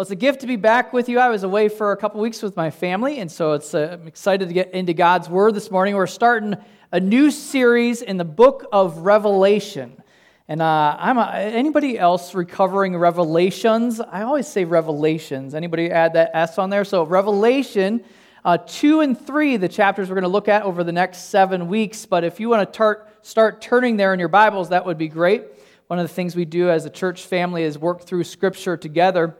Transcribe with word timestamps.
Well, 0.00 0.04
it's 0.04 0.12
a 0.12 0.16
gift 0.16 0.40
to 0.40 0.46
be 0.46 0.56
back 0.56 0.94
with 0.94 1.10
you. 1.10 1.18
I 1.18 1.28
was 1.28 1.42
away 1.42 1.68
for 1.68 1.92
a 1.92 1.96
couple 1.98 2.22
weeks 2.22 2.40
with 2.40 2.56
my 2.56 2.70
family, 2.70 3.18
and 3.18 3.30
so 3.30 3.52
it's, 3.52 3.74
uh, 3.74 3.98
I'm 4.00 4.08
excited 4.08 4.48
to 4.48 4.54
get 4.54 4.72
into 4.72 4.94
God's 4.94 5.28
Word 5.28 5.54
this 5.54 5.70
morning. 5.70 5.94
We're 5.94 6.06
starting 6.06 6.56
a 6.90 6.98
new 6.98 7.30
series 7.30 8.00
in 8.00 8.16
the 8.16 8.24
book 8.24 8.66
of 8.72 8.96
Revelation. 9.00 10.02
And 10.48 10.62
uh, 10.62 10.96
I'm 10.98 11.18
a, 11.18 11.32
anybody 11.32 11.98
else 11.98 12.34
recovering 12.34 12.96
revelations? 12.96 14.00
I 14.00 14.22
always 14.22 14.48
say 14.48 14.64
revelations. 14.64 15.54
Anybody 15.54 15.90
add 15.90 16.14
that 16.14 16.30
S 16.32 16.56
on 16.56 16.70
there? 16.70 16.86
So 16.86 17.02
Revelation 17.02 18.02
uh, 18.42 18.56
two 18.56 19.00
and 19.00 19.20
three, 19.20 19.58
the 19.58 19.68
chapters 19.68 20.08
we're 20.08 20.14
going 20.14 20.22
to 20.22 20.28
look 20.28 20.48
at 20.48 20.62
over 20.62 20.82
the 20.82 20.92
next 20.92 21.28
seven 21.28 21.68
weeks. 21.68 22.06
But 22.06 22.24
if 22.24 22.40
you 22.40 22.48
want 22.48 22.66
to 22.66 22.74
tar- 22.74 23.06
start 23.20 23.60
turning 23.60 23.98
there 23.98 24.14
in 24.14 24.18
your 24.18 24.30
Bibles, 24.30 24.70
that 24.70 24.86
would 24.86 24.96
be 24.96 25.08
great. 25.08 25.44
One 25.88 25.98
of 25.98 26.08
the 26.08 26.14
things 26.14 26.34
we 26.34 26.46
do 26.46 26.70
as 26.70 26.86
a 26.86 26.90
church 26.90 27.24
family 27.24 27.64
is 27.64 27.76
work 27.76 28.00
through 28.00 28.24
Scripture 28.24 28.78
together. 28.78 29.36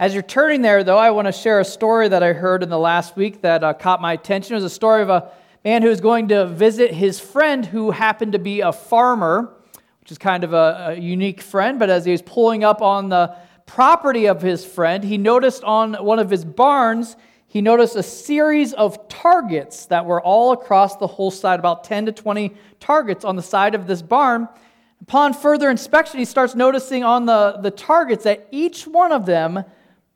As 0.00 0.14
you're 0.14 0.22
turning 0.22 0.62
there, 0.62 0.82
though, 0.82 0.96
I 0.96 1.10
want 1.10 1.26
to 1.26 1.32
share 1.32 1.60
a 1.60 1.64
story 1.64 2.08
that 2.08 2.22
I 2.22 2.32
heard 2.32 2.62
in 2.62 2.70
the 2.70 2.78
last 2.78 3.16
week 3.16 3.42
that 3.42 3.62
uh, 3.62 3.74
caught 3.74 4.00
my 4.00 4.14
attention. 4.14 4.54
It 4.54 4.56
was 4.56 4.64
a 4.64 4.70
story 4.70 5.02
of 5.02 5.10
a 5.10 5.30
man 5.62 5.82
who 5.82 5.90
was 5.90 6.00
going 6.00 6.28
to 6.28 6.46
visit 6.46 6.90
his 6.90 7.20
friend 7.20 7.66
who 7.66 7.90
happened 7.90 8.32
to 8.32 8.38
be 8.38 8.62
a 8.62 8.72
farmer, 8.72 9.52
which 10.00 10.10
is 10.10 10.16
kind 10.16 10.42
of 10.42 10.54
a, 10.54 10.92
a 10.92 10.94
unique 10.94 11.42
friend. 11.42 11.78
But 11.78 11.90
as 11.90 12.06
he 12.06 12.12
was 12.12 12.22
pulling 12.22 12.64
up 12.64 12.80
on 12.80 13.10
the 13.10 13.36
property 13.66 14.24
of 14.24 14.40
his 14.40 14.64
friend, 14.64 15.04
he 15.04 15.18
noticed 15.18 15.62
on 15.64 15.92
one 15.92 16.18
of 16.18 16.30
his 16.30 16.46
barns, 16.46 17.16
he 17.46 17.60
noticed 17.60 17.94
a 17.94 18.02
series 18.02 18.72
of 18.72 19.06
targets 19.08 19.84
that 19.84 20.06
were 20.06 20.22
all 20.22 20.52
across 20.52 20.96
the 20.96 21.08
whole 21.08 21.30
side, 21.30 21.58
about 21.58 21.84
10 21.84 22.06
to 22.06 22.12
20 22.12 22.54
targets 22.80 23.22
on 23.22 23.36
the 23.36 23.42
side 23.42 23.74
of 23.74 23.86
this 23.86 24.00
barn. 24.00 24.48
Upon 25.02 25.34
further 25.34 25.68
inspection, 25.68 26.18
he 26.18 26.24
starts 26.24 26.54
noticing 26.54 27.04
on 27.04 27.26
the, 27.26 27.58
the 27.60 27.70
targets 27.70 28.24
that 28.24 28.48
each 28.50 28.86
one 28.86 29.12
of 29.12 29.26
them 29.26 29.62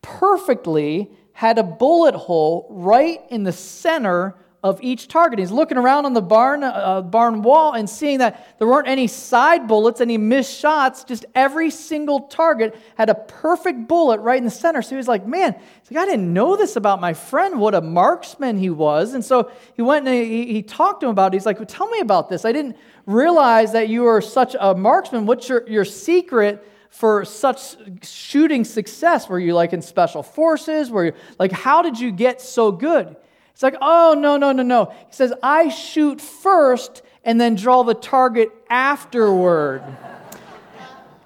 perfectly 0.04 1.10
had 1.32 1.58
a 1.58 1.62
bullet 1.62 2.14
hole 2.14 2.66
right 2.70 3.20
in 3.30 3.42
the 3.42 3.52
center 3.52 4.37
of 4.62 4.82
each 4.82 5.09
target. 5.09 5.38
He's 5.38 5.51
looking 5.51 5.76
around 5.76 6.06
on 6.06 6.15
the 6.15 6.23
barn, 6.23 6.62
uh, 6.65 7.02
barn 7.02 7.42
wall 7.42 7.73
and 7.73 7.88
seeing 7.88 8.20
that 8.20 8.59
there 8.59 8.66
weren't 8.66 8.88
any 8.88 9.06
side 9.06 9.68
bullets, 9.68 10.01
any 10.01 10.16
missed 10.16 10.59
shots. 10.59 11.04
Just 11.04 11.26
every 11.34 11.70
single 11.70 12.20
target 12.20 12.74
had 12.96 13.10
a 13.10 13.14
perfect 13.14 13.88
bullet 13.88 14.20
right 14.20 14.38
in 14.38 14.45
the 14.45 14.51
center. 14.51 14.80
So 14.80 14.90
he 14.90 14.96
was 14.96 15.09
like, 15.09 15.26
man, 15.26 15.54
like, 15.90 15.98
I 15.98 16.07
didn't 16.07 16.32
know 16.32 16.57
this 16.57 16.76
about 16.76 16.98
my 16.98 17.12
friend, 17.12 17.60
what 17.60 17.74
a 17.74 17.82
marksman 17.82 18.57
he 18.57 18.70
was. 18.70 19.12
And 19.12 19.23
so 19.23 19.51
he 19.76 19.82
went 19.82 20.09
and 20.09 20.14
he, 20.14 20.46
he 20.46 20.62
talked 20.62 21.01
to 21.01 21.07
him 21.07 21.10
about 21.10 21.34
it. 21.34 21.36
He's 21.36 21.46
like, 21.46 21.59
well, 21.59 21.66
tell 21.66 21.88
me 21.88 22.01
about 22.01 22.30
this. 22.30 22.46
I 22.46 22.52
didn't 22.52 22.76
realize 23.04 23.73
that 23.73 23.90
you 23.90 24.02
were 24.04 24.23
such 24.23 24.57
a 24.59 24.74
marksman. 24.74 25.26
What's 25.26 25.46
your, 25.46 25.68
your 25.68 25.84
secret? 25.84 26.66
For 26.95 27.24
such 27.24 27.76
shooting 28.04 28.62
success? 28.62 29.28
Were 29.28 29.40
you 29.40 29.52
like 29.52 29.73
in 29.73 29.82
special 29.82 30.23
forces? 30.23 30.92
Were 30.92 31.06
you 31.06 31.12
like, 31.40 31.51
how 31.51 31.82
did 31.82 31.98
you 31.98 32.12
get 32.12 32.40
so 32.40 32.70
good? 32.70 33.16
It's 33.52 33.64
like, 33.64 33.74
oh, 33.80 34.14
no, 34.16 34.36
no, 34.36 34.52
no, 34.52 34.62
no. 34.62 34.84
He 34.86 35.12
says, 35.12 35.32
I 35.42 35.70
shoot 35.70 36.20
first 36.20 37.02
and 37.24 37.40
then 37.40 37.56
draw 37.56 37.82
the 37.82 37.95
target 37.95 38.51
afterward. 38.70 39.82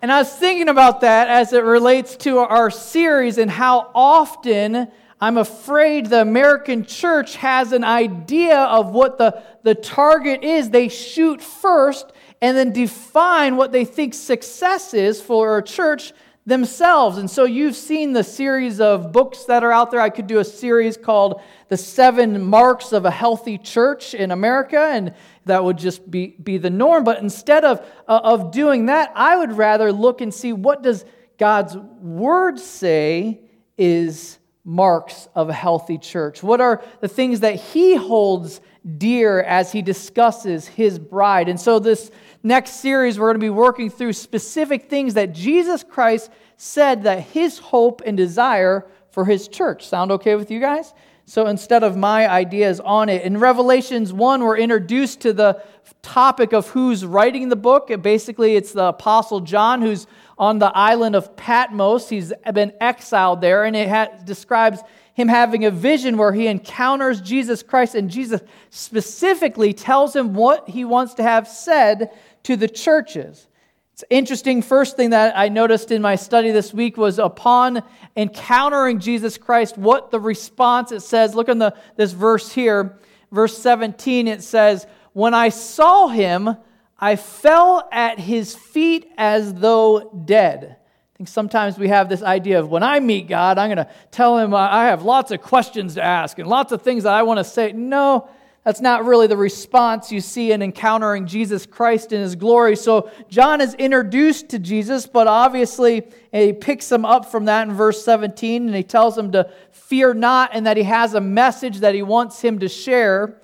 and 0.00 0.10
I 0.10 0.20
was 0.20 0.32
thinking 0.32 0.70
about 0.70 1.02
that 1.02 1.28
as 1.28 1.52
it 1.52 1.64
relates 1.64 2.16
to 2.16 2.38
our 2.38 2.70
series 2.70 3.36
and 3.36 3.50
how 3.50 3.90
often 3.94 4.88
I'm 5.20 5.36
afraid 5.36 6.06
the 6.06 6.22
American 6.22 6.86
church 6.86 7.36
has 7.36 7.72
an 7.72 7.84
idea 7.84 8.58
of 8.58 8.92
what 8.92 9.18
the, 9.18 9.42
the 9.64 9.74
target 9.74 10.44
is. 10.44 10.70
They 10.70 10.88
shoot 10.88 11.42
first 11.42 12.10
and 12.40 12.56
then 12.56 12.72
define 12.72 13.56
what 13.56 13.72
they 13.72 13.84
think 13.84 14.14
success 14.14 14.94
is 14.94 15.20
for 15.20 15.58
a 15.58 15.62
church 15.62 16.12
themselves. 16.46 17.18
And 17.18 17.30
so 17.30 17.44
you've 17.44 17.76
seen 17.76 18.14
the 18.14 18.24
series 18.24 18.80
of 18.80 19.12
books 19.12 19.44
that 19.44 19.62
are 19.62 19.72
out 19.72 19.90
there. 19.90 20.00
I 20.00 20.08
could 20.08 20.26
do 20.26 20.38
a 20.38 20.44
series 20.44 20.96
called 20.96 21.42
The 21.68 21.76
Seven 21.76 22.42
Marks 22.42 22.92
of 22.92 23.04
a 23.04 23.10
Healthy 23.10 23.58
Church 23.58 24.14
in 24.14 24.30
America, 24.30 24.80
and 24.80 25.14
that 25.44 25.62
would 25.62 25.76
just 25.76 26.10
be, 26.10 26.28
be 26.42 26.56
the 26.56 26.70
norm. 26.70 27.04
But 27.04 27.18
instead 27.18 27.64
of, 27.64 27.80
uh, 28.08 28.20
of 28.24 28.50
doing 28.50 28.86
that, 28.86 29.12
I 29.14 29.36
would 29.36 29.52
rather 29.52 29.92
look 29.92 30.22
and 30.22 30.32
see 30.32 30.54
what 30.54 30.82
does 30.82 31.04
God's 31.38 31.76
word 31.76 32.58
say 32.58 33.42
is 33.76 34.38
marks 34.64 35.28
of 35.34 35.48
a 35.48 35.52
healthy 35.54 35.98
church? 35.98 36.42
What 36.42 36.60
are 36.60 36.82
the 37.00 37.08
things 37.08 37.40
that 37.40 37.56
he 37.56 37.96
holds 37.96 38.60
dear 38.96 39.40
as 39.40 39.72
he 39.72 39.82
discusses 39.82 40.66
his 40.66 40.98
bride? 40.98 41.48
And 41.48 41.58
so 41.58 41.78
this 41.78 42.10
next 42.42 42.80
series, 42.80 43.18
we're 43.18 43.28
going 43.28 43.40
to 43.40 43.44
be 43.44 43.50
working 43.50 43.90
through 43.90 44.12
specific 44.12 44.88
things 44.88 45.14
that 45.14 45.32
Jesus 45.32 45.82
Christ 45.82 46.30
said 46.56 47.04
that 47.04 47.20
his 47.20 47.58
hope 47.58 48.02
and 48.04 48.16
desire 48.16 48.86
for 49.10 49.24
his 49.24 49.48
church. 49.48 49.86
Sound 49.86 50.12
okay 50.12 50.34
with 50.34 50.50
you 50.50 50.60
guys? 50.60 50.94
So 51.28 51.46
instead 51.46 51.82
of 51.82 51.94
my 51.94 52.26
ideas 52.26 52.80
on 52.80 53.10
it, 53.10 53.22
in 53.22 53.38
Revelations 53.38 54.14
1, 54.14 54.42
we're 54.42 54.56
introduced 54.56 55.20
to 55.20 55.34
the 55.34 55.62
topic 56.00 56.54
of 56.54 56.68
who's 56.70 57.04
writing 57.04 57.50
the 57.50 57.56
book. 57.56 57.90
Basically, 58.00 58.56
it's 58.56 58.72
the 58.72 58.86
Apostle 58.86 59.40
John 59.40 59.82
who's 59.82 60.06
on 60.38 60.58
the 60.58 60.74
island 60.74 61.14
of 61.14 61.36
Patmos. 61.36 62.08
He's 62.08 62.32
been 62.54 62.72
exiled 62.80 63.42
there, 63.42 63.64
and 63.64 63.76
it 63.76 63.90
ha- 63.90 64.08
describes 64.24 64.80
him 65.12 65.28
having 65.28 65.64
a 65.64 65.70
vision 65.70 66.16
where 66.16 66.32
he 66.32 66.46
encounters 66.46 67.20
Jesus 67.20 67.62
Christ, 67.62 67.94
and 67.94 68.08
Jesus 68.08 68.40
specifically 68.70 69.74
tells 69.74 70.16
him 70.16 70.32
what 70.32 70.68
he 70.68 70.84
wants 70.84 71.14
to 71.14 71.22
have 71.22 71.46
said 71.46 72.10
to 72.48 72.56
the 72.56 72.66
churches. 72.66 73.46
It's 73.92 74.04
interesting. 74.08 74.62
First 74.62 74.96
thing 74.96 75.10
that 75.10 75.36
I 75.36 75.50
noticed 75.50 75.90
in 75.90 76.00
my 76.00 76.16
study 76.16 76.50
this 76.50 76.72
week 76.72 76.96
was 76.96 77.18
upon 77.18 77.82
encountering 78.16 79.00
Jesus 79.00 79.36
Christ, 79.36 79.76
what 79.76 80.10
the 80.10 80.18
response 80.18 80.90
it 80.90 81.00
says. 81.00 81.34
Look 81.34 81.50
in 81.50 81.58
the, 81.58 81.76
this 81.96 82.12
verse 82.12 82.50
here, 82.50 82.98
verse 83.30 83.58
17. 83.58 84.28
It 84.28 84.42
says, 84.42 84.86
When 85.12 85.34
I 85.34 85.50
saw 85.50 86.08
him, 86.08 86.56
I 86.98 87.16
fell 87.16 87.86
at 87.92 88.18
his 88.18 88.54
feet 88.54 89.12
as 89.18 89.52
though 89.52 90.10
dead. 90.24 90.78
I 90.78 91.16
think 91.18 91.28
sometimes 91.28 91.76
we 91.76 91.88
have 91.88 92.08
this 92.08 92.22
idea 92.22 92.60
of 92.60 92.70
when 92.70 92.82
I 92.82 92.98
meet 93.00 93.28
God, 93.28 93.58
I'm 93.58 93.68
going 93.68 93.84
to 93.84 93.92
tell 94.10 94.38
him 94.38 94.54
I 94.54 94.86
have 94.86 95.02
lots 95.02 95.32
of 95.32 95.42
questions 95.42 95.96
to 95.96 96.02
ask 96.02 96.38
and 96.38 96.48
lots 96.48 96.72
of 96.72 96.80
things 96.80 97.02
that 97.02 97.12
I 97.12 97.24
want 97.24 97.40
to 97.40 97.44
say. 97.44 97.72
No, 97.72 98.30
that's 98.68 98.82
not 98.82 99.06
really 99.06 99.26
the 99.26 99.34
response 99.34 100.12
you 100.12 100.20
see 100.20 100.52
in 100.52 100.60
encountering 100.60 101.26
Jesus 101.26 101.64
Christ 101.64 102.12
in 102.12 102.20
his 102.20 102.36
glory. 102.36 102.76
So 102.76 103.10
John 103.30 103.62
is 103.62 103.72
introduced 103.72 104.50
to 104.50 104.58
Jesus, 104.58 105.06
but 105.06 105.26
obviously 105.26 106.06
he 106.32 106.52
picks 106.52 106.92
him 106.92 107.06
up 107.06 107.24
from 107.24 107.46
that 107.46 107.66
in 107.66 107.72
verse 107.72 108.04
17 108.04 108.66
and 108.66 108.76
he 108.76 108.82
tells 108.82 109.16
him 109.16 109.32
to 109.32 109.50
fear 109.70 110.12
not 110.12 110.50
and 110.52 110.66
that 110.66 110.76
he 110.76 110.82
has 110.82 111.14
a 111.14 111.20
message 111.22 111.78
that 111.78 111.94
he 111.94 112.02
wants 112.02 112.42
him 112.42 112.58
to 112.58 112.68
share. 112.68 113.40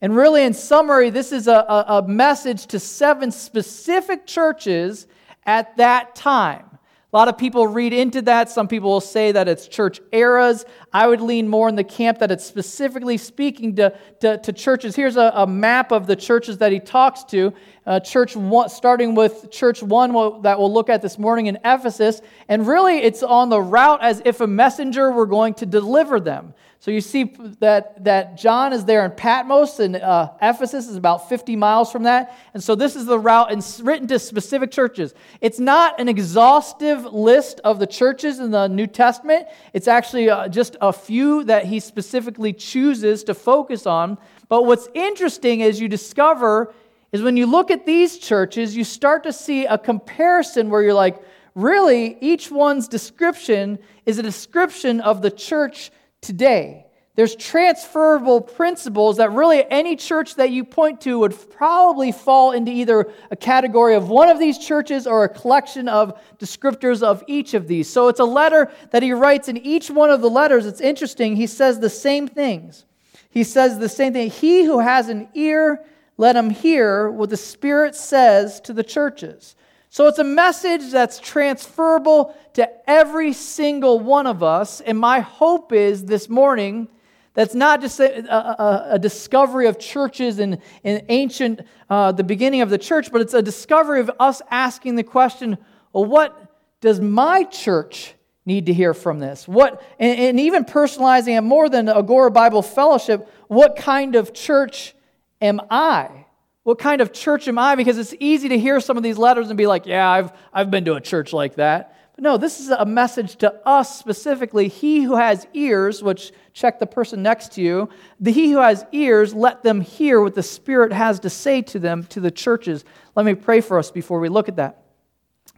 And 0.00 0.14
really, 0.14 0.44
in 0.44 0.54
summary, 0.54 1.10
this 1.10 1.32
is 1.32 1.48
a, 1.48 1.66
a, 1.68 1.84
a 1.88 2.06
message 2.06 2.66
to 2.66 2.78
seven 2.78 3.32
specific 3.32 4.24
churches 4.24 5.08
at 5.46 5.76
that 5.78 6.14
time. 6.14 6.69
A 7.12 7.16
lot 7.16 7.26
of 7.26 7.36
people 7.36 7.66
read 7.66 7.92
into 7.92 8.22
that. 8.22 8.50
Some 8.50 8.68
people 8.68 8.88
will 8.90 9.00
say 9.00 9.32
that 9.32 9.48
it's 9.48 9.66
church 9.66 10.00
eras. 10.12 10.64
I 10.92 11.08
would 11.08 11.20
lean 11.20 11.48
more 11.48 11.68
in 11.68 11.74
the 11.74 11.82
camp 11.82 12.20
that 12.20 12.30
it's 12.30 12.44
specifically 12.44 13.16
speaking 13.16 13.74
to, 13.76 13.98
to, 14.20 14.38
to 14.38 14.52
churches. 14.52 14.94
Here's 14.94 15.16
a, 15.16 15.32
a, 15.34 15.46
map 15.46 15.90
of 15.90 16.06
the 16.06 16.14
churches 16.14 16.58
that 16.58 16.70
he 16.70 16.78
talks 16.78 17.24
to. 17.24 17.52
Uh, 17.84 17.98
church 17.98 18.36
one, 18.36 18.68
starting 18.68 19.16
with 19.16 19.50
church 19.50 19.82
one 19.82 20.12
that 20.42 20.56
we'll 20.56 20.72
look 20.72 20.88
at 20.88 21.02
this 21.02 21.18
morning 21.18 21.46
in 21.46 21.58
Ephesus. 21.64 22.22
And 22.48 22.64
really, 22.64 22.98
it's 22.98 23.24
on 23.24 23.48
the 23.48 23.60
route 23.60 24.00
as 24.02 24.22
if 24.24 24.40
a 24.40 24.46
messenger 24.46 25.10
were 25.10 25.26
going 25.26 25.54
to 25.54 25.66
deliver 25.66 26.20
them. 26.20 26.54
So 26.80 26.90
you 26.90 27.02
see 27.02 27.24
that, 27.58 28.04
that 28.04 28.38
John 28.38 28.72
is 28.72 28.86
there 28.86 29.04
in 29.04 29.10
Patmos, 29.10 29.80
and 29.80 29.96
uh, 29.96 30.30
Ephesus 30.40 30.88
is 30.88 30.96
about 30.96 31.28
50 31.28 31.54
miles 31.54 31.92
from 31.92 32.04
that. 32.04 32.34
And 32.54 32.64
so 32.64 32.74
this 32.74 32.96
is 32.96 33.04
the 33.04 33.18
route 33.18 33.52
and 33.52 33.62
written 33.86 34.08
to 34.08 34.18
specific 34.18 34.70
churches. 34.70 35.12
It's 35.42 35.58
not 35.58 36.00
an 36.00 36.08
exhaustive 36.08 37.04
list 37.04 37.60
of 37.64 37.80
the 37.80 37.86
churches 37.86 38.38
in 38.40 38.50
the 38.50 38.66
New 38.66 38.86
Testament, 38.86 39.46
it's 39.74 39.88
actually 39.88 40.30
uh, 40.30 40.48
just 40.48 40.76
a 40.80 40.90
few 40.90 41.44
that 41.44 41.66
he 41.66 41.80
specifically 41.80 42.54
chooses 42.54 43.24
to 43.24 43.34
focus 43.34 43.86
on. 43.86 44.16
But 44.48 44.64
what's 44.64 44.88
interesting 44.94 45.60
is 45.60 45.82
you 45.82 45.88
discover 45.88 46.72
is 47.12 47.20
when 47.20 47.36
you 47.36 47.44
look 47.44 47.70
at 47.70 47.84
these 47.84 48.16
churches, 48.16 48.74
you 48.74 48.84
start 48.84 49.24
to 49.24 49.34
see 49.34 49.66
a 49.66 49.76
comparison 49.76 50.70
where 50.70 50.80
you're 50.80 50.94
like, 50.94 51.22
really, 51.54 52.16
each 52.22 52.50
one's 52.50 52.88
description 52.88 53.78
is 54.06 54.18
a 54.18 54.22
description 54.22 55.02
of 55.02 55.20
the 55.20 55.30
church 55.30 55.90
today. 56.20 56.86
There's 57.16 57.34
transferable 57.36 58.40
principles 58.40 59.18
that 59.18 59.32
really 59.32 59.68
any 59.70 59.96
church 59.96 60.36
that 60.36 60.50
you 60.50 60.64
point 60.64 61.02
to 61.02 61.18
would 61.18 61.34
probably 61.50 62.12
fall 62.12 62.52
into 62.52 62.70
either 62.70 63.12
a 63.30 63.36
category 63.36 63.94
of 63.94 64.08
one 64.08 64.28
of 64.28 64.38
these 64.38 64.56
churches 64.56 65.06
or 65.06 65.24
a 65.24 65.28
collection 65.28 65.88
of 65.88 66.18
descriptors 66.38 67.02
of 67.02 67.22
each 67.26 67.52
of 67.52 67.66
these. 67.66 67.90
So 67.90 68.08
it's 68.08 68.20
a 68.20 68.24
letter 68.24 68.72
that 68.92 69.02
he 69.02 69.12
writes 69.12 69.48
in 69.48 69.58
each 69.58 69.90
one 69.90 70.08
of 70.08 70.20
the 70.20 70.30
letters. 70.30 70.66
It's 70.66 70.80
interesting. 70.80 71.36
He 71.36 71.46
says 71.46 71.80
the 71.80 71.90
same 71.90 72.28
things. 72.28 72.86
He 73.30 73.44
says 73.44 73.78
the 73.78 73.88
same 73.88 74.12
thing. 74.12 74.30
He 74.30 74.64
who 74.64 74.78
has 74.78 75.08
an 75.08 75.28
ear, 75.34 75.84
let 76.16 76.36
him 76.36 76.48
hear 76.48 77.10
what 77.10 77.30
the 77.30 77.36
Spirit 77.36 77.94
says 77.94 78.60
to 78.62 78.72
the 78.72 78.84
churches. 78.84 79.56
So 79.92 80.06
it's 80.06 80.20
a 80.20 80.24
message 80.24 80.92
that's 80.92 81.18
transferable 81.18 82.36
to 82.54 82.70
every 82.88 83.32
single 83.32 83.98
one 83.98 84.28
of 84.28 84.40
us. 84.40 84.80
And 84.80 84.96
my 84.96 85.18
hope 85.18 85.72
is 85.72 86.04
this 86.04 86.28
morning 86.28 86.86
that's 87.34 87.56
not 87.56 87.80
just 87.80 87.98
a, 87.98 88.32
a, 88.32 88.94
a 88.94 88.98
discovery 89.00 89.66
of 89.66 89.80
churches 89.80 90.38
in, 90.38 90.60
in 90.84 91.04
ancient, 91.08 91.62
uh, 91.88 92.12
the 92.12 92.22
beginning 92.22 92.60
of 92.60 92.70
the 92.70 92.78
church, 92.78 93.10
but 93.10 93.20
it's 93.20 93.34
a 93.34 93.42
discovery 93.42 93.98
of 93.98 94.10
us 94.20 94.40
asking 94.50 94.94
the 94.94 95.02
question 95.02 95.58
well, 95.92 96.04
what 96.04 96.54
does 96.80 97.00
my 97.00 97.42
church 97.42 98.14
need 98.46 98.66
to 98.66 98.72
hear 98.72 98.94
from 98.94 99.18
this? 99.18 99.48
What, 99.48 99.82
and, 99.98 100.20
and 100.20 100.40
even 100.40 100.64
personalizing 100.64 101.36
it 101.36 101.40
more 101.40 101.68
than 101.68 101.88
Agora 101.88 102.30
Bible 102.30 102.62
Fellowship, 102.62 103.28
what 103.48 103.74
kind 103.74 104.14
of 104.14 104.32
church 104.32 104.94
am 105.40 105.60
I? 105.68 106.26
What 106.62 106.78
kind 106.78 107.00
of 107.00 107.12
church 107.12 107.48
am 107.48 107.58
I? 107.58 107.74
Because 107.74 107.96
it's 107.96 108.14
easy 108.20 108.48
to 108.50 108.58
hear 108.58 108.80
some 108.80 108.96
of 108.96 109.02
these 109.02 109.16
letters 109.16 109.48
and 109.48 109.56
be 109.56 109.66
like, 109.66 109.86
yeah, 109.86 110.08
I've, 110.08 110.32
I've 110.52 110.70
been 110.70 110.84
to 110.84 110.94
a 110.94 111.00
church 111.00 111.32
like 111.32 111.54
that. 111.54 111.96
But 112.14 112.24
no, 112.24 112.36
this 112.36 112.60
is 112.60 112.68
a 112.68 112.84
message 112.84 113.36
to 113.36 113.66
us 113.66 113.98
specifically. 113.98 114.68
He 114.68 115.00
who 115.02 115.16
has 115.16 115.46
ears, 115.54 116.02
which 116.02 116.32
check 116.52 116.78
the 116.78 116.86
person 116.86 117.22
next 117.22 117.52
to 117.52 117.62
you, 117.62 117.88
the 118.18 118.30
he 118.30 118.50
who 118.50 118.58
has 118.58 118.84
ears, 118.92 119.32
let 119.32 119.62
them 119.62 119.80
hear 119.80 120.20
what 120.20 120.34
the 120.34 120.42
Spirit 120.42 120.92
has 120.92 121.20
to 121.20 121.30
say 121.30 121.62
to 121.62 121.78
them, 121.78 122.04
to 122.04 122.20
the 122.20 122.30
churches. 122.30 122.84
Let 123.16 123.24
me 123.24 123.34
pray 123.34 123.62
for 123.62 123.78
us 123.78 123.90
before 123.90 124.20
we 124.20 124.28
look 124.28 124.48
at 124.48 124.56
that. 124.56 124.82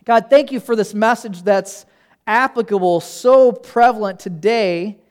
God, 0.04 0.26
thank 0.30 0.52
you 0.52 0.60
for 0.60 0.76
this 0.76 0.94
message 0.94 1.42
that's 1.42 1.84
applicable, 2.28 3.00
so 3.00 3.50
prevalent 3.50 4.20
today 4.20 5.01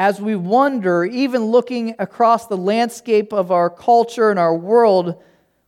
as 0.00 0.18
we 0.18 0.34
wonder, 0.34 1.04
even 1.04 1.44
looking 1.44 1.94
across 1.98 2.46
the 2.46 2.56
landscape 2.56 3.34
of 3.34 3.52
our 3.52 3.68
culture 3.68 4.30
and 4.30 4.38
our 4.38 4.56
world, 4.56 5.22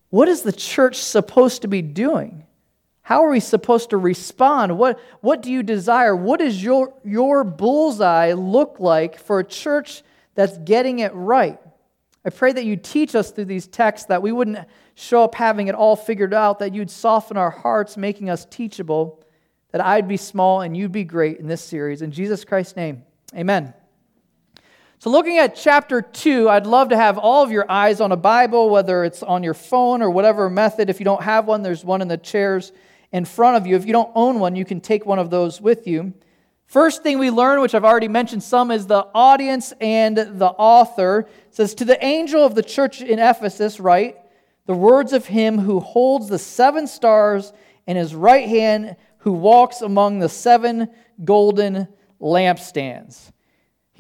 what 0.08 0.26
is 0.26 0.40
the 0.40 0.52
church 0.52 0.96
supposed 0.96 1.60
to 1.60 1.68
be 1.68 1.82
doing? 1.82 2.46
How 3.02 3.24
are 3.24 3.30
we 3.30 3.40
supposed 3.40 3.90
to 3.90 3.98
respond? 3.98 4.78
What, 4.78 4.98
what 5.20 5.42
do 5.42 5.52
you 5.52 5.62
desire? 5.62 6.16
What 6.16 6.40
does 6.40 6.64
your, 6.64 6.94
your 7.04 7.44
bullseye 7.44 8.32
look 8.32 8.76
like 8.80 9.18
for 9.18 9.38
a 9.38 9.44
church 9.44 10.02
that's 10.34 10.56
getting 10.56 11.00
it 11.00 11.12
right? 11.12 11.60
I 12.24 12.30
pray 12.30 12.54
that 12.54 12.64
you 12.64 12.76
teach 12.76 13.14
us 13.14 13.32
through 13.32 13.44
these 13.44 13.66
texts 13.66 14.06
that 14.06 14.22
we 14.22 14.32
wouldn't 14.32 14.66
show 14.94 15.24
up 15.24 15.34
having 15.34 15.68
it 15.68 15.74
all 15.74 15.94
figured 15.94 16.32
out, 16.32 16.58
that 16.60 16.74
you'd 16.74 16.90
soften 16.90 17.36
our 17.36 17.50
hearts, 17.50 17.98
making 17.98 18.30
us 18.30 18.46
teachable, 18.46 19.22
that 19.72 19.82
I'd 19.82 20.08
be 20.08 20.16
small 20.16 20.62
and 20.62 20.74
you'd 20.74 20.90
be 20.90 21.04
great 21.04 21.36
in 21.36 21.48
this 21.48 21.60
series. 21.60 22.00
In 22.00 22.12
Jesus 22.12 22.46
Christ's 22.46 22.76
name, 22.76 23.02
amen. 23.36 23.74
So, 25.02 25.10
looking 25.10 25.38
at 25.38 25.56
chapter 25.56 26.00
2, 26.00 26.48
I'd 26.48 26.64
love 26.64 26.90
to 26.90 26.96
have 26.96 27.18
all 27.18 27.42
of 27.42 27.50
your 27.50 27.68
eyes 27.68 28.00
on 28.00 28.12
a 28.12 28.16
Bible, 28.16 28.70
whether 28.70 29.02
it's 29.02 29.20
on 29.24 29.42
your 29.42 29.52
phone 29.52 30.00
or 30.00 30.08
whatever 30.08 30.48
method. 30.48 30.88
If 30.88 31.00
you 31.00 31.04
don't 31.04 31.24
have 31.24 31.48
one, 31.48 31.62
there's 31.62 31.84
one 31.84 32.02
in 32.02 32.06
the 32.06 32.16
chairs 32.16 32.70
in 33.10 33.24
front 33.24 33.56
of 33.56 33.66
you. 33.66 33.74
If 33.74 33.84
you 33.84 33.92
don't 33.92 34.12
own 34.14 34.38
one, 34.38 34.54
you 34.54 34.64
can 34.64 34.80
take 34.80 35.04
one 35.04 35.18
of 35.18 35.28
those 35.28 35.60
with 35.60 35.88
you. 35.88 36.14
First 36.66 37.02
thing 37.02 37.18
we 37.18 37.32
learn, 37.32 37.60
which 37.60 37.74
I've 37.74 37.84
already 37.84 38.06
mentioned 38.06 38.44
some, 38.44 38.70
is 38.70 38.86
the 38.86 39.08
audience 39.12 39.72
and 39.80 40.16
the 40.16 40.54
author. 40.56 41.26
It 41.48 41.56
says, 41.56 41.74
To 41.74 41.84
the 41.84 42.04
angel 42.04 42.46
of 42.46 42.54
the 42.54 42.62
church 42.62 43.02
in 43.02 43.18
Ephesus, 43.18 43.80
write 43.80 44.18
the 44.66 44.76
words 44.76 45.12
of 45.12 45.26
him 45.26 45.58
who 45.58 45.80
holds 45.80 46.28
the 46.28 46.38
seven 46.38 46.86
stars 46.86 47.52
in 47.88 47.96
his 47.96 48.14
right 48.14 48.48
hand, 48.48 48.94
who 49.18 49.32
walks 49.32 49.80
among 49.80 50.20
the 50.20 50.28
seven 50.28 50.90
golden 51.24 51.88
lampstands. 52.20 53.31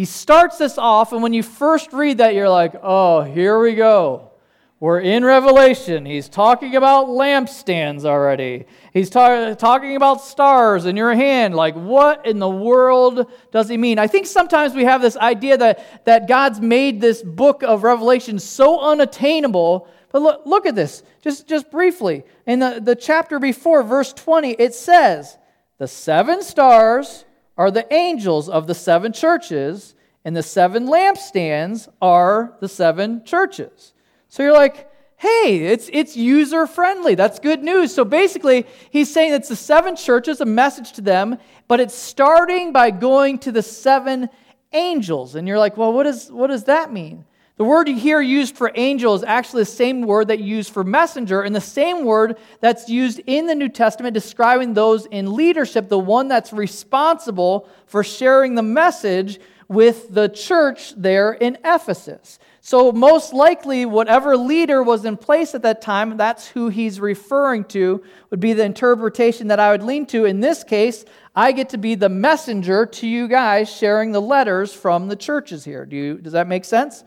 He 0.02 0.06
starts 0.06 0.58
this 0.58 0.78
off, 0.78 1.12
and 1.12 1.22
when 1.22 1.32
you 1.32 1.44
first 1.44 1.92
read 1.92 2.18
that, 2.18 2.34
you're 2.34 2.48
like, 2.48 2.74
oh, 2.82 3.22
here 3.22 3.60
we 3.60 3.76
go. 3.76 4.32
We're 4.80 4.98
in 4.98 5.24
Revelation. 5.24 6.06
He's 6.06 6.28
talking 6.28 6.74
about 6.74 7.06
lampstands 7.06 8.04
already. 8.04 8.64
He's 8.92 9.10
ta- 9.10 9.54
talking 9.54 9.94
about 9.94 10.20
stars 10.20 10.86
in 10.86 10.96
your 10.96 11.14
hand. 11.14 11.54
Like, 11.54 11.76
what 11.76 12.26
in 12.26 12.40
the 12.40 12.48
world 12.48 13.30
does 13.52 13.68
he 13.68 13.76
mean? 13.76 14.00
I 14.00 14.08
think 14.08 14.26
sometimes 14.26 14.74
we 14.74 14.82
have 14.82 15.02
this 15.02 15.16
idea 15.16 15.56
that, 15.58 16.04
that 16.04 16.26
God's 16.26 16.60
made 16.60 17.00
this 17.00 17.22
book 17.22 17.62
of 17.62 17.84
Revelation 17.84 18.40
so 18.40 18.80
unattainable. 18.80 19.86
But 20.10 20.22
look, 20.22 20.42
look 20.46 20.66
at 20.66 20.74
this, 20.74 21.04
just, 21.20 21.46
just 21.46 21.70
briefly. 21.70 22.24
In 22.44 22.58
the, 22.58 22.80
the 22.82 22.96
chapter 22.96 23.38
before, 23.38 23.84
verse 23.84 24.12
20, 24.12 24.50
it 24.54 24.74
says, 24.74 25.38
The 25.78 25.86
seven 25.86 26.42
stars 26.42 27.24
are 27.56 27.70
the 27.70 27.92
angels 27.92 28.48
of 28.48 28.66
the 28.66 28.74
seven 28.74 29.12
churches, 29.12 29.94
and 30.24 30.36
the 30.36 30.42
seven 30.42 30.86
lampstands 30.86 31.88
are 32.00 32.56
the 32.60 32.68
seven 32.68 33.24
churches. 33.24 33.92
So 34.28 34.42
you're 34.42 34.52
like, 34.52 34.88
hey, 35.16 35.66
it's, 35.66 35.88
it's 35.92 36.16
user 36.16 36.66
friendly. 36.66 37.14
That's 37.14 37.38
good 37.38 37.62
news. 37.62 37.94
So 37.94 38.04
basically, 38.04 38.66
he's 38.90 39.12
saying 39.12 39.32
it's 39.32 39.48
the 39.48 39.56
seven 39.56 39.94
churches, 39.94 40.40
a 40.40 40.44
message 40.44 40.92
to 40.92 41.00
them, 41.00 41.38
but 41.68 41.78
it's 41.78 41.94
starting 41.94 42.72
by 42.72 42.90
going 42.90 43.38
to 43.40 43.52
the 43.52 43.62
seven 43.62 44.28
angels. 44.72 45.34
And 45.34 45.46
you're 45.46 45.58
like, 45.58 45.76
well, 45.76 45.92
what, 45.92 46.06
is, 46.06 46.30
what 46.30 46.48
does 46.48 46.64
that 46.64 46.92
mean? 46.92 47.24
The 47.58 47.64
word 47.64 47.86
you 47.86 47.96
hear 47.96 48.20
used 48.20 48.56
for 48.56 48.72
angel 48.74 49.14
is 49.14 49.22
actually 49.22 49.62
the 49.62 49.66
same 49.66 50.02
word 50.02 50.28
that 50.28 50.40
you 50.40 50.56
use 50.56 50.68
for 50.68 50.82
messenger, 50.82 51.42
and 51.42 51.54
the 51.54 51.60
same 51.60 52.04
word 52.04 52.38
that's 52.60 52.88
used 52.88 53.20
in 53.26 53.46
the 53.46 53.54
New 53.54 53.68
Testament 53.68 54.14
describing 54.14 54.72
those 54.72 55.04
in 55.06 55.34
leadership, 55.34 55.88
the 55.88 55.98
one 55.98 56.28
that's 56.28 56.52
responsible 56.52 57.68
for 57.86 58.02
sharing 58.02 58.54
the 58.54 58.62
message 58.62 59.38
with 59.68 60.12
the 60.12 60.28
church 60.28 60.94
there 60.96 61.32
in 61.32 61.58
Ephesus. 61.64 62.38
So, 62.62 62.92
most 62.92 63.32
likely, 63.32 63.84
whatever 63.84 64.36
leader 64.36 64.82
was 64.82 65.04
in 65.04 65.16
place 65.16 65.54
at 65.54 65.62
that 65.62 65.82
time, 65.82 66.16
that's 66.16 66.48
who 66.48 66.68
he's 66.68 67.00
referring 67.00 67.64
to, 67.64 68.02
would 68.30 68.40
be 68.40 68.52
the 68.52 68.64
interpretation 68.64 69.48
that 69.48 69.58
I 69.60 69.72
would 69.72 69.82
lean 69.82 70.06
to. 70.06 70.24
In 70.24 70.40
this 70.40 70.62
case, 70.62 71.04
I 71.34 71.52
get 71.52 71.70
to 71.70 71.78
be 71.78 71.96
the 71.96 72.08
messenger 72.08 72.86
to 72.86 73.06
you 73.06 73.28
guys 73.28 73.70
sharing 73.70 74.12
the 74.12 74.20
letters 74.20 74.72
from 74.72 75.08
the 75.08 75.16
churches 75.16 75.64
here. 75.64 75.84
Do 75.84 75.96
you, 75.96 76.18
does 76.18 76.34
that 76.34 76.46
make 76.46 76.64
sense? 76.64 77.04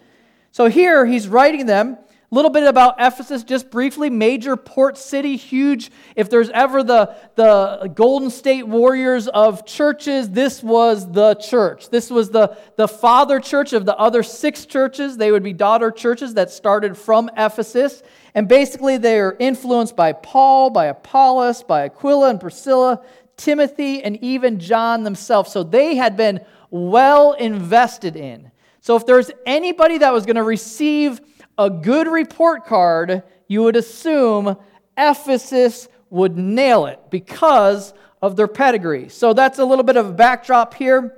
So, 0.56 0.69
here 0.69 1.06
he's 1.06 1.28
writing 1.28 1.66
them 1.66 1.98
a 2.31 2.34
little 2.34 2.50
bit 2.50 2.63
about 2.63 2.96
Ephesus, 2.98 3.44
just 3.44 3.69
briefly. 3.69 4.10
Major 4.10 4.56
port 4.56 4.98
city, 4.98 5.36
huge. 5.36 5.92
If 6.16 6.30
there's 6.30 6.50
ever 6.52 6.81
the, 6.81 7.13
the 7.36 7.92
Golden 7.94 8.30
State 8.30 8.66
Warriors 8.66 9.28
of 9.28 9.66
churches, 9.66 10.30
this 10.30 10.63
was 10.63 11.12
the 11.12 11.36
church. 11.36 11.90
This 11.90 12.10
was 12.10 12.30
the, 12.30 12.57
the 12.78 12.88
father 12.88 13.42
church 13.42 13.74
of 13.74 13.86
the 13.86 13.98
other 13.98 14.24
six 14.24 14.66
churches. 14.66 15.18
They 15.18 15.30
would 15.30 15.44
be 15.44 15.52
daughter 15.52 15.92
churches 15.92 16.36
that 16.36 16.52
started 16.52 16.98
from 16.98 17.30
Ephesus. 17.36 18.01
And 18.34 18.48
basically, 18.48 18.96
they 18.96 19.19
are 19.19 19.36
influenced 19.38 19.98
by 19.98 20.13
Paul, 20.13 20.69
by 20.69 20.86
Apollos, 20.86 21.63
by 21.63 21.84
Aquila 21.84 22.30
and 22.30 22.40
Priscilla, 22.40 23.04
Timothy, 23.36 24.01
and 24.01 24.16
even 24.24 24.62
John 24.62 25.04
themselves. 25.04 25.51
So 25.51 25.63
they 25.63 25.96
had 25.96 26.16
been 26.16 26.40
well 26.69 27.34
invested 27.34 28.16
in. 28.16 28.51
So 28.86 28.96
if 28.96 29.08
there's 29.08 29.32
anybody 29.48 29.98
that 29.98 30.13
was 30.13 30.27
going 30.27 30.36
to 30.36 30.44
receive 30.44 31.20
a 31.58 31.72
good 31.72 32.08
report 32.08 32.68
card, 32.68 33.24
you 33.48 33.63
would 33.63 33.75
assume 33.75 34.56
Ephesus 34.96 35.88
would 36.12 36.38
nail 36.38 36.86
it 36.86 37.00
because 37.10 37.96
of 38.22 38.36
their 38.36 38.48
pedigree. 38.48 39.10
So 39.10 39.34
that's 39.34 39.58
a 39.58 39.65
little 39.65 39.84
bit 39.84 39.98
of 39.98 40.10
a 40.10 40.12
backdrop 40.12 40.75
here. 40.75 41.18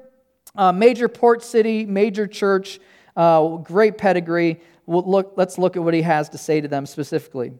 Uh, 0.55 0.71
major 0.71 1.09
port 1.09 1.43
city, 1.43 1.85
major 1.85 2.25
church, 2.25 2.79
uh, 3.17 3.57
great 3.57 3.97
pedigree. 3.97 4.61
We'll 4.85 5.03
look, 5.03 5.33
let's 5.35 5.57
look 5.57 5.75
at 5.75 5.83
what 5.83 5.93
he 5.93 6.03
has 6.03 6.29
to 6.29 6.37
say 6.37 6.61
to 6.61 6.69
them 6.69 6.85
specifically. 6.85 7.51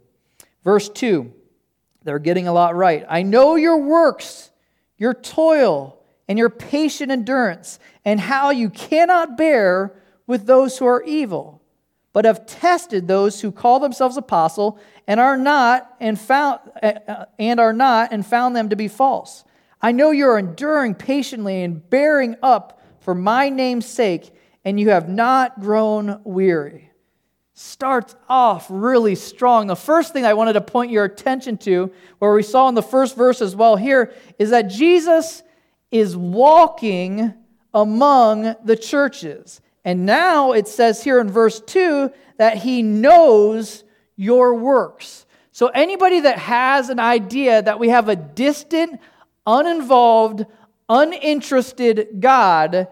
Verse 0.64 0.88
2, 0.88 1.34
they're 2.06 2.18
getting 2.18 2.48
a 2.48 2.54
lot 2.54 2.78
right. 2.78 3.06
I 3.10 3.24
know 3.24 3.56
your 3.56 3.80
works, 3.80 4.52
your 4.98 5.14
toil, 5.14 5.97
and 6.28 6.38
your 6.38 6.50
patient 6.50 7.12
endurance, 7.12 7.80
and 8.04 8.20
how 8.20 8.50
you 8.50 8.70
cannot 8.70 9.38
bear 9.38 9.94
with 10.26 10.46
those 10.46 10.78
who 10.78 10.86
are 10.86 11.04
evil 11.04 11.62
but 12.18 12.26
have 12.26 12.48
tested 12.48 13.08
those 13.08 13.42
who 13.42 13.52
call 13.52 13.80
themselves 13.80 14.18
apostle 14.18 14.80
and 15.06 15.20
are 15.20 15.38
not 15.38 15.96
and 16.00 16.20
found 16.20 16.60
uh, 16.82 17.26
and 17.38 17.60
are 17.60 17.74
not 17.74 18.12
and 18.12 18.26
found 18.26 18.56
them 18.56 18.70
to 18.70 18.76
be 18.76 18.88
false. 18.88 19.46
I 19.84 19.92
know 19.92 20.10
you 20.10 20.26
are 20.26 20.40
enduring 20.40 20.96
patiently 20.96 21.62
and 21.62 21.88
bearing 21.92 22.36
up 22.42 22.82
for 23.02 23.14
my 23.14 23.50
name's 23.50 23.86
sake, 23.86 24.34
and 24.66 24.80
you 24.80 24.90
have 24.90 25.08
not 25.08 25.60
grown 25.60 26.20
weary. 26.24 26.90
Starts 27.54 28.16
off 28.28 28.66
really 28.68 29.14
strong. 29.14 29.68
The 29.68 29.76
first 29.76 30.12
thing 30.12 30.26
I 30.26 30.34
wanted 30.34 30.54
to 30.54 30.62
point 30.62 30.90
your 30.90 31.06
attention 31.06 31.60
to, 31.60 31.92
where 32.18 32.34
we 32.34 32.42
saw 32.42 32.68
in 32.68 32.74
the 32.74 32.82
first 32.82 33.16
verse 33.16 33.44
as 33.44 33.56
well 33.56 33.76
here, 33.76 34.12
is 34.40 34.50
that 34.50 34.64
Jesus 34.64 35.44
is 36.00 36.16
walking 36.16 37.34
among 37.74 38.56
the 38.64 38.76
churches. 38.76 39.62
And 39.86 40.06
now 40.06 40.52
it 40.52 40.68
says 40.68 41.04
here 41.04 41.20
in 41.20 41.30
verse 41.30 41.62
2 41.62 42.12
that 42.38 42.58
he 42.58 42.82
knows 42.82 43.84
your 44.16 44.56
works. 44.56 45.26
So 45.52 45.68
anybody 45.68 46.20
that 46.22 46.38
has 46.40 46.90
an 46.90 47.00
idea 47.00 47.62
that 47.62 47.80
we 47.80 47.90
have 47.90 48.10
a 48.10 48.16
distant, 48.16 49.00
uninvolved, 49.46 50.46
uninterested 50.90 52.10
God 52.20 52.88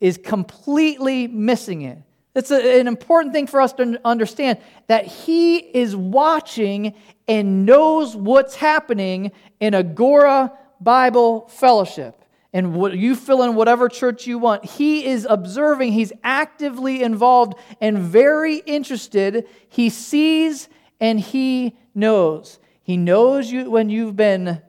is 0.00 0.18
completely 0.18 1.26
missing 1.26 1.82
it. 1.82 1.98
It's 2.34 2.50
a, 2.50 2.80
an 2.80 2.86
important 2.86 3.34
thing 3.34 3.46
for 3.46 3.60
us 3.60 3.72
to 3.74 4.00
understand 4.04 4.58
that 4.86 5.06
He 5.06 5.58
is 5.58 5.96
watching 5.96 6.94
and 7.26 7.66
knows 7.66 8.16
what's 8.16 8.54
happening 8.54 9.32
in 9.60 9.74
Agora 9.74 10.52
Bible 10.80 11.48
Fellowship. 11.48 12.17
And 12.52 12.74
what, 12.74 12.96
you 12.96 13.14
fill 13.14 13.42
in 13.42 13.54
whatever 13.54 13.88
church 13.88 14.26
you 14.26 14.38
want. 14.38 14.64
He 14.64 15.04
is 15.04 15.26
observing, 15.28 15.92
he's 15.92 16.12
actively 16.24 17.02
involved 17.02 17.54
and 17.80 17.98
very 17.98 18.56
interested. 18.56 19.46
He 19.68 19.90
sees 19.90 20.68
and 21.00 21.20
he 21.20 21.76
knows. 21.94 22.58
He 22.82 22.96
knows 22.96 23.52
you 23.52 23.70
when 23.70 23.90
you've 23.90 24.16
been 24.16 24.62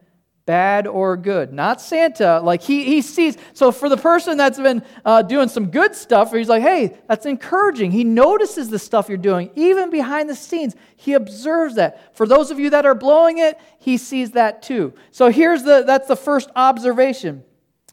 bad 0.50 0.88
or 0.88 1.16
good. 1.16 1.54
Not 1.54 1.80
Santa. 1.80 2.40
Like 2.40 2.64
he, 2.64 2.84
he 2.84 3.04
sees. 3.04 3.38
So 3.54 3.72
for 3.72 3.88
the 3.88 3.98
person 3.98 4.36
that's 4.36 4.60
been 4.60 4.84
uh, 5.06 5.22
doing 5.22 5.48
some 5.48 5.68
good 5.68 5.96
stuff, 5.96 6.34
he's 6.34 6.50
like, 6.50 6.64
hey, 6.64 6.98
that's 7.08 7.28
encouraging. 7.28 7.92
He 7.92 8.04
notices 8.04 8.68
the 8.70 8.80
stuff 8.80 9.10
you're 9.10 9.20
doing, 9.20 9.52
even 9.56 9.92
behind 9.92 10.28
the 10.28 10.36
scenes. 10.36 10.76
He 10.96 11.14
observes 11.14 11.76
that. 11.76 12.16
For 12.18 12.26
those 12.26 12.50
of 12.50 12.60
you 12.60 12.72
that 12.72 12.86
are 12.88 12.96
blowing 12.96 13.38
it, 13.38 13.60
he 13.78 13.98
sees 13.98 14.32
that 14.32 14.64
too. 14.64 14.94
So 15.12 15.30
here's 15.30 15.62
the 15.62 15.84
that's 15.86 16.08
the 16.08 16.16
first 16.16 16.50
observation. 16.56 17.44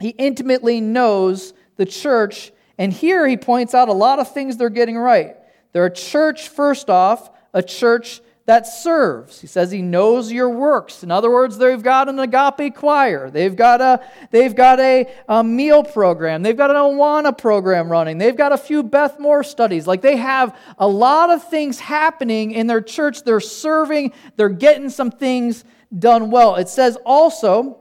He 0.01 0.11
intimately 0.11 0.81
knows 0.81 1.55
the 1.77 1.87
church, 1.87 2.53
and 2.79 2.93
here 2.93 3.27
he 3.27 3.37
points 3.37 3.75
out 3.75 3.89
a 3.89 3.93
lot 3.93 4.19
of 4.19 4.33
things 4.33 4.57
they're 4.57 4.71
getting 4.71 4.97
right. 4.97 5.37
They're 5.73 5.87
a 5.87 5.95
church, 5.95 6.49
first 6.49 6.91
off, 6.91 7.31
a 7.53 7.63
church 7.63 8.21
that 8.47 8.65
serves. 8.65 9.41
He 9.41 9.49
says 9.49 9.73
he 9.73 9.83
knows 9.83 10.31
your 10.31 10.49
works. 10.49 11.03
In 11.03 11.11
other 11.11 11.31
words, 11.31 11.59
they've 11.59 11.83
got 11.83 12.09
an 12.09 12.21
agape 12.21 12.77
choir. 12.77 13.29
They've 13.29 13.55
got 13.55 13.81
a, 13.81 14.01
they've 14.31 14.55
got 14.55 14.79
a, 14.79 15.13
a 15.29 15.43
meal 15.43 15.83
program. 15.83 16.45
They've 16.45 16.57
got 16.57 16.71
an 16.71 16.77
Awana 16.77 17.37
program 17.37 17.91
running. 17.91 18.19
They've 18.19 18.37
got 18.37 18.53
a 18.53 18.57
few 18.57 18.85
Beth 18.85 19.19
Moore 19.19 19.43
studies. 19.43 19.89
Like 19.89 20.01
they 20.01 20.17
have 20.17 20.57
a 20.79 20.87
lot 20.87 21.31
of 21.31 21.49
things 21.51 21.81
happening 21.81 22.53
in 22.53 22.69
their 22.69 22.81
church. 22.81 23.25
They're 23.25 23.41
serving, 23.41 24.13
they're 24.37 24.49
getting 24.49 24.91
some 24.91 25.11
things 25.11 25.65
done 25.97 26.31
well. 26.31 26.55
It 26.55 26.69
says 26.69 26.97
also, 27.05 27.79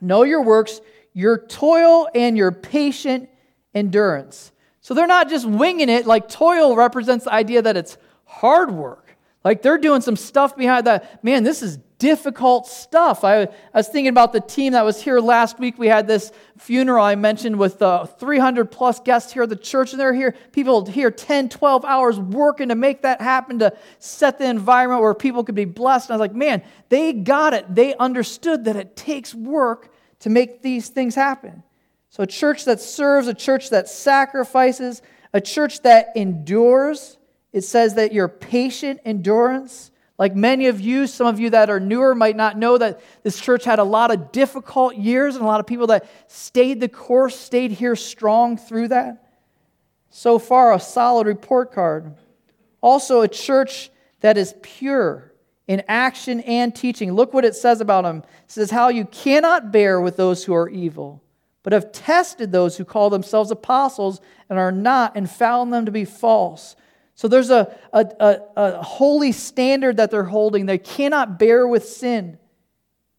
know 0.00 0.24
your 0.24 0.42
works, 0.42 0.80
your 1.18 1.36
toil 1.36 2.08
and 2.14 2.38
your 2.38 2.52
patient 2.52 3.28
endurance. 3.74 4.52
So 4.80 4.94
they're 4.94 5.08
not 5.08 5.28
just 5.28 5.48
winging 5.48 5.88
it, 5.88 6.06
like 6.06 6.28
toil 6.28 6.76
represents 6.76 7.24
the 7.24 7.32
idea 7.32 7.60
that 7.60 7.76
it's 7.76 7.98
hard 8.24 8.70
work. 8.70 9.16
Like 9.42 9.60
they're 9.60 9.78
doing 9.78 10.00
some 10.00 10.14
stuff 10.14 10.56
behind 10.56 10.86
that. 10.86 11.24
Man, 11.24 11.42
this 11.42 11.60
is 11.60 11.78
difficult 11.98 12.68
stuff. 12.68 13.24
I, 13.24 13.42
I, 13.42 13.48
was 13.74 13.88
thinking 13.88 14.10
about 14.10 14.32
the 14.32 14.40
team 14.40 14.74
that 14.74 14.84
was 14.84 15.02
here 15.02 15.18
last 15.18 15.58
week. 15.58 15.76
We 15.76 15.88
had 15.88 16.06
this 16.06 16.30
funeral 16.56 17.04
I 17.04 17.16
mentioned 17.16 17.58
with 17.58 17.82
uh, 17.82 18.06
300 18.06 18.70
plus 18.70 19.00
guests 19.00 19.32
here 19.32 19.42
at 19.42 19.48
the 19.48 19.56
church, 19.56 19.90
and 19.90 19.98
they're 19.98 20.14
here, 20.14 20.36
people 20.52 20.86
here 20.86 21.10
10, 21.10 21.48
12 21.48 21.84
hours 21.84 22.20
working 22.20 22.68
to 22.68 22.76
make 22.76 23.02
that 23.02 23.20
happen, 23.20 23.58
to 23.58 23.76
set 23.98 24.38
the 24.38 24.48
environment 24.48 25.02
where 25.02 25.14
people 25.14 25.42
could 25.42 25.56
be 25.56 25.64
blessed. 25.64 26.10
And 26.10 26.14
I 26.14 26.16
was 26.18 26.28
like, 26.28 26.36
man, 26.36 26.62
they 26.90 27.12
got 27.12 27.54
it. 27.54 27.74
They 27.74 27.96
understood 27.96 28.66
that 28.66 28.76
it 28.76 28.94
takes 28.94 29.34
work 29.34 29.90
to 30.20 30.30
make 30.30 30.62
these 30.62 30.88
things 30.88 31.14
happen. 31.14 31.62
So, 32.10 32.22
a 32.22 32.26
church 32.26 32.64
that 32.64 32.80
serves, 32.80 33.28
a 33.28 33.34
church 33.34 33.70
that 33.70 33.88
sacrifices, 33.88 35.02
a 35.32 35.40
church 35.40 35.82
that 35.82 36.12
endures 36.16 37.18
it 37.52 37.62
says 37.62 37.94
that 37.94 38.12
your 38.12 38.28
patient 38.28 39.00
endurance, 39.04 39.90
like 40.18 40.34
many 40.34 40.66
of 40.66 40.80
you, 40.80 41.06
some 41.06 41.26
of 41.26 41.40
you 41.40 41.50
that 41.50 41.70
are 41.70 41.80
newer 41.80 42.14
might 42.14 42.36
not 42.36 42.58
know 42.58 42.76
that 42.76 43.00
this 43.22 43.40
church 43.40 43.64
had 43.64 43.78
a 43.78 43.84
lot 43.84 44.10
of 44.10 44.32
difficult 44.32 44.96
years 44.96 45.34
and 45.34 45.44
a 45.44 45.46
lot 45.46 45.60
of 45.60 45.66
people 45.66 45.86
that 45.88 46.08
stayed 46.26 46.80
the 46.80 46.88
course, 46.88 47.38
stayed 47.38 47.72
here 47.72 47.96
strong 47.96 48.56
through 48.56 48.88
that. 48.88 49.24
So 50.10 50.38
far, 50.38 50.74
a 50.74 50.80
solid 50.80 51.26
report 51.26 51.72
card. 51.72 52.14
Also, 52.80 53.22
a 53.22 53.28
church 53.28 53.90
that 54.20 54.36
is 54.36 54.54
pure 54.62 55.27
in 55.68 55.82
action 55.86 56.40
and 56.40 56.74
teaching. 56.74 57.12
Look 57.12 57.32
what 57.32 57.44
it 57.44 57.54
says 57.54 57.80
about 57.80 58.02
them. 58.02 58.24
It 58.44 58.50
says, 58.50 58.70
How 58.70 58.88
you 58.88 59.04
cannot 59.04 59.70
bear 59.70 60.00
with 60.00 60.16
those 60.16 60.44
who 60.44 60.54
are 60.54 60.68
evil, 60.68 61.22
but 61.62 61.74
have 61.74 61.92
tested 61.92 62.50
those 62.50 62.76
who 62.76 62.84
call 62.84 63.10
themselves 63.10 63.50
apostles 63.50 64.20
and 64.48 64.58
are 64.58 64.72
not, 64.72 65.14
and 65.14 65.30
found 65.30 65.72
them 65.72 65.84
to 65.84 65.92
be 65.92 66.06
false. 66.06 66.74
So 67.14 67.28
there's 67.28 67.50
a, 67.50 67.76
a, 67.92 68.06
a, 68.18 68.40
a, 68.56 68.82
holy 68.82 69.32
standard 69.32 69.96
that 69.96 70.10
they're 70.10 70.22
holding. 70.22 70.66
They 70.66 70.78
cannot 70.78 71.38
bear 71.38 71.66
with 71.66 71.84
sin. 71.86 72.38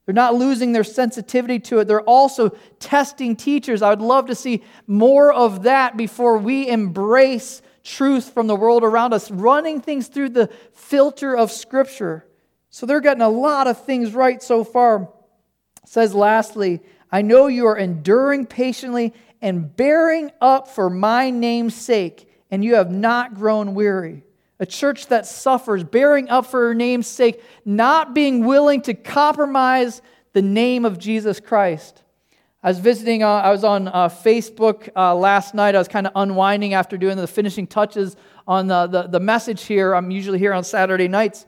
They're 0.06 0.14
not 0.14 0.36
losing 0.36 0.72
their 0.72 0.86
sensitivity 0.86 1.60
to 1.60 1.80
it. 1.80 1.88
They're 1.88 2.02
also 2.02 2.50
testing 2.80 3.36
teachers. 3.36 3.82
I 3.82 3.90
would 3.90 4.02
love 4.02 4.28
to 4.28 4.36
see 4.36 4.64
more 4.88 5.32
of 5.32 5.64
that 5.64 5.98
before 5.98 6.38
we 6.38 6.68
embrace 6.68 7.62
truth 7.84 8.34
from 8.34 8.48
the 8.48 8.56
world 8.56 8.84
around 8.84 9.14
us, 9.14 9.30
running 9.30 9.82
things 9.82 10.08
through 10.08 10.30
the 10.30 10.48
filter 10.72 11.36
of 11.36 11.52
Scripture. 11.52 12.26
So 12.70 12.86
they're 12.86 13.02
getting 13.02 13.22
a 13.22 13.30
lot 13.30 13.68
of 13.68 13.84
things 13.86 14.14
right 14.14 14.42
so 14.42 14.64
far. 14.64 15.04
It 15.84 15.90
says 15.90 16.14
lastly, 16.14 16.82
I 17.12 17.22
know 17.22 17.48
you 17.48 17.66
are 17.68 17.78
enduring 17.78 18.46
patiently 18.46 19.14
and 19.42 19.76
bearing 19.76 20.32
up 20.40 20.68
for 20.68 20.90
my 20.90 21.30
name's 21.30 21.76
sake 21.76 22.30
and 22.52 22.64
you 22.64 22.76
have 22.76 22.92
not 22.92 23.36
grown 23.36 23.74
weary. 23.74 24.24
A 24.60 24.66
church 24.66 25.08
that 25.08 25.26
suffers, 25.26 25.84
bearing 25.84 26.30
up 26.30 26.46
for 26.46 26.68
her 26.68 26.76
name's 26.76 27.08
sake, 27.08 27.42
not 27.64 28.14
being 28.14 28.46
willing 28.46 28.82
to 28.84 28.94
compromise 28.94 30.02
the 30.34 30.42
name 30.42 30.84
of 30.84 31.00
Jesus 31.00 31.40
Christ. 31.40 32.04
I 32.62 32.68
was 32.68 32.80
visiting, 32.80 33.24
uh, 33.24 33.30
I 33.30 33.52
was 33.52 33.64
on 33.64 33.88
uh, 33.88 34.10
Facebook 34.10 34.90
uh, 34.94 35.16
last 35.16 35.54
night. 35.54 35.76
I 35.76 35.78
was 35.78 35.88
kind 35.88 36.06
of 36.06 36.12
unwinding 36.14 36.74
after 36.74 36.98
doing 36.98 37.16
the 37.16 37.26
finishing 37.26 37.68
touches 37.68 38.18
on 38.46 38.68
the, 38.68 38.88
the, 38.88 39.04
the, 39.04 39.20
message 39.22 39.64
here. 39.64 39.96
I'm 39.96 40.12
usually 40.12 40.40
here 40.40 40.52
on 40.52 40.66
Saturday 40.66 41.08
nights. 41.08 41.46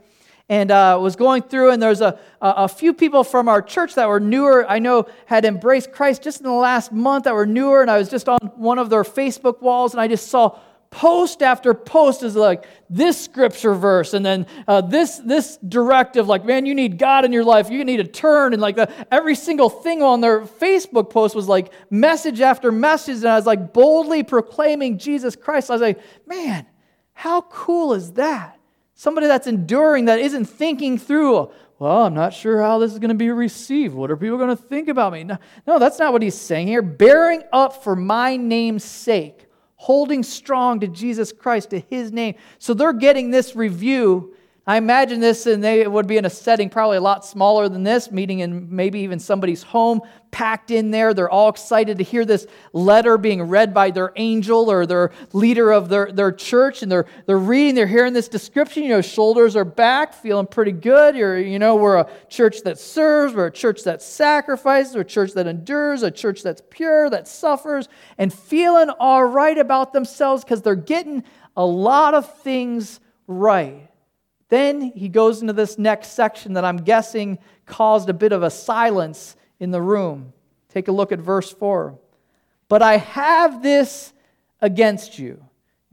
And 0.48 0.70
uh, 0.70 0.98
was 1.00 1.16
going 1.16 1.42
through, 1.42 1.70
and 1.70 1.82
there's 1.82 2.00
a, 2.00 2.18
a 2.40 2.68
few 2.68 2.92
people 2.92 3.24
from 3.24 3.48
our 3.48 3.62
church 3.62 3.94
that 3.94 4.08
were 4.08 4.20
newer, 4.20 4.68
I 4.68 4.80
know 4.80 5.06
had 5.26 5.44
embraced 5.44 5.92
Christ 5.92 6.22
just 6.22 6.40
in 6.40 6.44
the 6.44 6.52
last 6.52 6.92
month 6.92 7.24
that 7.24 7.34
were 7.34 7.46
newer. 7.46 7.80
And 7.80 7.90
I 7.90 7.98
was 7.98 8.10
just 8.10 8.28
on 8.28 8.38
one 8.56 8.78
of 8.78 8.90
their 8.90 9.04
Facebook 9.04 9.62
walls, 9.62 9.94
and 9.94 10.00
I 10.00 10.08
just 10.08 10.28
saw 10.28 10.58
post 10.92 11.42
after 11.42 11.72
post 11.72 12.22
is 12.22 12.36
like 12.36 12.66
this 12.90 13.18
scripture 13.18 13.74
verse 13.74 14.12
and 14.12 14.24
then 14.24 14.46
uh, 14.68 14.82
this 14.82 15.16
this 15.24 15.56
directive 15.66 16.28
like 16.28 16.44
man 16.44 16.66
you 16.66 16.74
need 16.74 16.98
god 16.98 17.24
in 17.24 17.32
your 17.32 17.42
life 17.42 17.70
you 17.70 17.82
need 17.82 17.96
to 17.96 18.04
turn 18.04 18.52
and 18.52 18.60
like 18.60 18.76
the, 18.76 18.88
every 19.10 19.34
single 19.34 19.70
thing 19.70 20.02
on 20.02 20.20
their 20.20 20.42
facebook 20.42 21.08
post 21.08 21.34
was 21.34 21.48
like 21.48 21.72
message 21.88 22.42
after 22.42 22.70
message 22.70 23.16
and 23.16 23.28
i 23.28 23.36
was 23.36 23.46
like 23.46 23.72
boldly 23.72 24.22
proclaiming 24.22 24.98
jesus 24.98 25.34
christ 25.34 25.70
i 25.70 25.72
was 25.72 25.80
like 25.80 25.98
man 26.26 26.66
how 27.14 27.40
cool 27.40 27.94
is 27.94 28.12
that 28.12 28.60
somebody 29.02 29.26
that's 29.26 29.48
enduring 29.48 30.04
that 30.04 30.20
isn't 30.20 30.44
thinking 30.44 30.96
through 30.96 31.50
well 31.80 32.04
i'm 32.04 32.14
not 32.14 32.32
sure 32.32 32.62
how 32.62 32.78
this 32.78 32.92
is 32.92 33.00
going 33.00 33.08
to 33.08 33.14
be 33.14 33.30
received. 33.30 33.94
What 33.94 34.12
are 34.12 34.16
people 34.16 34.38
going 34.38 34.56
to 34.56 34.62
think 34.62 34.86
about 34.86 35.12
me? 35.12 35.24
No, 35.24 35.38
no 35.66 35.78
that's 35.80 35.98
not 35.98 36.12
what 36.12 36.22
he's 36.22 36.40
saying 36.40 36.68
here. 36.68 36.82
Bearing 36.82 37.42
up 37.52 37.82
for 37.82 37.96
my 37.96 38.36
name's 38.36 38.84
sake 38.84 39.48
holding 39.82 40.22
strong 40.22 40.78
to 40.78 40.86
Jesus 40.86 41.32
Christ, 41.32 41.70
to 41.70 41.80
his 41.80 42.12
name. 42.12 42.36
So 42.60 42.72
they're 42.72 42.92
getting 42.92 43.32
this 43.32 43.56
review 43.56 44.36
I 44.64 44.76
imagine 44.76 45.18
this, 45.18 45.46
and 45.46 45.62
they 45.62 45.88
would 45.88 46.06
be 46.06 46.18
in 46.18 46.24
a 46.24 46.30
setting 46.30 46.70
probably 46.70 46.96
a 46.96 47.00
lot 47.00 47.24
smaller 47.24 47.68
than 47.68 47.82
this, 47.82 48.12
meeting 48.12 48.38
in 48.38 48.74
maybe 48.74 49.00
even 49.00 49.18
somebody's 49.18 49.64
home, 49.64 50.02
packed 50.30 50.70
in 50.70 50.92
there. 50.92 51.12
They're 51.12 51.28
all 51.28 51.48
excited 51.48 51.98
to 51.98 52.04
hear 52.04 52.24
this 52.24 52.46
letter 52.72 53.18
being 53.18 53.42
read 53.42 53.74
by 53.74 53.90
their 53.90 54.12
angel 54.14 54.70
or 54.70 54.86
their 54.86 55.10
leader 55.32 55.72
of 55.72 55.88
their, 55.88 56.12
their 56.12 56.30
church, 56.30 56.84
and 56.84 56.92
they're, 56.92 57.06
they're 57.26 57.38
reading, 57.38 57.74
they're 57.74 57.88
hearing 57.88 58.12
this 58.12 58.28
description. 58.28 58.84
You 58.84 58.90
know, 58.90 59.00
shoulders 59.00 59.56
are 59.56 59.64
back, 59.64 60.14
feeling 60.14 60.46
pretty 60.46 60.70
good. 60.70 61.16
You're, 61.16 61.40
you 61.40 61.58
know, 61.58 61.74
we're 61.74 61.98
a 61.98 62.08
church 62.28 62.62
that 62.62 62.78
serves, 62.78 63.34
we're 63.34 63.46
a 63.46 63.52
church 63.52 63.82
that 63.82 64.00
sacrifices, 64.00 64.94
we're 64.94 65.00
a 65.00 65.04
church 65.04 65.32
that 65.32 65.48
endures, 65.48 66.04
a 66.04 66.10
church 66.12 66.44
that's 66.44 66.62
pure, 66.70 67.10
that 67.10 67.26
suffers, 67.26 67.88
and 68.16 68.32
feeling 68.32 68.90
all 69.00 69.24
right 69.24 69.58
about 69.58 69.92
themselves 69.92 70.44
because 70.44 70.62
they're 70.62 70.76
getting 70.76 71.24
a 71.56 71.66
lot 71.66 72.14
of 72.14 72.32
things 72.42 73.00
right. 73.26 73.88
Then 74.52 74.82
he 74.82 75.08
goes 75.08 75.40
into 75.40 75.54
this 75.54 75.78
next 75.78 76.08
section 76.08 76.52
that 76.52 76.64
I'm 76.66 76.76
guessing 76.76 77.38
caused 77.64 78.10
a 78.10 78.12
bit 78.12 78.32
of 78.32 78.42
a 78.42 78.50
silence 78.50 79.34
in 79.58 79.70
the 79.70 79.80
room. 79.80 80.34
Take 80.68 80.88
a 80.88 80.92
look 80.92 81.10
at 81.10 81.20
verse 81.20 81.50
4. 81.50 81.98
But 82.68 82.82
I 82.82 82.98
have 82.98 83.62
this 83.62 84.12
against 84.60 85.18
you. 85.18 85.42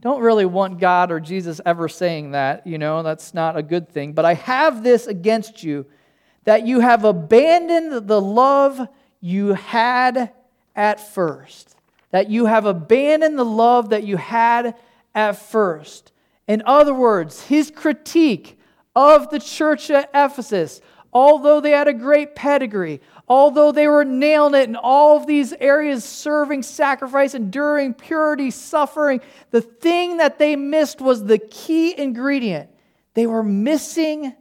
Don't 0.02 0.20
really 0.20 0.44
want 0.44 0.78
God 0.78 1.10
or 1.10 1.20
Jesus 1.20 1.62
ever 1.64 1.88
saying 1.88 2.32
that, 2.32 2.66
you 2.66 2.76
know, 2.76 3.02
that's 3.02 3.32
not 3.32 3.56
a 3.56 3.62
good 3.62 3.88
thing. 3.88 4.12
But 4.12 4.26
I 4.26 4.34
have 4.34 4.82
this 4.82 5.06
against 5.06 5.62
you 5.62 5.86
that 6.44 6.66
you 6.66 6.80
have 6.80 7.06
abandoned 7.06 8.08
the 8.08 8.20
love 8.20 8.86
you 9.22 9.54
had 9.54 10.34
at 10.76 11.00
first. 11.14 11.76
That 12.10 12.28
you 12.28 12.44
have 12.44 12.66
abandoned 12.66 13.38
the 13.38 13.42
love 13.42 13.88
that 13.88 14.04
you 14.04 14.18
had 14.18 14.74
at 15.14 15.36
first. 15.36 16.12
In 16.50 16.64
other 16.66 16.92
words, 16.92 17.42
his 17.42 17.70
critique 17.70 18.58
of 18.96 19.30
the 19.30 19.38
church 19.38 19.88
at 19.88 20.10
Ephesus, 20.12 20.80
although 21.12 21.60
they 21.60 21.70
had 21.70 21.86
a 21.86 21.92
great 21.92 22.34
pedigree, 22.34 23.00
although 23.28 23.70
they 23.70 23.86
were 23.86 24.04
nailing 24.04 24.60
it 24.60 24.68
in 24.68 24.74
all 24.74 25.16
of 25.16 25.28
these 25.28 25.52
areas, 25.52 26.02
serving, 26.02 26.64
sacrifice, 26.64 27.34
enduring, 27.36 27.94
purity, 27.94 28.50
suffering, 28.50 29.20
the 29.52 29.60
thing 29.60 30.16
that 30.16 30.40
they 30.40 30.56
missed 30.56 31.00
was 31.00 31.22
the 31.22 31.38
key 31.38 31.96
ingredient. 31.96 32.68
They 33.14 33.28
were 33.28 33.44
missing 33.44 34.34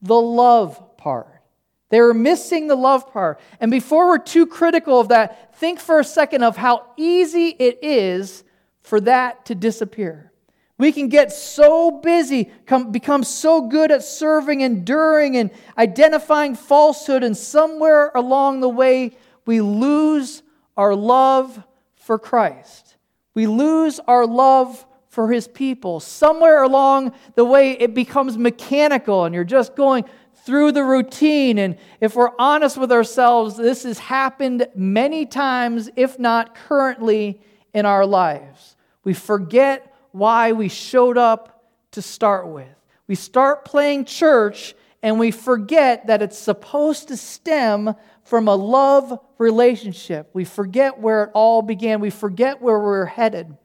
the 0.00 0.14
love 0.14 0.96
part. 0.96 1.42
They 1.88 2.00
were 2.00 2.14
missing 2.14 2.68
the 2.68 2.76
love 2.76 3.12
part. 3.12 3.40
And 3.58 3.72
before 3.72 4.06
we're 4.06 4.18
too 4.18 4.46
critical 4.46 5.00
of 5.00 5.08
that, 5.08 5.56
think 5.56 5.80
for 5.80 5.98
a 5.98 6.04
second 6.04 6.44
of 6.44 6.56
how 6.56 6.86
easy 6.96 7.48
it 7.48 7.80
is 7.82 8.44
for 8.82 9.00
that 9.00 9.46
to 9.46 9.56
disappear. 9.56 10.30
We 10.78 10.92
can 10.92 11.08
get 11.08 11.32
so 11.32 11.90
busy, 11.90 12.50
come, 12.66 12.92
become 12.92 13.24
so 13.24 13.62
good 13.62 13.90
at 13.90 14.02
serving, 14.02 14.60
enduring, 14.60 15.36
and 15.36 15.50
identifying 15.78 16.54
falsehood, 16.54 17.22
and 17.22 17.36
somewhere 17.36 18.12
along 18.14 18.60
the 18.60 18.68
way, 18.68 19.16
we 19.46 19.60
lose 19.62 20.42
our 20.76 20.94
love 20.94 21.62
for 21.94 22.18
Christ. 22.18 22.96
We 23.32 23.46
lose 23.46 24.00
our 24.00 24.26
love 24.26 24.84
for 25.08 25.32
his 25.32 25.48
people. 25.48 25.98
Somewhere 25.98 26.62
along 26.62 27.12
the 27.36 27.44
way, 27.44 27.72
it 27.72 27.94
becomes 27.94 28.36
mechanical, 28.36 29.24
and 29.24 29.34
you're 29.34 29.44
just 29.44 29.76
going 29.76 30.04
through 30.44 30.72
the 30.72 30.84
routine. 30.84 31.58
And 31.58 31.78
if 32.02 32.14
we're 32.14 32.32
honest 32.38 32.76
with 32.76 32.92
ourselves, 32.92 33.56
this 33.56 33.84
has 33.84 33.98
happened 33.98 34.66
many 34.74 35.24
times, 35.24 35.88
if 35.96 36.18
not 36.18 36.54
currently, 36.54 37.40
in 37.72 37.86
our 37.86 38.04
lives. 38.04 38.76
We 39.04 39.14
forget 39.14 39.95
why 40.16 40.52
we 40.52 40.68
showed 40.68 41.18
up 41.18 41.62
to 41.90 42.00
start 42.00 42.48
with. 42.48 42.66
We 43.06 43.14
start 43.14 43.64
playing 43.64 44.06
church 44.06 44.74
and 45.02 45.18
we 45.18 45.30
forget 45.30 46.06
that 46.06 46.22
it's 46.22 46.38
supposed 46.38 47.08
to 47.08 47.16
stem 47.16 47.94
from 48.24 48.48
a 48.48 48.54
love 48.54 49.20
relationship. 49.38 50.30
We 50.32 50.44
forget 50.44 50.98
where 50.98 51.24
it 51.24 51.30
all 51.34 51.60
began. 51.60 52.00
We 52.00 52.10
forget 52.10 52.62
where 52.62 52.78
we're 52.78 53.04
headed. 53.04 53.56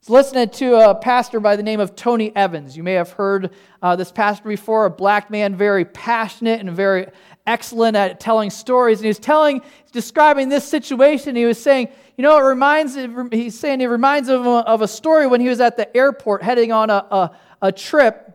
Was 0.00 0.08
listening 0.08 0.48
to 0.50 0.76
a 0.76 0.94
pastor 0.94 1.40
by 1.40 1.56
the 1.56 1.62
name 1.62 1.80
of 1.80 1.96
Tony 1.96 2.34
Evans. 2.34 2.76
You 2.76 2.82
may 2.82 2.94
have 2.94 3.10
heard 3.10 3.50
uh, 3.82 3.96
this 3.96 4.10
pastor 4.10 4.48
before, 4.48 4.86
a 4.86 4.90
black 4.90 5.30
man, 5.30 5.56
very 5.56 5.84
passionate 5.84 6.60
and 6.60 6.70
very 6.70 7.08
excellent 7.50 7.96
at 7.96 8.20
telling 8.20 8.48
stories. 8.48 8.98
And 8.98 9.04
he 9.04 9.08
was 9.08 9.18
telling, 9.18 9.60
describing 9.92 10.48
this 10.48 10.66
situation. 10.66 11.34
He 11.34 11.44
was 11.44 11.60
saying, 11.60 11.88
you 12.16 12.22
know, 12.22 12.38
it 12.38 12.42
reminds, 12.42 12.94
he's 13.32 13.58
saying 13.58 13.80
it 13.80 13.86
reminds 13.86 14.28
him 14.28 14.46
of 14.46 14.82
a 14.82 14.88
story 14.88 15.26
when 15.26 15.40
he 15.40 15.48
was 15.48 15.60
at 15.60 15.76
the 15.76 15.94
airport 15.96 16.42
heading 16.42 16.70
on 16.70 16.90
a, 16.90 17.06
a, 17.10 17.30
a 17.62 17.72
trip. 17.72 18.26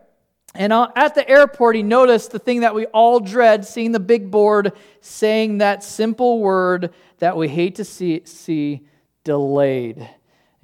And 0.54 0.72
uh, 0.72 0.88
at 0.96 1.14
the 1.14 1.28
airport, 1.28 1.76
he 1.76 1.82
noticed 1.82 2.30
the 2.30 2.38
thing 2.38 2.60
that 2.60 2.74
we 2.74 2.86
all 2.86 3.20
dread 3.20 3.64
seeing 3.64 3.92
the 3.92 4.00
big 4.00 4.30
board 4.30 4.72
saying 5.00 5.58
that 5.58 5.82
simple 5.82 6.40
word 6.40 6.92
that 7.18 7.36
we 7.36 7.48
hate 7.48 7.76
to 7.76 7.84
see, 7.84 8.22
see 8.24 8.86
delayed. 9.24 10.08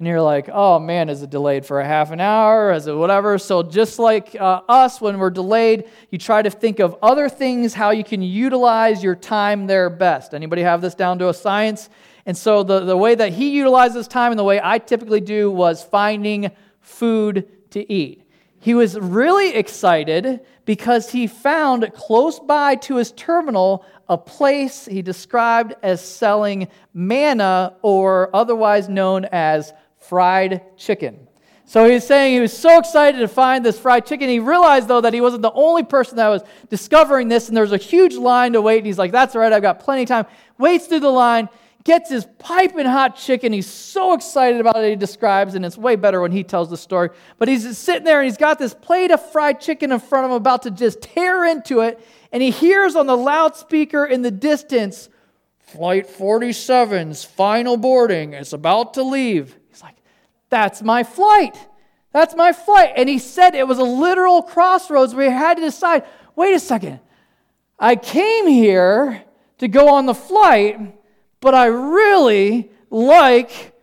And 0.03 0.07
you're 0.09 0.21
like, 0.21 0.49
oh 0.51 0.79
man, 0.79 1.07
is 1.07 1.21
it 1.21 1.29
delayed 1.29 1.65
for 1.65 1.79
a 1.79 1.85
half 1.85 2.11
an 2.11 2.19
hour? 2.19 2.73
Is 2.73 2.87
it 2.87 2.93
whatever? 2.93 3.37
So, 3.37 3.63
just 3.63 3.99
like 3.99 4.35
uh, 4.35 4.59
us, 4.67 4.99
when 4.99 5.17
we're 5.17 5.29
delayed, 5.29 5.85
you 6.09 6.17
try 6.17 6.41
to 6.41 6.49
think 6.49 6.79
of 6.79 6.97
other 7.01 7.29
things, 7.29 7.73
how 7.73 7.91
you 7.91 8.03
can 8.03 8.21
utilize 8.21 9.01
your 9.01 9.15
time 9.15 9.65
there 9.65 9.89
best. 9.89 10.33
Anybody 10.33 10.61
have 10.63 10.81
this 10.81 10.93
down 10.93 11.19
to 11.19 11.29
a 11.29 11.33
science? 11.33 11.89
And 12.25 12.35
so 12.35 12.63
the, 12.63 12.81
the 12.81 12.97
way 12.97 13.15
that 13.15 13.31
he 13.31 13.51
utilized 13.51 13.95
his 13.95 14.09
time 14.09 14.33
and 14.33 14.37
the 14.37 14.43
way 14.43 14.59
I 14.61 14.77
typically 14.77 15.21
do 15.21 15.49
was 15.49 15.85
finding 15.85 16.51
food 16.81 17.47
to 17.71 17.89
eat. 17.89 18.27
He 18.59 18.73
was 18.73 18.99
really 18.99 19.55
excited 19.55 20.41
because 20.65 21.11
he 21.11 21.27
found 21.27 21.89
close 21.93 22.41
by 22.41 22.75
to 22.75 22.97
his 22.97 23.13
terminal 23.13 23.85
a 24.09 24.17
place 24.17 24.85
he 24.85 25.01
described 25.01 25.75
as 25.81 26.01
selling 26.01 26.67
manna 26.93 27.77
or 27.81 28.29
otherwise 28.35 28.89
known 28.89 29.25
as 29.31 29.71
fried 30.07 30.61
chicken. 30.77 31.27
So 31.65 31.89
he's 31.89 32.05
saying 32.05 32.33
he 32.33 32.39
was 32.39 32.55
so 32.55 32.77
excited 32.77 33.19
to 33.19 33.27
find 33.27 33.65
this 33.65 33.79
fried 33.79 34.05
chicken. 34.05 34.29
He 34.29 34.39
realized, 34.39 34.87
though, 34.87 35.01
that 35.01 35.13
he 35.13 35.21
wasn't 35.21 35.43
the 35.43 35.51
only 35.53 35.83
person 35.83 36.17
that 36.17 36.27
was 36.27 36.43
discovering 36.69 37.29
this, 37.29 37.47
and 37.47 37.55
there 37.55 37.63
was 37.63 37.71
a 37.71 37.77
huge 37.77 38.15
line 38.15 38.53
to 38.53 38.61
wait. 38.61 38.79
And 38.79 38.85
he's 38.85 38.97
like, 38.97 39.11
That's 39.11 39.35
all 39.35 39.41
right, 39.41 39.53
I've 39.53 39.61
got 39.61 39.79
plenty 39.79 40.03
of 40.03 40.09
time. 40.09 40.25
Waits 40.57 40.87
through 40.87 40.99
the 40.99 41.09
line 41.09 41.49
gets 41.83 42.09
his 42.09 42.25
piping 42.39 42.85
hot 42.85 43.15
chicken. 43.15 43.51
He's 43.51 43.67
so 43.67 44.13
excited 44.13 44.61
about 44.61 44.77
it, 44.77 44.89
he 44.89 44.95
describes, 44.95 45.55
and 45.55 45.65
it's 45.65 45.77
way 45.77 45.95
better 45.95 46.21
when 46.21 46.31
he 46.31 46.43
tells 46.43 46.69
the 46.69 46.77
story. 46.77 47.09
But 47.37 47.47
he's 47.47 47.77
sitting 47.77 48.03
there 48.03 48.21
and 48.21 48.29
he's 48.29 48.37
got 48.37 48.57
this 48.57 48.73
plate 48.73 49.11
of 49.11 49.31
fried 49.31 49.59
chicken 49.59 49.91
in 49.91 49.99
front 49.99 50.25
of 50.25 50.31
him, 50.31 50.37
about 50.37 50.63
to 50.63 50.71
just 50.71 51.01
tear 51.01 51.45
into 51.45 51.81
it. 51.81 52.05
And 52.31 52.41
he 52.41 52.51
hears 52.51 52.95
on 52.95 53.05
the 53.05 53.17
loudspeaker 53.17 54.05
in 54.05 54.21
the 54.21 54.31
distance, 54.31 55.09
Flight 55.59 56.07
47's 56.07 57.23
final 57.23 57.77
boarding 57.77 58.33
is 58.33 58.53
about 58.53 58.93
to 58.93 59.03
leave. 59.03 59.57
That's 60.53 60.83
my 60.83 61.01
flight. 61.03 61.57
That's 62.11 62.35
my 62.35 62.51
flight. 62.53 62.93
And 62.95 63.09
he 63.09 63.17
said 63.17 63.55
it 63.55 63.67
was 63.67 63.79
a 63.79 63.83
literal 63.83 64.43
crossroads 64.43 65.15
where 65.15 65.31
he 65.31 65.35
had 65.35 65.55
to 65.57 65.63
decide 65.63 66.03
wait 66.35 66.53
a 66.53 66.59
second. 66.59 66.99
I 67.79 67.95
came 67.95 68.45
here 68.45 69.23
to 69.57 69.67
go 69.67 69.89
on 69.95 70.05
the 70.05 70.13
flight 70.13 70.77
but 71.41 71.55
I 71.55 71.65
really 71.65 72.69
like 72.91 73.73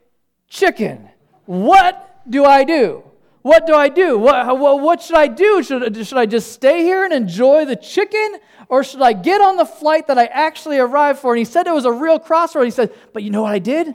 chicken. 0.49 1.09
What 1.45 2.23
do 2.31 2.45
I 2.45 2.63
do? 2.63 3.03
What 3.43 3.67
do 3.67 3.75
I 3.75 3.89
do? 3.89 4.17
What, 4.17 4.59
what, 4.59 5.03
should 5.03 5.17
I 5.17 5.27
do? 5.27 5.63
Should, 5.65 6.07
should 6.07 6.19
I 6.19 6.27
just 6.27 6.53
stay 6.53 6.83
here 6.85 7.05
and 7.05 7.13
enjoy 7.13 7.65
the 7.65 7.75
chicken? 7.75 8.37
Or 8.69 8.85
should 8.85 9.03
I 9.03 9.13
get 9.13 9.41
on 9.41 9.57
the 9.57 9.65
flight 9.67 10.07
that 10.07 10.19
I 10.19 10.27
actually 10.27 10.79
arrived 10.79 11.19
for? 11.19 11.33
And 11.33 11.39
he 11.41 11.45
said 11.45 11.67
it 11.67 11.75
was 11.75 11.85
a 11.85 11.93
real 11.93 12.21
crossroad. 12.21 12.65
He 12.65 12.71
said, 12.71 12.95
But 13.13 13.25
you 13.25 13.31
know 13.31 13.43
what 13.43 13.53
I 13.53 13.59
did? 13.59 13.95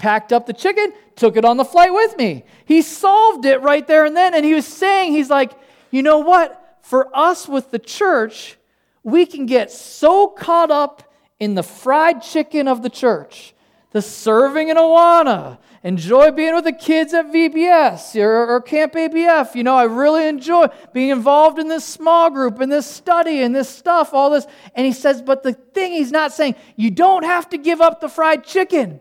Packed 0.00 0.32
up 0.32 0.46
the 0.46 0.54
chicken, 0.54 0.94
took 1.14 1.36
it 1.36 1.44
on 1.44 1.58
the 1.58 1.64
flight 1.64 1.92
with 1.92 2.16
me. 2.16 2.44
He 2.64 2.80
solved 2.80 3.44
it 3.44 3.60
right 3.60 3.86
there 3.86 4.06
and 4.06 4.16
then. 4.16 4.34
And 4.34 4.46
he 4.46 4.54
was 4.54 4.66
saying, 4.66 5.12
He's 5.12 5.28
like, 5.28 5.52
You 5.90 6.02
know 6.02 6.20
what? 6.20 6.78
For 6.80 7.14
us 7.14 7.46
with 7.46 7.70
the 7.70 7.78
church, 7.78 8.56
we 9.02 9.26
can 9.26 9.44
get 9.44 9.70
so 9.70 10.28
caught 10.28 10.70
up 10.70 11.02
in 11.38 11.54
the 11.54 11.62
fried 11.62 12.22
chicken 12.22 12.66
of 12.66 12.82
the 12.82 12.88
church, 12.88 13.52
the 13.90 14.00
serving 14.00 14.70
in 14.70 14.78
Awana, 14.78 15.58
enjoy 15.82 16.30
being 16.30 16.54
with 16.54 16.64
the 16.64 16.72
kids 16.72 17.12
at 17.12 17.26
VBS 17.26 18.18
or, 18.22 18.54
or, 18.54 18.62
Camp 18.62 18.94
ABF. 18.94 19.54
You 19.54 19.64
know, 19.64 19.76
I 19.76 19.84
really 19.84 20.26
enjoy 20.26 20.68
being 20.94 21.10
involved 21.10 21.58
in 21.58 21.68
this 21.68 21.84
small 21.84 22.30
group, 22.30 22.58
in 22.62 22.70
this 22.70 22.86
study, 22.86 23.42
and 23.42 23.54
this 23.54 23.68
stuff, 23.68 24.14
all 24.14 24.30
this. 24.30 24.46
And 24.74 24.86
he 24.86 24.92
says, 24.92 25.20
but 25.20 25.42
the 25.42 25.52
thing 25.52 25.92
he's 25.92 26.10
not 26.10 26.32
saying, 26.32 26.54
you 26.76 26.90
don't 26.90 27.24
have 27.24 27.50
to 27.50 27.58
give 27.58 27.82
up 27.82 28.00
the 28.00 28.08
fried 28.08 28.44
chicken. 28.44 29.00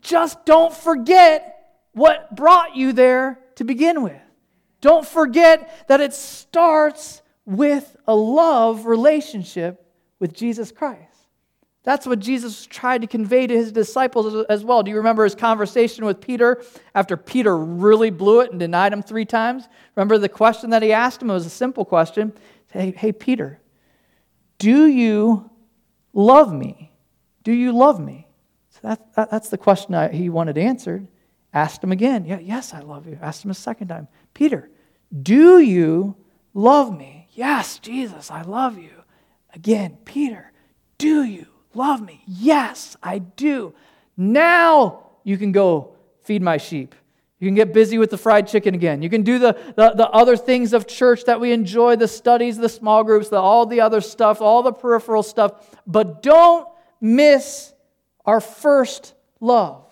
Just 0.00 0.44
don't 0.46 0.74
forget 0.74 1.56
what 1.92 2.34
brought 2.34 2.76
you 2.76 2.92
there 2.92 3.38
to 3.56 3.64
begin 3.64 4.02
with. 4.02 4.20
Don't 4.80 5.06
forget 5.06 5.86
that 5.88 6.00
it 6.00 6.14
starts 6.14 7.22
with 7.44 7.96
a 8.06 8.14
love 8.14 8.86
relationship 8.86 9.86
with 10.18 10.32
Jesus 10.32 10.72
Christ. 10.72 11.04
That's 11.82 12.06
what 12.06 12.18
Jesus 12.18 12.66
tried 12.66 13.00
to 13.00 13.06
convey 13.06 13.46
to 13.46 13.54
his 13.54 13.72
disciples 13.72 14.44
as 14.50 14.64
well. 14.64 14.82
Do 14.82 14.90
you 14.90 14.98
remember 14.98 15.24
his 15.24 15.34
conversation 15.34 16.04
with 16.04 16.20
Peter 16.20 16.62
after 16.94 17.16
Peter 17.16 17.56
really 17.56 18.10
blew 18.10 18.40
it 18.40 18.50
and 18.50 18.60
denied 18.60 18.92
him 18.92 19.02
three 19.02 19.24
times? 19.24 19.66
Remember 19.96 20.18
the 20.18 20.28
question 20.28 20.70
that 20.70 20.82
he 20.82 20.92
asked 20.92 21.22
him? 21.22 21.30
It 21.30 21.34
was 21.34 21.46
a 21.46 21.50
simple 21.50 21.86
question. 21.86 22.34
Hey, 22.70 22.92
hey 22.96 23.12
Peter, 23.12 23.60
do 24.58 24.86
you 24.86 25.50
love 26.12 26.52
me? 26.52 26.92
Do 27.42 27.52
you 27.52 27.72
love 27.72 27.98
me? 27.98 28.26
So 28.80 28.88
that, 28.88 29.14
that 29.14 29.30
that's 29.30 29.48
the 29.48 29.58
question 29.58 30.12
he 30.12 30.28
wanted 30.28 30.56
answered. 30.56 31.06
Asked 31.52 31.82
him 31.82 31.92
again. 31.92 32.24
Yeah, 32.24 32.38
yes, 32.38 32.72
I 32.72 32.80
love 32.80 33.06
you. 33.06 33.18
Asked 33.20 33.44
him 33.44 33.50
a 33.50 33.54
second 33.54 33.88
time. 33.88 34.08
Peter, 34.34 34.70
do 35.22 35.58
you 35.58 36.16
love 36.54 36.96
me? 36.96 37.28
Yes, 37.32 37.78
Jesus, 37.78 38.30
I 38.30 38.42
love 38.42 38.78
you. 38.78 38.90
Again, 39.52 39.98
Peter, 40.04 40.52
do 40.98 41.24
you 41.24 41.46
love 41.74 42.00
me? 42.00 42.22
Yes, 42.26 42.96
I 43.02 43.18
do. 43.18 43.74
Now 44.16 45.10
you 45.24 45.36
can 45.36 45.50
go 45.50 45.96
feed 46.22 46.42
my 46.42 46.56
sheep. 46.56 46.94
You 47.40 47.48
can 47.48 47.54
get 47.54 47.72
busy 47.72 47.96
with 47.96 48.10
the 48.10 48.18
fried 48.18 48.46
chicken 48.46 48.74
again. 48.74 49.00
You 49.02 49.08
can 49.08 49.22
do 49.22 49.38
the, 49.38 49.54
the, 49.74 49.94
the, 49.96 50.08
other 50.10 50.36
things 50.36 50.74
of 50.74 50.86
church 50.86 51.24
that 51.24 51.40
we 51.40 51.52
enjoy 51.52 51.96
the 51.96 52.06
studies, 52.06 52.58
the 52.58 52.68
small 52.68 53.02
groups, 53.02 53.30
the, 53.30 53.38
all 53.38 53.64
the 53.64 53.80
other 53.80 54.02
stuff, 54.02 54.42
all 54.42 54.62
the 54.62 54.72
peripheral 54.72 55.22
stuff. 55.22 55.74
But 55.86 56.22
don't 56.22 56.68
miss 57.00 57.72
our 58.30 58.40
first 58.40 59.14
love. 59.40 59.84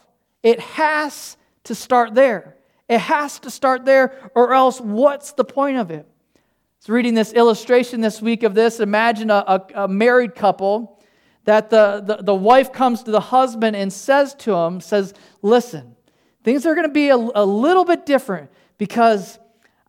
It 0.44 0.61
has 0.61 1.37
to 1.64 1.74
start 1.74 2.14
there. 2.14 2.57
It 2.88 3.01
has 3.01 3.40
to 3.40 3.51
start 3.51 3.85
there, 3.85 4.31
or 4.33 4.55
else 4.55 4.81
what's 4.81 5.33
the 5.33 5.44
point 5.44 5.77
of 5.77 5.90
it? 5.90 6.07
I 6.37 6.40
was 6.79 6.88
reading 6.88 7.14
this 7.14 7.33
illustration 7.33 8.01
this 8.01 8.22
week 8.22 8.44
of 8.44 8.55
this. 8.55 8.79
Imagine 8.79 9.31
a, 9.31 9.42
a, 9.74 9.83
a 9.83 9.88
married 9.88 10.37
couple 10.37 11.03
that 11.46 11.68
the, 11.68 12.01
the, 12.07 12.22
the 12.22 12.35
wife 12.35 12.72
comes 12.72 13.03
to 13.03 13.11
the 13.11 13.18
husband 13.18 13.74
and 13.74 13.92
says 13.92 14.35
to 14.37 14.55
him, 14.55 14.81
says, 14.81 15.14
listen, 15.42 15.96
things 16.44 16.64
are 16.64 16.77
going 16.77 16.87
to 16.87 16.92
be 16.92 17.09
a, 17.09 17.16
a 17.16 17.44
little 17.44 17.85
bit 17.85 18.07
different 18.07 18.53
because 18.79 19.40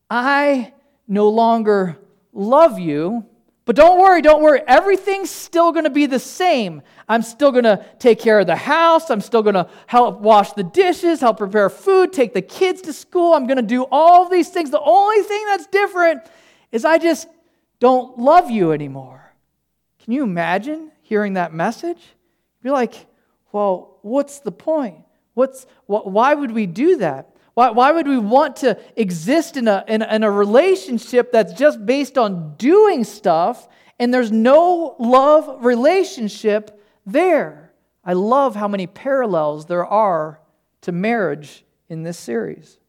I 0.10 0.74
no 1.08 1.30
longer 1.30 2.00
love 2.34 2.80
you, 2.80 3.28
But 3.70 3.76
don't 3.76 4.00
worry, 4.00 4.24
don't 4.24 4.42
worry. 4.42 4.64
Everything's 4.66 5.30
still 5.30 5.72
going 5.72 5.84
to 5.84 5.92
be 5.92 6.08
the 6.08 6.18
same. 6.18 6.82
I'm 7.08 7.22
still 7.22 7.52
going 7.52 7.66
to 7.66 7.86
take 8.00 8.18
care 8.18 8.40
of 8.40 8.48
the 8.48 8.56
house. 8.56 9.12
I'm 9.12 9.22
still 9.22 9.44
going 9.44 9.54
to 9.54 9.70
help 9.86 10.22
wash 10.22 10.54
the 10.54 10.64
dishes, 10.64 11.20
help 11.20 11.38
prepare 11.38 11.70
food, 11.70 12.12
take 12.12 12.34
the 12.34 12.42
kids 12.42 12.82
to 12.82 12.94
school. 12.94 13.36
I'm 13.36 13.46
going 13.46 13.58
to 13.58 13.62
do 13.62 13.86
all 13.92 14.28
these 14.28 14.50
things. 14.50 14.72
The 14.72 14.82
only 14.82 15.22
thing 15.22 15.46
that's 15.46 15.68
different 15.68 16.24
is 16.72 16.84
I 16.84 16.98
just 16.98 17.28
don't 17.80 18.18
love 18.18 18.50
you 18.50 18.72
anymore. 18.72 19.36
Can 20.04 20.14
you 20.14 20.24
imagine 20.24 20.92
hearing 21.04 21.34
that 21.34 21.54
message? 21.54 22.02
You're 22.64 22.74
like, 22.74 23.06
well, 23.52 24.00
what's 24.02 24.40
the 24.40 24.52
point? 24.52 25.04
What's, 25.36 25.68
why 25.86 26.34
would 26.34 26.50
we 26.50 26.66
do 26.66 26.98
that? 26.98 27.36
Why, 27.60 27.72
why 27.72 27.92
would 27.92 28.08
we 28.08 28.18
want 28.18 28.56
to 28.58 28.80
exist 28.96 29.58
in 29.58 29.68
a, 29.68 29.84
in, 29.86 30.02
in 30.02 30.24
a 30.24 30.32
relationship 30.32 31.34
that's 31.34 31.52
just 31.52 31.86
based 31.86 32.18
on 32.18 32.56
doing 32.56 33.04
stuff 33.04 33.68
and 34.00 34.14
there's 34.14 34.32
no 34.32 34.96
love 34.98 35.66
relationship 35.66 36.82
there? 37.06 37.74
I 38.06 38.14
love 38.14 38.56
how 38.56 38.70
many 38.70 38.88
parallels 38.88 39.66
there 39.66 39.86
are 39.86 40.40
to 40.84 40.94
marriage 40.94 41.66
in 41.90 42.04
this 42.04 42.18
series. 42.18 42.80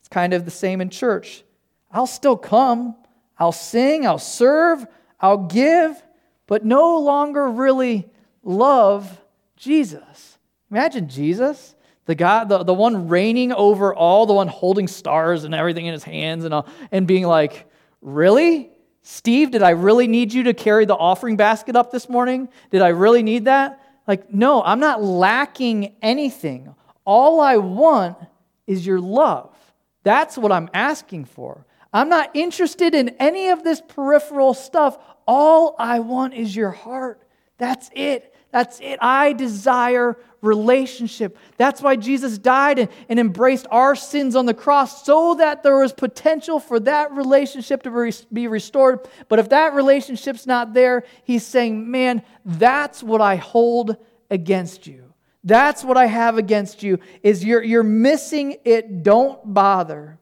It's 0.00 0.10
kind 0.10 0.34
of 0.34 0.44
the 0.44 0.50
same 0.50 0.82
in 0.82 0.90
church. 0.90 1.42
I'll 1.90 2.06
still 2.06 2.36
come, 2.36 2.94
I'll 3.38 3.52
sing, 3.52 4.06
I'll 4.06 4.18
serve, 4.18 4.86
I'll 5.18 5.46
give, 5.46 6.02
but 6.46 6.62
no 6.62 6.98
longer 6.98 7.48
really 7.48 8.06
love 8.42 9.18
Jesus. 9.56 10.36
Imagine 10.70 11.08
Jesus, 11.08 11.74
the 12.06 12.14
God, 12.14 12.48
the, 12.48 12.64
the 12.64 12.74
one 12.74 13.08
reigning 13.08 13.52
over 13.52 13.94
all, 13.94 14.26
the 14.26 14.32
one 14.32 14.48
holding 14.48 14.88
stars 14.88 15.44
and 15.44 15.54
everything 15.54 15.86
in 15.86 15.92
his 15.92 16.04
hands 16.04 16.44
and, 16.44 16.54
all, 16.54 16.68
and 16.90 17.06
being 17.06 17.26
like, 17.26 17.66
Really? 18.00 18.70
Steve, 19.02 19.50
did 19.50 19.62
I 19.62 19.70
really 19.70 20.06
need 20.06 20.32
you 20.32 20.44
to 20.44 20.54
carry 20.54 20.84
the 20.84 20.94
offering 20.94 21.36
basket 21.36 21.76
up 21.76 21.90
this 21.90 22.08
morning? 22.08 22.48
Did 22.70 22.82
I 22.82 22.88
really 22.88 23.22
need 23.22 23.46
that? 23.46 23.80
Like, 24.06 24.32
no, 24.32 24.62
I'm 24.62 24.80
not 24.80 25.02
lacking 25.02 25.96
anything. 26.02 26.74
All 27.04 27.40
I 27.40 27.56
want 27.56 28.18
is 28.66 28.86
your 28.86 29.00
love. 29.00 29.56
That's 30.02 30.36
what 30.36 30.52
I'm 30.52 30.68
asking 30.74 31.26
for. 31.26 31.66
I'm 31.92 32.08
not 32.08 32.30
interested 32.34 32.94
in 32.94 33.10
any 33.20 33.48
of 33.48 33.64
this 33.64 33.80
peripheral 33.80 34.54
stuff. 34.54 34.98
All 35.26 35.74
I 35.78 36.00
want 36.00 36.34
is 36.34 36.54
your 36.54 36.70
heart. 36.70 37.22
That's 37.58 37.90
it. 37.94 38.29
That's 38.50 38.80
it. 38.80 38.98
I 39.00 39.32
desire 39.32 40.16
relationship. 40.42 41.36
That's 41.56 41.82
why 41.82 41.96
Jesus 41.96 42.38
died 42.38 42.78
and, 42.78 42.88
and 43.08 43.20
embraced 43.20 43.66
our 43.70 43.94
sins 43.94 44.34
on 44.34 44.46
the 44.46 44.54
cross 44.54 45.04
so 45.04 45.34
that 45.34 45.62
there 45.62 45.78
was 45.78 45.92
potential 45.92 46.58
for 46.58 46.80
that 46.80 47.12
relationship 47.12 47.82
to 47.84 48.12
be 48.32 48.48
restored. 48.48 49.06
But 49.28 49.38
if 49.38 49.50
that 49.50 49.74
relationship's 49.74 50.46
not 50.46 50.72
there, 50.72 51.04
he's 51.24 51.46
saying, 51.46 51.90
man, 51.90 52.22
that's 52.44 53.02
what 53.02 53.20
I 53.20 53.36
hold 53.36 53.96
against 54.30 54.86
you. 54.86 55.12
That's 55.44 55.84
what 55.84 55.96
I 55.96 56.06
have 56.06 56.36
against 56.36 56.82
you 56.82 56.98
is 57.22 57.44
you're, 57.44 57.62
you're 57.62 57.82
missing 57.82 58.56
it. 58.64 59.02
Don't 59.02 59.54
bother. 59.54 60.18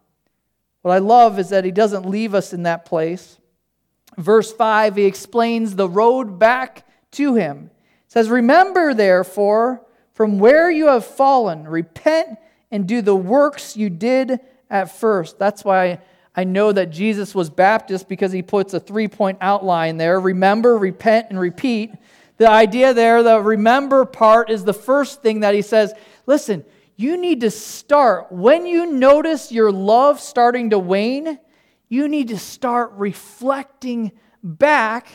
What 0.82 0.92
I 0.92 0.98
love 0.98 1.38
is 1.38 1.48
that 1.48 1.64
he 1.64 1.72
doesn't 1.72 2.06
leave 2.06 2.34
us 2.34 2.52
in 2.52 2.64
that 2.64 2.84
place. 2.84 3.38
Verse 4.16 4.52
5, 4.52 4.96
he 4.96 5.04
explains 5.04 5.74
the 5.74 5.88
road 5.88 6.38
back 6.38 6.86
to 7.12 7.34
him. 7.34 7.70
Says, 8.08 8.28
Remember, 8.28 8.94
therefore, 8.94 9.82
from 10.14 10.38
where 10.38 10.70
you 10.70 10.88
have 10.88 11.06
fallen, 11.06 11.68
repent 11.68 12.38
and 12.70 12.88
do 12.88 13.00
the 13.00 13.14
works 13.14 13.76
you 13.76 13.88
did 13.88 14.40
at 14.68 14.90
first. 14.90 15.38
That's 15.38 15.64
why 15.64 16.00
I 16.34 16.44
know 16.44 16.72
that 16.72 16.90
Jesus 16.90 17.34
was 17.34 17.50
Baptist 17.50 18.08
because 18.08 18.32
he 18.32 18.42
puts 18.42 18.74
a 18.74 18.80
three 18.80 19.08
point 19.08 19.38
outline 19.40 19.96
there 19.96 20.20
remember, 20.20 20.76
repent, 20.76 21.28
and 21.30 21.38
repeat. 21.38 21.92
The 22.36 22.48
idea 22.48 22.94
there, 22.94 23.22
the 23.22 23.40
remember 23.40 24.04
part, 24.04 24.48
is 24.50 24.64
the 24.64 24.72
first 24.72 25.22
thing 25.22 25.40
that 25.40 25.54
he 25.54 25.62
says. 25.62 25.92
Listen, 26.26 26.64
you 26.94 27.16
need 27.16 27.40
to 27.40 27.50
start. 27.50 28.30
When 28.30 28.66
you 28.66 28.86
notice 28.86 29.50
your 29.50 29.72
love 29.72 30.20
starting 30.20 30.70
to 30.70 30.78
wane, 30.78 31.38
you 31.88 32.08
need 32.08 32.28
to 32.28 32.38
start 32.38 32.92
reflecting 32.96 34.12
back 34.42 35.08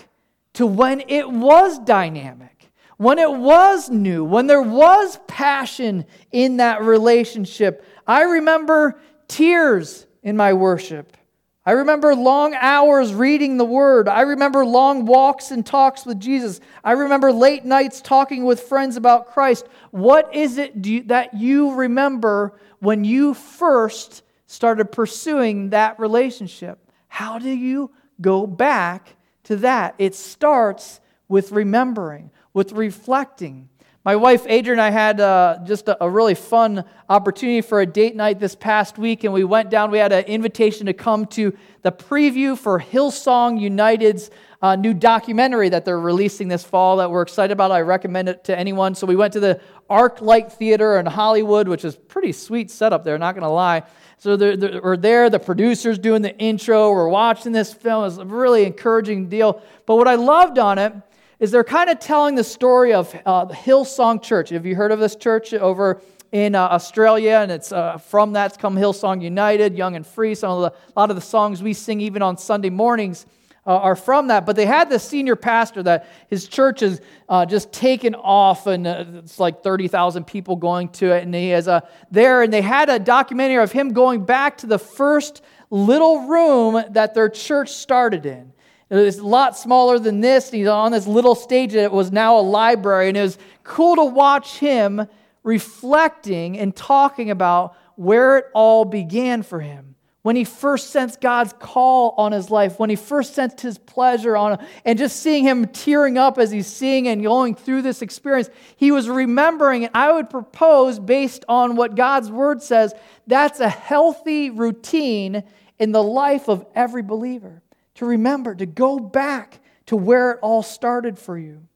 to 0.54 0.66
when 0.66 1.04
it 1.08 1.30
was 1.30 1.80
dynamic, 1.80 2.53
when 2.98 3.20
it 3.20 3.32
was 3.32 3.90
new, 3.90 4.24
when 4.24 4.48
there 4.48 4.62
was 4.62 5.20
passion 5.28 6.06
in 6.32 6.58
that 6.58 6.82
relationship. 6.82 7.86
I 8.08 8.24
remember 8.24 9.00
tears 9.28 10.06
in 10.22 10.38
my 10.38 10.54
worship. 10.54 11.18
I 11.66 11.72
remember 11.72 12.14
long 12.14 12.54
hours 12.56 13.14
reading 13.14 13.58
the 13.58 13.66
Word. 13.66 14.10
I 14.10 14.22
remember 14.22 14.66
long 14.66 15.06
walks 15.06 15.50
and 15.50 15.66
talks 15.66 16.06
with 16.06 16.20
Jesus. 16.20 16.60
I 16.84 16.92
remember 16.92 17.32
late 17.32 17.64
nights 17.64 18.02
talking 18.02 18.44
with 18.44 18.60
friends 18.60 18.98
about 18.98 19.28
Christ. 19.28 19.68
What 19.92 20.36
is 20.36 20.58
it 20.58 20.86
you, 20.86 21.04
that 21.04 21.34
you 21.34 21.74
remember 21.74 22.60
when 22.80 23.06
you 23.06 23.34
first 23.34 24.24
started 24.46 24.92
pursuing 24.92 25.70
that 25.70 26.00
relationship? 26.00 26.80
How 27.08 27.40
do 27.40 27.50
you 27.50 27.92
go 28.20 28.46
back 28.46 29.16
to 29.44 29.56
that? 29.58 29.96
It 29.98 30.16
starts 30.16 31.00
with 31.30 31.54
remembering, 31.54 32.30
with 32.54 32.72
reflecting. 32.72 33.70
My 34.06 34.18
wife 34.18 34.46
Adrian 34.50 34.80
and 34.80 34.82
I 34.82 34.90
had 34.90 35.22
uh, 35.22 35.60
just 35.64 35.88
a, 35.88 36.04
a, 36.04 36.10
really 36.10 36.36
fun 36.36 36.84
opportunity 37.08 37.62
for 37.62 37.80
a 37.80 37.86
date 37.86 38.18
night 38.18 38.38
this 38.38 38.54
past 38.54 38.98
week, 38.98 39.24
and 39.24 39.34
we 39.34 39.46
went 39.46 39.70
down. 39.70 39.92
We 39.92 39.98
had 39.98 40.12
an 40.12 40.26
invitation 40.26 40.88
to 40.88 40.94
come 40.94 41.26
to 41.28 41.56
the 41.84 41.92
preview 41.94 42.58
for 42.58 42.82
Hillsong 42.82 43.62
United's 43.62 44.30
uh, 44.62 44.76
new 44.76 44.94
documentary 44.94 45.70
that 45.70 45.86
they're 45.86 46.02
releasing 46.02 46.50
this 46.50 46.66
fall 46.66 46.98
that 46.98 47.10
we're 47.10 47.22
excited 47.22 47.54
about. 47.54 47.72
I 47.72 47.80
recommend 47.80 48.28
it 48.28 48.44
to 48.46 48.58
anyone. 48.58 48.94
So 48.94 49.08
we 49.08 49.16
went 49.16 49.32
to 49.34 49.40
the 49.40 49.62
ArcLight 49.90 50.52
Theater 50.52 51.00
in 51.00 51.06
Hollywood, 51.06 51.70
which 51.70 51.86
is 51.86 51.96
pretty 51.96 52.34
sweet 52.34 52.72
setup 52.72 53.06
there, 53.06 53.18
not 53.18 53.36
going 53.36 53.44
to 53.44 53.50
lie. 53.50 53.84
So 54.18 54.36
they're, 54.36 54.58
they're, 54.58 54.82
we're 54.82 54.98
there, 54.98 55.30
the 55.30 55.40
producer's 55.40 55.98
doing 55.98 56.22
the 56.22 56.38
intro, 56.38 56.92
we're 56.92 57.08
watching 57.08 57.54
this 57.54 57.74
film. 57.74 58.06
It's 58.06 58.18
a 58.18 58.26
really 58.26 58.66
encouraging 58.66 59.30
deal. 59.30 59.62
But 59.86 59.96
what 59.96 60.10
I 60.10 60.16
loved 60.16 60.60
on 60.60 60.78
it 60.78 60.94
is 61.40 61.52
they're 61.52 61.64
kind 61.64 61.90
of 61.90 62.00
telling 62.00 62.36
the 62.36 62.44
story 62.44 62.94
of 62.94 63.14
uh, 63.26 63.48
Hillsong 63.48 64.22
Church. 64.22 64.50
Have 64.50 64.66
you 64.66 64.76
heard 64.76 64.92
of 64.92 65.00
this 65.00 65.16
church 65.16 65.54
over 65.54 66.02
in 66.32 66.56
uh, 66.56 66.62
Australia? 66.62 67.40
And 67.42 67.52
it's 67.52 67.72
uh, 67.72 67.98
from 67.98 68.34
that's 68.34 68.58
come 68.58 68.76
Hillsong 68.76 69.22
United, 69.22 69.76
Young 69.76 69.96
and 69.96 70.06
Free. 70.06 70.36
Some 70.36 70.52
of 70.52 70.62
the, 70.62 70.78
a 70.96 71.00
lot 71.00 71.10
of 71.10 71.16
the 71.16 71.22
songs 71.22 71.64
we 71.64 71.74
sing 71.74 72.02
even 72.02 72.22
on 72.22 72.38
Sunday 72.38 72.70
mornings 72.70 73.26
uh, 73.66 73.76
are 73.78 73.96
from 73.96 74.28
that. 74.28 74.46
But 74.46 74.56
they 74.56 74.66
had 74.66 74.90
this 74.90 75.04
senior 75.04 75.36
pastor 75.36 75.84
that 75.84 76.08
his 76.30 76.48
church 76.48 76.82
is 76.82 77.02
uh, 77.30 77.46
just 77.46 77.72
taken 77.72 78.14
off, 78.14 78.68
and 78.68 78.86
uh, 78.86 79.06
it's 79.16 79.40
like 79.40 79.64
30,000 79.64 80.26
people 80.26 80.56
going 80.56 80.90
to 80.90 81.12
it. 81.12 81.24
And 81.24 81.34
he 81.34 81.52
is 81.52 81.68
there, 82.12 82.42
and 82.44 82.54
they 82.54 82.62
had 82.62 82.90
a 82.90 83.00
documentary 83.00 83.64
of 83.64 83.72
him 83.72 83.94
going 83.94 84.26
back 84.26 84.58
to 84.60 84.68
the 84.68 84.80
first 84.80 85.42
little 85.70 86.28
room 86.28 86.84
that 86.92 87.16
their 87.16 87.30
church 87.30 87.72
started 87.72 88.26
in. 88.26 88.53
It 88.94 89.06
was 89.06 89.18
a 89.18 89.26
lot 89.26 89.58
smaller 89.58 89.98
than 89.98 90.22
this. 90.22 90.52
He's 90.52 90.68
on 90.68 90.92
this 90.92 91.08
little 91.08 91.34
stage 91.34 91.74
that 91.74 91.92
was 91.92 92.12
now 92.12 92.38
a 92.38 92.42
library. 92.42 93.08
And 93.08 93.18
it 93.18 93.24
was 93.24 93.40
cool 93.64 93.96
to 93.96 94.06
watch 94.06 94.60
him 94.60 95.08
reflecting 95.42 96.60
and 96.60 96.76
talking 96.76 97.32
about 97.32 97.76
where 97.96 98.38
it 98.38 98.46
all 98.54 98.86
began 98.86 99.42
for 99.42 99.60
him. 99.60 99.96
When 100.22 100.36
he 100.36 100.44
first 100.44 100.92
sensed 100.92 101.22
God's 101.22 101.54
call 101.54 102.14
on 102.20 102.34
his 102.34 102.52
life, 102.52 102.78
when 102.78 102.92
he 102.92 102.96
first 102.96 103.34
sensed 103.34 103.62
his 103.62 103.80
pleasure 103.80 104.38
on 104.38 104.60
him, 104.60 104.68
and 104.86 105.00
just 105.00 105.22
seeing 105.22 105.44
him 105.44 105.66
tearing 105.66 106.20
up 106.20 106.38
as 106.38 106.52
he's 106.52 106.68
seeing 106.68 107.08
and 107.08 107.24
going 107.24 107.56
through 107.56 107.82
this 107.82 108.04
experience, 108.04 108.52
he 108.76 108.92
was 108.92 109.10
remembering. 109.10 109.86
And 109.86 109.98
I 109.98 110.12
would 110.12 110.30
propose, 110.30 111.00
based 111.00 111.46
on 111.50 111.76
what 111.76 111.96
God's 111.96 112.30
word 112.30 112.62
says, 112.62 112.94
that's 113.26 113.60
a 113.60 113.70
healthy 113.70 114.52
routine 114.52 115.44
in 115.80 115.92
the 115.92 116.04
life 116.04 116.48
of 116.48 116.64
every 116.76 117.02
believer 117.02 117.63
to 118.04 118.10
remember, 118.10 118.54
to 118.56 118.66
go 118.66 119.00
back 119.00 119.60
to 119.88 119.96
where 119.96 120.32
it 120.32 120.40
all 120.42 120.64
started 120.64 121.18
for 121.18 121.38
you. 121.38 121.68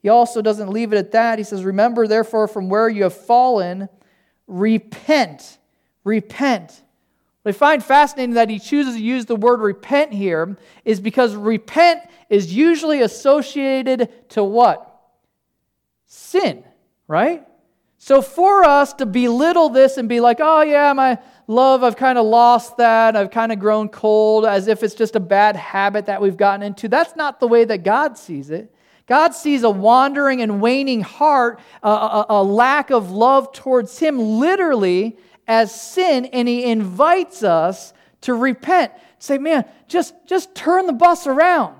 He 0.00 0.08
also 0.08 0.42
doesn't 0.42 0.70
leave 0.70 0.92
it 0.92 0.98
at 0.98 1.12
that. 1.12 1.38
He 1.38 1.44
says, 1.44 1.64
Remember, 1.64 2.06
therefore, 2.06 2.48
from 2.48 2.68
where 2.68 2.88
you 2.88 3.02
have 3.02 3.16
fallen, 3.16 3.88
repent. 4.46 5.58
Repent. 6.04 6.82
What 7.42 7.54
I 7.54 7.58
find 7.58 7.82
fascinating 7.82 8.34
that 8.34 8.50
he 8.50 8.58
chooses 8.58 8.94
to 8.94 9.02
use 9.02 9.26
the 9.26 9.34
word 9.34 9.60
repent 9.60 10.12
here 10.12 10.56
is 10.84 11.00
because 11.00 11.34
repent 11.34 12.00
is 12.28 12.54
usually 12.54 13.00
associated 13.00 14.30
to 14.30 14.44
what? 14.44 14.84
Sin, 16.06 16.62
right? 17.06 17.47
So 18.00 18.22
for 18.22 18.62
us 18.62 18.92
to 18.94 19.06
belittle 19.06 19.70
this 19.70 19.96
and 19.96 20.08
be 20.08 20.20
like, 20.20 20.38
oh, 20.40 20.62
yeah, 20.62 20.92
my 20.92 21.18
love, 21.48 21.82
I've 21.82 21.96
kind 21.96 22.16
of 22.16 22.24
lost 22.24 22.76
that. 22.76 23.16
I've 23.16 23.32
kind 23.32 23.50
of 23.50 23.58
grown 23.58 23.88
cold 23.88 24.46
as 24.46 24.68
if 24.68 24.84
it's 24.84 24.94
just 24.94 25.16
a 25.16 25.20
bad 25.20 25.56
habit 25.56 26.06
that 26.06 26.22
we've 26.22 26.36
gotten 26.36 26.62
into. 26.62 26.88
That's 26.88 27.16
not 27.16 27.40
the 27.40 27.48
way 27.48 27.64
that 27.64 27.82
God 27.82 28.16
sees 28.16 28.50
it. 28.50 28.72
God 29.06 29.34
sees 29.34 29.64
a 29.64 29.70
wandering 29.70 30.42
and 30.42 30.60
waning 30.60 31.00
heart, 31.00 31.58
a, 31.82 31.88
a, 31.88 32.26
a 32.28 32.42
lack 32.42 32.90
of 32.90 33.10
love 33.10 33.52
towards 33.52 33.98
Him, 33.98 34.18
literally 34.18 35.18
as 35.48 35.74
sin, 35.74 36.26
and 36.26 36.46
He 36.46 36.64
invites 36.64 37.42
us 37.42 37.94
to 38.20 38.34
repent. 38.34 38.92
Say, 39.18 39.38
man, 39.38 39.64
just, 39.88 40.14
just 40.26 40.54
turn 40.54 40.86
the 40.86 40.92
bus 40.92 41.26
around. 41.26 41.74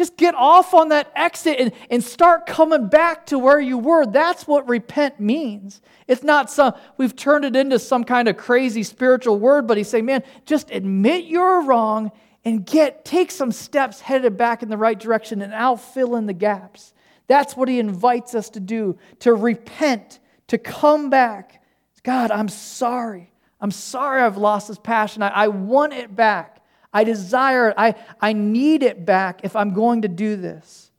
Just 0.00 0.16
get 0.16 0.34
off 0.34 0.72
on 0.72 0.88
that 0.88 1.12
exit 1.14 1.56
and, 1.60 1.72
and 1.90 2.02
start 2.02 2.46
coming 2.46 2.88
back 2.88 3.26
to 3.26 3.38
where 3.38 3.60
you 3.60 3.76
were. 3.76 4.06
That's 4.06 4.46
what 4.46 4.66
repent 4.66 5.20
means. 5.20 5.82
It's 6.08 6.22
not 6.22 6.50
some, 6.50 6.72
we've 6.96 7.14
turned 7.14 7.44
it 7.44 7.54
into 7.54 7.78
some 7.78 8.04
kind 8.04 8.26
of 8.26 8.38
crazy 8.38 8.82
spiritual 8.82 9.38
word, 9.38 9.66
but 9.66 9.76
he's 9.76 9.90
saying, 9.90 10.06
man, 10.06 10.22
just 10.46 10.70
admit 10.70 11.26
you're 11.26 11.64
wrong 11.64 12.12
and 12.46 12.64
get, 12.64 13.04
take 13.04 13.30
some 13.30 13.52
steps 13.52 14.00
headed 14.00 14.38
back 14.38 14.62
in 14.62 14.70
the 14.70 14.78
right 14.78 14.98
direction, 14.98 15.42
and 15.42 15.54
I'll 15.54 15.76
fill 15.76 16.16
in 16.16 16.24
the 16.24 16.32
gaps. 16.32 16.94
That's 17.26 17.54
what 17.54 17.68
he 17.68 17.78
invites 17.78 18.34
us 18.34 18.48
to 18.48 18.60
do 18.60 18.96
to 19.18 19.34
repent, 19.34 20.18
to 20.46 20.56
come 20.56 21.10
back. 21.10 21.62
God, 22.04 22.30
I'm 22.30 22.48
sorry. 22.48 23.34
I'm 23.60 23.70
sorry 23.70 24.22
I've 24.22 24.38
lost 24.38 24.68
this 24.68 24.78
passion. 24.78 25.22
I, 25.22 25.28
I 25.28 25.48
want 25.48 25.92
it 25.92 26.16
back. 26.16 26.59
I 26.92 27.04
desire 27.04 27.68
it. 27.68 27.74
I, 27.76 27.94
I 28.20 28.32
need 28.32 28.82
it 28.82 29.04
back 29.04 29.40
if 29.44 29.54
I'm 29.54 29.72
going 29.72 30.02
to 30.02 30.08
do 30.08 30.36
this. 30.36 30.90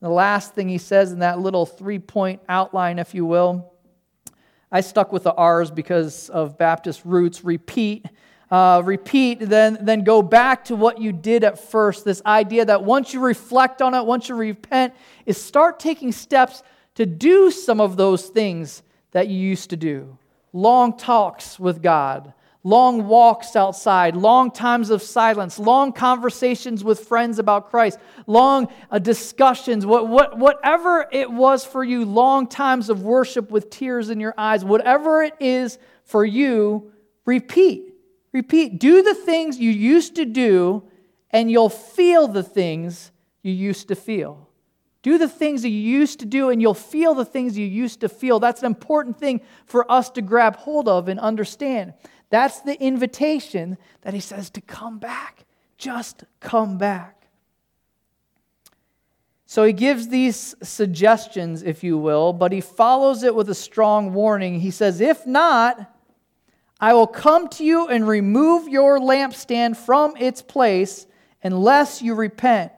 The 0.00 0.10
last 0.10 0.54
thing 0.54 0.68
he 0.68 0.78
says 0.78 1.12
in 1.12 1.20
that 1.20 1.40
little 1.40 1.64
three 1.64 1.98
point 1.98 2.42
outline, 2.48 2.98
if 2.98 3.14
you 3.14 3.24
will, 3.24 3.72
I 4.70 4.80
stuck 4.82 5.12
with 5.12 5.22
the 5.22 5.32
R's 5.32 5.70
because 5.70 6.28
of 6.28 6.58
Baptist 6.58 7.02
roots. 7.04 7.44
Repeat. 7.44 8.06
Uh, 8.48 8.80
repeat, 8.84 9.40
then, 9.40 9.76
then 9.80 10.04
go 10.04 10.22
back 10.22 10.66
to 10.66 10.76
what 10.76 11.00
you 11.00 11.12
did 11.12 11.42
at 11.42 11.58
first. 11.58 12.04
This 12.04 12.22
idea 12.24 12.64
that 12.64 12.84
once 12.84 13.12
you 13.12 13.18
reflect 13.18 13.82
on 13.82 13.92
it, 13.92 14.06
once 14.06 14.28
you 14.28 14.36
repent, 14.36 14.94
is 15.24 15.40
start 15.42 15.80
taking 15.80 16.12
steps 16.12 16.62
to 16.94 17.06
do 17.06 17.50
some 17.50 17.80
of 17.80 17.96
those 17.96 18.26
things 18.26 18.84
that 19.10 19.26
you 19.26 19.36
used 19.36 19.70
to 19.70 19.76
do. 19.76 20.16
Long 20.52 20.96
talks 20.96 21.58
with 21.58 21.82
God, 21.82 22.34
long 22.66 23.06
walks 23.06 23.54
outside, 23.54 24.16
long 24.16 24.50
times 24.50 24.90
of 24.90 25.00
silence, 25.00 25.56
long 25.56 25.92
conversations 25.92 26.82
with 26.82 26.98
friends 26.98 27.38
about 27.38 27.70
Christ, 27.70 27.96
long 28.26 28.66
uh, 28.90 28.98
discussions, 28.98 29.86
what, 29.86 30.08
what, 30.08 30.36
whatever 30.36 31.06
it 31.12 31.30
was 31.30 31.64
for 31.64 31.84
you, 31.84 32.04
long 32.04 32.48
times 32.48 32.90
of 32.90 33.02
worship 33.02 33.52
with 33.52 33.70
tears 33.70 34.10
in 34.10 34.18
your 34.18 34.34
eyes, 34.36 34.64
whatever 34.64 35.22
it 35.22 35.34
is 35.38 35.78
for 36.02 36.24
you, 36.24 36.90
repeat. 37.24 37.94
Repeat. 38.32 38.80
Do 38.80 39.00
the 39.00 39.14
things 39.14 39.60
you 39.60 39.70
used 39.70 40.16
to 40.16 40.24
do, 40.24 40.82
and 41.30 41.48
you'll 41.48 41.68
feel 41.68 42.26
the 42.26 42.42
things 42.42 43.12
you 43.44 43.52
used 43.52 43.86
to 43.88 43.94
feel. 43.94 44.46
Do 45.02 45.18
the 45.18 45.28
things 45.28 45.62
that 45.62 45.68
you 45.68 45.78
used 45.78 46.18
to 46.18 46.26
do, 46.26 46.50
and 46.50 46.60
you'll 46.60 46.74
feel 46.74 47.14
the 47.14 47.24
things 47.24 47.56
you 47.56 47.64
used 47.64 48.00
to 48.00 48.08
feel. 48.08 48.40
That's 48.40 48.62
an 48.62 48.66
important 48.66 49.20
thing 49.20 49.40
for 49.64 49.88
us 49.88 50.10
to 50.10 50.20
grab 50.20 50.56
hold 50.56 50.88
of 50.88 51.06
and 51.06 51.20
understand. 51.20 51.94
That's 52.30 52.60
the 52.60 52.80
invitation 52.82 53.78
that 54.02 54.14
he 54.14 54.20
says 54.20 54.50
to 54.50 54.60
come 54.60 54.98
back. 54.98 55.44
Just 55.78 56.24
come 56.40 56.78
back. 56.78 57.28
So 59.46 59.62
he 59.64 59.72
gives 59.72 60.08
these 60.08 60.56
suggestions, 60.62 61.62
if 61.62 61.84
you 61.84 61.96
will, 61.96 62.32
but 62.32 62.50
he 62.50 62.60
follows 62.60 63.22
it 63.22 63.34
with 63.34 63.48
a 63.48 63.54
strong 63.54 64.12
warning. 64.12 64.60
He 64.60 64.72
says, 64.72 65.00
If 65.00 65.26
not, 65.26 65.92
I 66.80 66.94
will 66.94 67.06
come 67.06 67.48
to 67.50 67.64
you 67.64 67.86
and 67.86 68.08
remove 68.08 68.68
your 68.68 68.98
lampstand 68.98 69.76
from 69.76 70.16
its 70.16 70.42
place 70.42 71.06
unless 71.42 72.02
you 72.02 72.14
repent. 72.14 72.72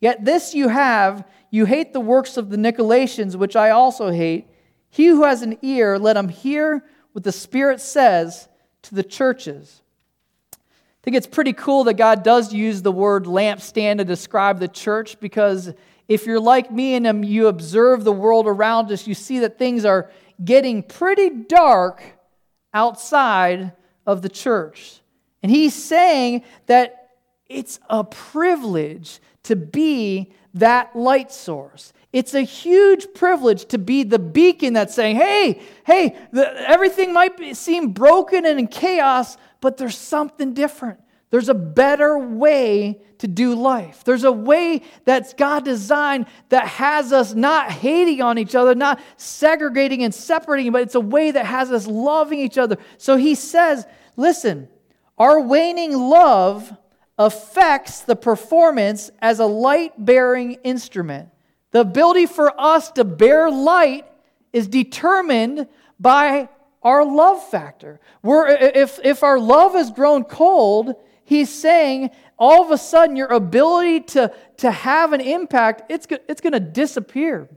Yet 0.00 0.24
this 0.24 0.54
you 0.54 0.68
have 0.68 1.24
you 1.50 1.64
hate 1.64 1.92
the 1.92 2.00
works 2.00 2.36
of 2.36 2.50
the 2.50 2.56
Nicolaitans, 2.56 3.36
which 3.36 3.56
I 3.56 3.70
also 3.70 4.10
hate. 4.10 4.46
He 4.90 5.06
who 5.06 5.24
has 5.24 5.42
an 5.42 5.58
ear, 5.62 5.98
let 5.98 6.16
him 6.16 6.28
hear 6.28 6.84
what 7.12 7.24
the 7.24 7.32
Spirit 7.32 7.80
says 7.80 8.48
to 8.88 8.94
the 8.94 9.02
churches. 9.02 9.82
I 10.52 10.56
think 11.02 11.16
it's 11.16 11.26
pretty 11.26 11.52
cool 11.52 11.84
that 11.84 11.94
God 11.94 12.22
does 12.22 12.52
use 12.52 12.82
the 12.82 12.92
word 12.92 13.24
lampstand 13.24 13.98
to 13.98 14.04
describe 14.04 14.58
the 14.58 14.68
church 14.68 15.20
because 15.20 15.72
if 16.08 16.26
you're 16.26 16.40
like 16.40 16.70
me 16.70 16.94
and 16.94 17.06
um, 17.06 17.24
you 17.24 17.48
observe 17.48 18.04
the 18.04 18.12
world 18.12 18.46
around 18.46 18.90
us, 18.90 19.06
you 19.06 19.14
see 19.14 19.40
that 19.40 19.58
things 19.58 19.84
are 19.84 20.10
getting 20.44 20.82
pretty 20.82 21.30
dark 21.30 22.02
outside 22.72 23.72
of 24.06 24.22
the 24.22 24.28
church. 24.28 25.00
And 25.42 25.50
he's 25.50 25.74
saying 25.74 26.42
that 26.66 27.10
it's 27.48 27.78
a 27.88 28.04
privilege 28.04 29.20
to 29.44 29.56
be 29.56 30.32
that 30.56 30.96
light 30.96 31.32
source. 31.32 31.92
It's 32.12 32.34
a 32.34 32.42
huge 32.42 33.08
privilege 33.14 33.66
to 33.66 33.78
be 33.78 34.02
the 34.02 34.18
beacon 34.18 34.72
that's 34.72 34.94
saying, 34.94 35.16
hey, 35.16 35.60
hey, 35.84 36.16
the, 36.32 36.68
everything 36.68 37.12
might 37.12 37.36
be, 37.36 37.54
seem 37.54 37.92
broken 37.92 38.46
and 38.46 38.58
in 38.58 38.68
chaos, 38.68 39.36
but 39.60 39.76
there's 39.76 39.98
something 39.98 40.54
different. 40.54 41.00
There's 41.30 41.48
a 41.48 41.54
better 41.54 42.18
way 42.18 43.02
to 43.18 43.28
do 43.28 43.54
life. 43.54 44.04
There's 44.04 44.24
a 44.24 44.32
way 44.32 44.82
that's 45.04 45.34
God 45.34 45.64
designed 45.64 46.26
that 46.50 46.66
has 46.66 47.12
us 47.12 47.34
not 47.34 47.70
hating 47.70 48.22
on 48.22 48.38
each 48.38 48.54
other, 48.54 48.74
not 48.74 49.00
segregating 49.16 50.02
and 50.02 50.14
separating, 50.14 50.72
but 50.72 50.82
it's 50.82 50.94
a 50.94 51.00
way 51.00 51.30
that 51.30 51.46
has 51.46 51.72
us 51.72 51.86
loving 51.86 52.38
each 52.38 52.58
other. 52.58 52.78
So 52.98 53.16
he 53.16 53.34
says, 53.34 53.86
listen, 54.16 54.68
our 55.18 55.40
waning 55.40 55.92
love 55.92 56.74
affects 57.18 58.02
the 58.02 58.16
performance 58.16 59.10
as 59.20 59.38
a 59.38 59.46
light 59.46 59.92
bearing 59.98 60.52
instrument. 60.64 61.28
The 61.70 61.80
ability 61.80 62.26
for 62.26 62.58
us 62.60 62.90
to 62.92 63.04
bear 63.04 63.50
light 63.50 64.06
is 64.52 64.68
determined 64.68 65.68
by 65.98 66.48
our 66.82 67.04
love 67.04 67.46
factor. 67.48 68.00
We're, 68.22 68.48
if, 68.48 69.00
if 69.02 69.22
our 69.22 69.38
love 69.38 69.72
has 69.72 69.90
grown 69.90 70.24
cold, 70.24 70.94
he's 71.24 71.52
saying 71.52 72.10
all 72.38 72.64
of 72.64 72.70
a 72.70 72.78
sudden 72.78 73.16
your 73.16 73.28
ability 73.28 74.00
to, 74.00 74.32
to 74.58 74.70
have 74.70 75.12
an 75.12 75.20
impact, 75.20 75.90
it's, 75.90 76.06
it's 76.28 76.40
going 76.40 76.52
to 76.52 76.60
disappear. 76.60 77.48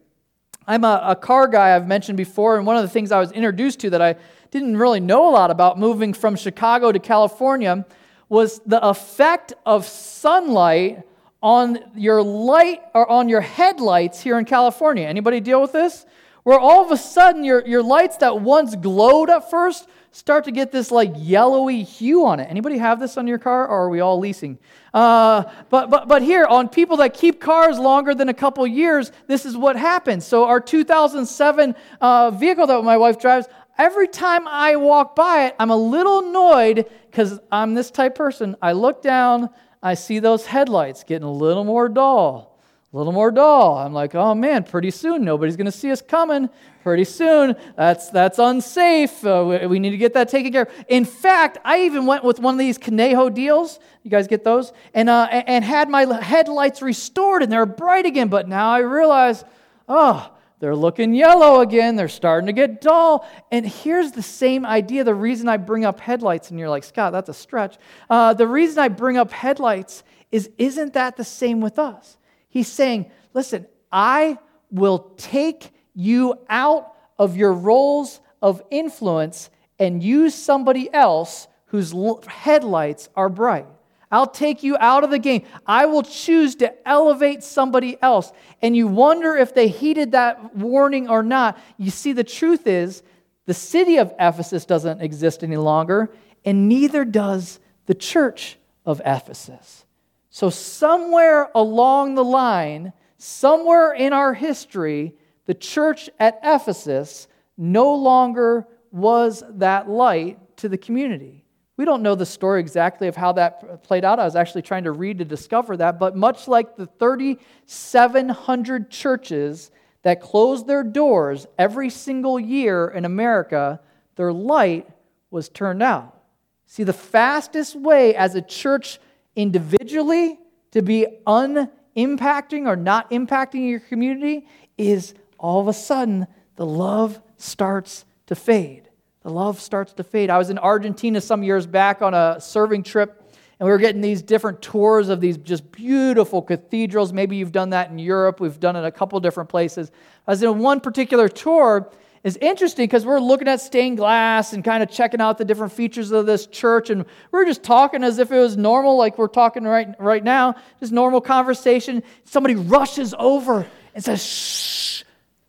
I'm 0.65 0.84
a, 0.84 1.02
a 1.04 1.15
car 1.15 1.48
guy 1.48 1.76
I've 1.76 1.88
mentioned 1.88 2.17
before, 2.17 2.58
and 2.58 2.65
one 2.65 2.76
of 2.76 2.82
the 2.82 2.89
things 2.89 3.12
I 3.12 3.19
was 3.19 3.32
introduced 3.32 3.80
to 3.82 3.89
that 3.91 4.02
I 4.02 4.15
didn't 4.52 4.78
really 4.78 5.00
know 5.00 5.30
a 5.30 5.32
lot 5.32 5.52
about 5.52 5.78
moving 5.78 6.13
from 6.13 6.36
Chicago 6.36 6.91
to 6.91 7.00
California 7.00 7.86
was 8.30 8.62
the 8.65 8.82
effect 8.88 9.54
of 9.65 9.86
sunlight 9.86 11.04
on 11.42 11.80
your 11.96 12.22
light 12.22 12.82
or 12.94 13.10
on 13.10 13.28
your 13.28 13.42
headlights 13.42 14.22
here 14.22 14.38
in 14.38 14.46
California. 14.46 15.08
Anybody 15.08 15.39
deal 15.39 15.62
with 15.62 15.72
this? 15.72 16.06
Where 16.44 16.60
all 16.60 16.84
of 16.84 16.92
a 16.92 16.98
sudden 16.98 17.44
your, 17.44 17.65
your 17.68 17.84
lights 17.84 18.18
that 18.18 18.39
once 18.42 18.76
glowed 18.76 19.30
at 19.30 19.50
first 19.50 19.88
start 20.12 20.44
to 20.46 20.52
get 20.52 20.72
this 20.72 20.92
like 20.92 21.12
yellowy 21.15 21.84
hue 21.84 22.26
on 22.26 22.39
it. 22.39 22.48
Anybody 22.50 22.78
have 22.78 23.00
this 23.00 23.18
on 23.18 23.28
your 23.28 23.38
car 23.38 23.68
or 23.68 23.86
are 23.86 23.89
we 23.89 24.00
all 24.00 24.20
leasing? 24.20 24.58
Uh, 24.94 25.44
but, 25.70 25.89
but, 25.89 26.08
but 26.08 26.22
here, 26.22 26.46
on 26.46 26.68
people 26.68 26.98
that 26.98 27.13
keep 27.13 27.39
cars 27.39 27.78
longer 27.78 28.15
than 28.15 28.28
a 28.30 28.34
couple 28.34 28.65
years, 28.65 29.12
this 29.28 29.46
is 29.46 29.56
what 29.56 29.76
happens. 29.76 30.26
So, 30.26 30.46
our 30.46 30.60
2007 30.60 31.76
uh, 32.02 32.32
vehicle 32.32 32.65
that 32.68 32.84
my 32.84 32.98
wife 32.98 33.20
drives, 33.20 33.48
every 33.80 34.10
time 34.10 34.48
I 34.48 34.76
walk 34.76 35.15
by 35.15 35.46
it, 35.46 35.56
I'm 35.58 35.72
a 35.72 35.78
little 35.78 36.20
annoyed 36.20 36.86
because 37.10 37.39
I'm 37.52 37.74
this 37.74 37.89
type 37.89 38.13
person. 38.13 38.56
I 38.62 38.74
look 38.74 39.02
down, 39.02 39.50
I 39.82 39.94
see 39.94 40.20
those 40.20 40.46
headlights 40.46 41.04
getting 41.06 41.28
a 41.28 41.32
little 41.32 41.63
more 41.63 41.88
dull, 41.88 42.60
a 42.94 42.98
little 42.98 43.13
more 43.13 43.32
dull. 43.32 43.78
I'm 43.78 43.94
like, 43.94 44.13
oh 44.13 44.36
man, 44.36 44.63
pretty 44.63 44.92
soon 44.92 45.24
nobody's 45.24 45.56
going 45.56 45.65
to 45.65 45.72
see 45.72 45.89
us 45.92 46.02
coming. 46.02 46.50
Pretty 46.84 47.06
soon, 47.06 47.56
that's, 47.76 48.10
that's 48.10 48.39
unsafe. 48.39 49.26
Uh, 49.26 49.68
we, 49.70 49.80
need 49.80 49.92
to 49.92 49.98
get 49.98 50.13
that 50.13 50.30
taken 50.30 50.52
care 50.52 50.63
of. 50.63 50.86
In 50.88 51.06
fact, 51.06 51.58
I 51.63 51.84
even 51.84 52.06
went 52.06 52.24
with 52.24 52.39
one 52.39 52.56
of 52.56 52.60
these 52.60 52.78
Conejo 52.78 53.30
deals. 53.30 53.80
You 54.04 54.12
guys 54.12 54.28
get 54.28 54.44
those? 54.44 54.74
And, 54.94 55.10
uh, 55.10 55.28
and 55.32 55.63
had 55.63 55.89
my 55.89 56.22
headlights 56.22 56.82
restored 56.82 57.44
and 57.44 57.52
they're 57.52 57.65
bright 57.65 58.06
again. 58.06 58.28
But 58.30 58.48
now 58.48 58.70
I 58.72 58.80
realize, 58.80 59.44
oh, 59.88 60.32
they're 60.60 60.76
looking 60.76 61.13
yellow 61.13 61.62
again. 61.62 61.95
They're 61.95 62.10
starting 62.10 62.48
to 62.48 62.54
get 62.54 62.82
dull. 62.82 63.28
And 63.52 63.65
here's 63.65 64.12
the 64.12 64.22
same 64.22 64.65
idea. 64.65 65.04
The 65.04 65.15
reason 65.15 65.48
I 65.48 65.58
bring 65.58 65.86
up 65.86 66.00
headlights, 66.00 66.50
and 66.50 66.60
you're 66.60 66.69
like, 66.69 66.84
Scott, 66.84 67.13
that's 67.13 67.30
a 67.30 67.34
stretch. 67.34 67.78
Uh, 68.10 68.34
the 68.34 68.48
reason 68.48 68.80
I 68.80 68.89
bring 68.89 69.17
up 69.17 69.32
headlights 69.32 70.04
is, 70.32 70.50
isn't 70.58 70.93
that 70.93 71.15
the 71.15 71.24
same 71.24 71.62
with 71.62 71.80
us? 71.80 72.17
He's 72.50 72.67
saying, 72.67 73.10
listen, 73.34 73.67
I 73.91 74.38
will 74.69 75.13
take 75.17 75.72
you 75.93 76.36
out 76.50 76.93
of 77.17 77.38
your 77.38 77.54
roles 77.54 78.19
of 78.41 78.62
influence 78.69 79.50
and 79.80 80.04
use 80.04 80.36
somebody 80.36 80.93
else 80.93 81.48
whose 81.67 81.93
headlights 82.28 83.10
are 83.15 83.30
bright. 83.30 83.67
I'll 84.12 84.28
take 84.28 84.63
you 84.63 84.76
out 84.80 85.04
of 85.04 85.12
the 85.12 85.19
game. 85.19 85.43
I 85.67 85.86
will 85.86 86.02
choose 86.02 86.56
to 86.56 86.74
elevate 86.88 87.43
somebody 87.43 87.98
else. 88.02 88.32
And 88.62 88.76
you 88.76 88.88
wonder 88.88 89.36
if 89.36 89.54
they 89.54 89.67
heeded 89.67 90.13
that 90.13 90.56
warning 90.56 91.10
or 91.10 91.22
not. 91.22 91.60
You 91.78 91.91
see, 91.91 92.13
the 92.13 92.24
truth 92.24 92.65
is, 92.65 93.04
the 93.45 93.54
city 93.54 93.98
of 93.98 94.13
Ephesus 94.19 94.65
doesn't 94.65 95.02
exist 95.02 95.43
any 95.43 95.58
longer, 95.58 96.12
and 96.45 96.69
neither 96.69 97.04
does 97.04 97.60
the 97.88 97.95
church 97.95 98.58
of 98.86 99.02
Ephesus. 99.06 99.86
So, 100.30 100.50
somewhere 100.52 101.50
along 101.56 102.13
the 102.13 102.24
line, 102.24 102.93
somewhere 103.17 103.93
in 103.93 104.13
our 104.13 104.34
history, 104.34 105.15
the 105.45 105.56
church 105.56 106.10
at 106.19 106.39
Ephesus 106.43 107.28
no 107.58 107.95
longer 107.95 108.67
was 108.91 109.43
that 109.50 109.89
light 109.89 110.58
to 110.58 110.69
the 110.69 110.78
community. 110.78 111.38
We 111.80 111.86
don't 111.86 112.04
know 112.04 112.13
the 112.13 112.26
story 112.26 112.60
exactly 112.60 113.08
of 113.08 113.15
how 113.15 113.32
that 113.32 113.84
played 113.84 114.04
out. 114.04 114.20
I 114.20 114.26
was 114.26 114.36
actually 114.36 114.63
trying 114.63 114.84
to 114.84 114.92
read 114.92 115.20
to 115.20 115.24
discover 115.24 115.78
that. 115.78 115.98
But 115.98 116.13
much 116.13 116.46
like 116.46 116.76
the 116.76 116.88
3,700 116.88 118.92
churches 118.92 119.72
that 120.02 120.20
closed 120.20 120.68
their 120.68 120.84
doors 120.84 121.48
every 121.58 121.89
single 121.89 122.38
year 122.38 122.89
in 122.89 123.06
America, 123.06 123.80
their 124.18 124.34
light 124.34 124.89
was 125.32 125.48
turned 125.48 125.82
out. 125.82 126.22
See, 126.65 126.84
the 126.84 126.92
fastest 126.92 127.78
way 127.78 128.13
as 128.13 128.36
a 128.36 128.42
church 128.42 129.00
individually 129.38 130.38
to 130.72 130.82
be 130.82 131.08
unimpacting 131.26 132.68
or 132.68 132.76
not 132.76 133.10
impacting 133.10 133.70
your 133.70 133.80
community 133.80 134.46
is 134.78 135.13
all 135.38 135.62
of 135.62 135.70
a 135.70 135.74
sudden 135.74 136.28
the 136.58 136.65
love 136.65 137.22
starts 137.38 138.04
to 138.26 138.36
fade 138.36 138.88
the 139.23 139.29
love 139.29 139.60
starts 139.60 139.93
to 139.93 140.03
fade. 140.03 140.29
I 140.29 140.38
was 140.38 140.49
in 140.49 140.58
Argentina 140.58 141.19
some 141.19 141.43
years 141.43 141.67
back 141.67 142.01
on 142.01 142.13
a 142.13 142.38
serving 142.39 142.84
trip, 142.84 143.21
and 143.60 143.65
we 143.65 143.71
were 143.71 143.77
getting 143.77 144.01
these 144.01 144.21
different 144.21 144.62
tours 144.62 145.10
of 145.10 145.19
these 145.19 145.38
just 145.38 145.69
beautiful 145.71 146.41
cathedrals. 146.41 147.12
Maybe 147.12 147.36
you've 147.36 147.51
done 147.51 147.71
that 147.71 147.91
in 147.91 147.99
Europe. 147.99 148.39
We've 148.39 148.60
done 148.60 148.77
it 148.77 148.86
a 148.86 148.91
couple 148.91 149.19
different 149.19 149.49
places. 149.49 149.91
I 150.25 150.32
was 150.32 150.41
in 150.41 150.60
one 150.60 150.79
particular 150.79 151.27
tour. 151.27 151.91
It's 152.23 152.38
interesting 152.38 152.84
because 152.84 153.05
we're 153.05 153.19
looking 153.19 153.49
at 153.49 153.60
stained 153.60 153.97
glass 153.97 154.53
and 154.53 154.63
kind 154.63 154.84
of 154.84 154.89
checking 154.89 155.19
out 155.19 155.38
the 155.38 155.45
different 155.45 155.73
features 155.73 156.12
of 156.12 156.25
this 156.25 156.47
church, 156.47 156.89
and 156.89 157.05
we're 157.32 157.45
just 157.45 157.63
talking 157.63 158.03
as 158.03 158.19
if 158.19 158.32
it 158.32 158.39
was 158.39 158.55
normal, 158.55 158.97
like 158.97 159.17
we're 159.17 159.27
talking 159.27 159.63
right, 159.63 159.93
right 159.99 160.23
now, 160.23 160.55
just 160.79 160.93
normal 160.93 161.19
conversation. 161.19 162.03
Somebody 162.23 162.55
rushes 162.55 163.13
over 163.19 163.67
and 163.93 164.03
says, 164.03 164.25
Shh, 164.25 165.03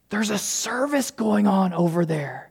there's 0.08 0.30
a 0.30 0.38
service 0.38 1.12
going 1.12 1.46
on 1.46 1.72
over 1.72 2.04
there. 2.04 2.49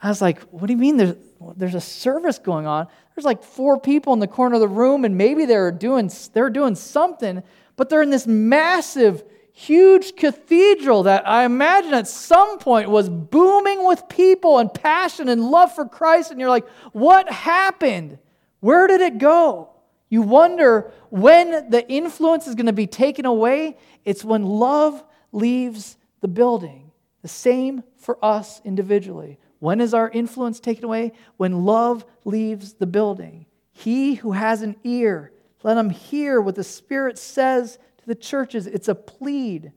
I 0.00 0.08
was 0.08 0.22
like, 0.22 0.40
what 0.50 0.66
do 0.66 0.72
you 0.72 0.78
mean 0.78 0.96
there's, 0.96 1.16
there's 1.56 1.74
a 1.74 1.80
service 1.80 2.38
going 2.38 2.66
on? 2.66 2.86
There's 3.14 3.24
like 3.24 3.42
four 3.42 3.80
people 3.80 4.12
in 4.12 4.20
the 4.20 4.28
corner 4.28 4.54
of 4.54 4.60
the 4.60 4.68
room, 4.68 5.04
and 5.04 5.16
maybe 5.16 5.44
they're 5.44 5.72
doing, 5.72 6.10
they're 6.32 6.50
doing 6.50 6.76
something, 6.76 7.42
but 7.76 7.88
they're 7.88 8.02
in 8.02 8.10
this 8.10 8.26
massive, 8.26 9.24
huge 9.52 10.14
cathedral 10.14 11.02
that 11.04 11.26
I 11.26 11.44
imagine 11.44 11.94
at 11.94 12.06
some 12.06 12.58
point 12.58 12.90
was 12.90 13.08
booming 13.08 13.84
with 13.86 14.08
people 14.08 14.58
and 14.58 14.72
passion 14.72 15.28
and 15.28 15.50
love 15.50 15.74
for 15.74 15.84
Christ. 15.84 16.30
And 16.30 16.38
you're 16.38 16.48
like, 16.48 16.68
what 16.92 17.28
happened? 17.28 18.18
Where 18.60 18.86
did 18.86 19.00
it 19.00 19.18
go? 19.18 19.70
You 20.08 20.22
wonder 20.22 20.92
when 21.10 21.70
the 21.70 21.86
influence 21.88 22.46
is 22.46 22.54
going 22.54 22.66
to 22.66 22.72
be 22.72 22.86
taken 22.86 23.26
away. 23.26 23.76
It's 24.04 24.24
when 24.24 24.44
love 24.44 25.02
leaves 25.32 25.96
the 26.20 26.28
building. 26.28 26.92
The 27.22 27.28
same 27.28 27.82
for 27.96 28.16
us 28.24 28.60
individually. 28.64 29.38
When 29.58 29.80
is 29.80 29.94
our 29.94 30.08
influence 30.10 30.60
taken 30.60 30.84
away? 30.84 31.12
When 31.36 31.64
love 31.64 32.04
leaves 32.24 32.74
the 32.74 32.86
building. 32.86 33.46
He 33.72 34.14
who 34.14 34.32
has 34.32 34.62
an 34.62 34.76
ear, 34.84 35.32
let 35.62 35.76
him 35.76 35.90
hear 35.90 36.40
what 36.40 36.54
the 36.54 36.64
Spirit 36.64 37.18
says 37.18 37.78
to 37.98 38.06
the 38.06 38.14
churches. 38.14 38.66
It's 38.66 38.88
a 38.88 38.94
plead. 38.94 39.72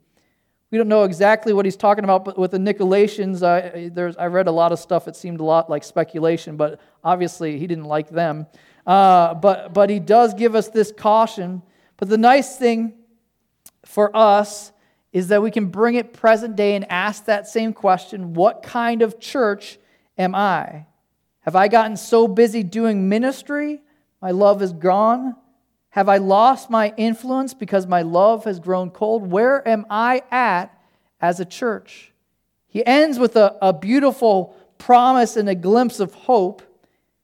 We 0.69 0.77
don't 0.77 0.87
know 0.87 1.03
exactly 1.03 1.51
what 1.51 1.65
he's 1.65 1.75
talking 1.75 2.03
about, 2.03 2.23
but 2.23 2.37
with 2.37 2.51
the 2.51 2.57
Nicolaitans, 2.57 3.43
I, 3.43 3.91
I 4.17 4.27
read 4.27 4.47
a 4.47 4.51
lot 4.51 4.71
of 4.71 4.79
stuff. 4.79 5.07
It 5.07 5.15
seemed 5.15 5.39
a 5.39 5.43
lot 5.43 5.69
like 5.69 5.83
speculation, 5.83 6.55
but 6.55 6.79
obviously 7.03 7.59
he 7.59 7.67
didn't 7.67 7.85
like 7.85 8.09
them. 8.09 8.47
Uh, 8.87 9.33
but, 9.33 9.73
but 9.73 9.89
he 9.89 9.99
does 9.99 10.33
give 10.33 10.55
us 10.55 10.69
this 10.69 10.93
caution. 10.95 11.61
But 11.97 12.09
the 12.09 12.17
nice 12.17 12.57
thing 12.57 12.93
for 13.85 14.15
us 14.15 14.71
is 15.11 15.27
that 15.27 15.41
we 15.41 15.51
can 15.51 15.67
bring 15.67 15.95
it 15.95 16.13
present 16.13 16.55
day 16.55 16.75
and 16.75 16.89
ask 16.89 17.25
that 17.25 17.47
same 17.47 17.73
question 17.73 18.33
What 18.33 18.63
kind 18.63 19.01
of 19.01 19.19
church 19.19 19.77
am 20.17 20.35
I? 20.35 20.85
Have 21.41 21.55
I 21.55 21.67
gotten 21.67 21.97
so 21.97 22.27
busy 22.27 22.63
doing 22.63 23.09
ministry, 23.09 23.81
my 24.21 24.31
love 24.31 24.61
is 24.61 24.73
gone? 24.73 25.35
Have 25.89 26.07
I 26.07 26.17
lost 26.17 26.69
my 26.69 26.93
influence 26.95 27.53
because 27.53 27.85
my 27.85 28.01
love 28.01 28.45
has 28.45 28.59
grown 28.59 28.91
cold? 28.91 29.29
Where 29.29 29.67
am 29.67 29.85
I 29.89 30.23
at 30.31 30.77
as 31.19 31.39
a 31.39 31.45
church? 31.45 32.13
He 32.67 32.85
ends 32.85 33.19
with 33.19 33.35
a, 33.35 33.57
a 33.61 33.73
beautiful 33.73 34.55
promise 34.77 35.35
and 35.35 35.49
a 35.49 35.55
glimpse 35.55 35.99
of 35.99 36.13
hope. 36.13 36.61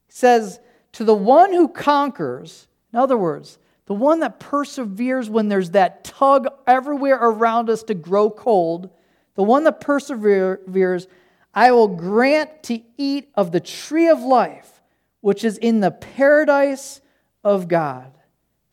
He 0.06 0.12
says, 0.12 0.60
To 0.92 1.04
the 1.04 1.14
one 1.14 1.54
who 1.54 1.68
conquers, 1.68 2.66
in 2.92 2.98
other 2.98 3.16
words, 3.16 3.58
the 3.88 3.94
one 3.94 4.20
that 4.20 4.38
perseveres 4.38 5.30
when 5.30 5.48
there's 5.48 5.70
that 5.70 6.04
tug 6.04 6.46
everywhere 6.66 7.16
around 7.16 7.70
us 7.70 7.82
to 7.84 7.94
grow 7.94 8.28
cold, 8.28 8.90
the 9.34 9.42
one 9.42 9.64
that 9.64 9.80
perseveres, 9.80 11.08
I 11.54 11.72
will 11.72 11.88
grant 11.88 12.62
to 12.64 12.82
eat 12.98 13.30
of 13.34 13.50
the 13.50 13.60
tree 13.60 14.08
of 14.08 14.20
life, 14.20 14.82
which 15.22 15.42
is 15.42 15.56
in 15.56 15.80
the 15.80 15.90
paradise 15.90 17.00
of 17.42 17.66
God. 17.66 18.12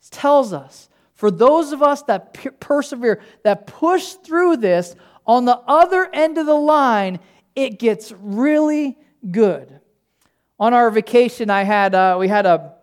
It 0.02 0.10
tells 0.10 0.52
us, 0.52 0.90
for 1.14 1.30
those 1.30 1.72
of 1.72 1.82
us 1.82 2.02
that 2.02 2.60
persevere, 2.60 3.22
that 3.42 3.66
push 3.66 4.12
through 4.12 4.58
this, 4.58 4.94
on 5.26 5.46
the 5.46 5.56
other 5.66 6.10
end 6.12 6.36
of 6.36 6.44
the 6.44 6.52
line, 6.52 7.20
it 7.54 7.78
gets 7.78 8.12
really 8.20 8.98
good. 9.30 9.80
On 10.60 10.74
our 10.74 10.90
vacation, 10.90 11.48
I 11.48 11.62
had 11.62 11.94
uh, 11.94 12.18
we 12.20 12.28
had 12.28 12.44
a 12.44 12.75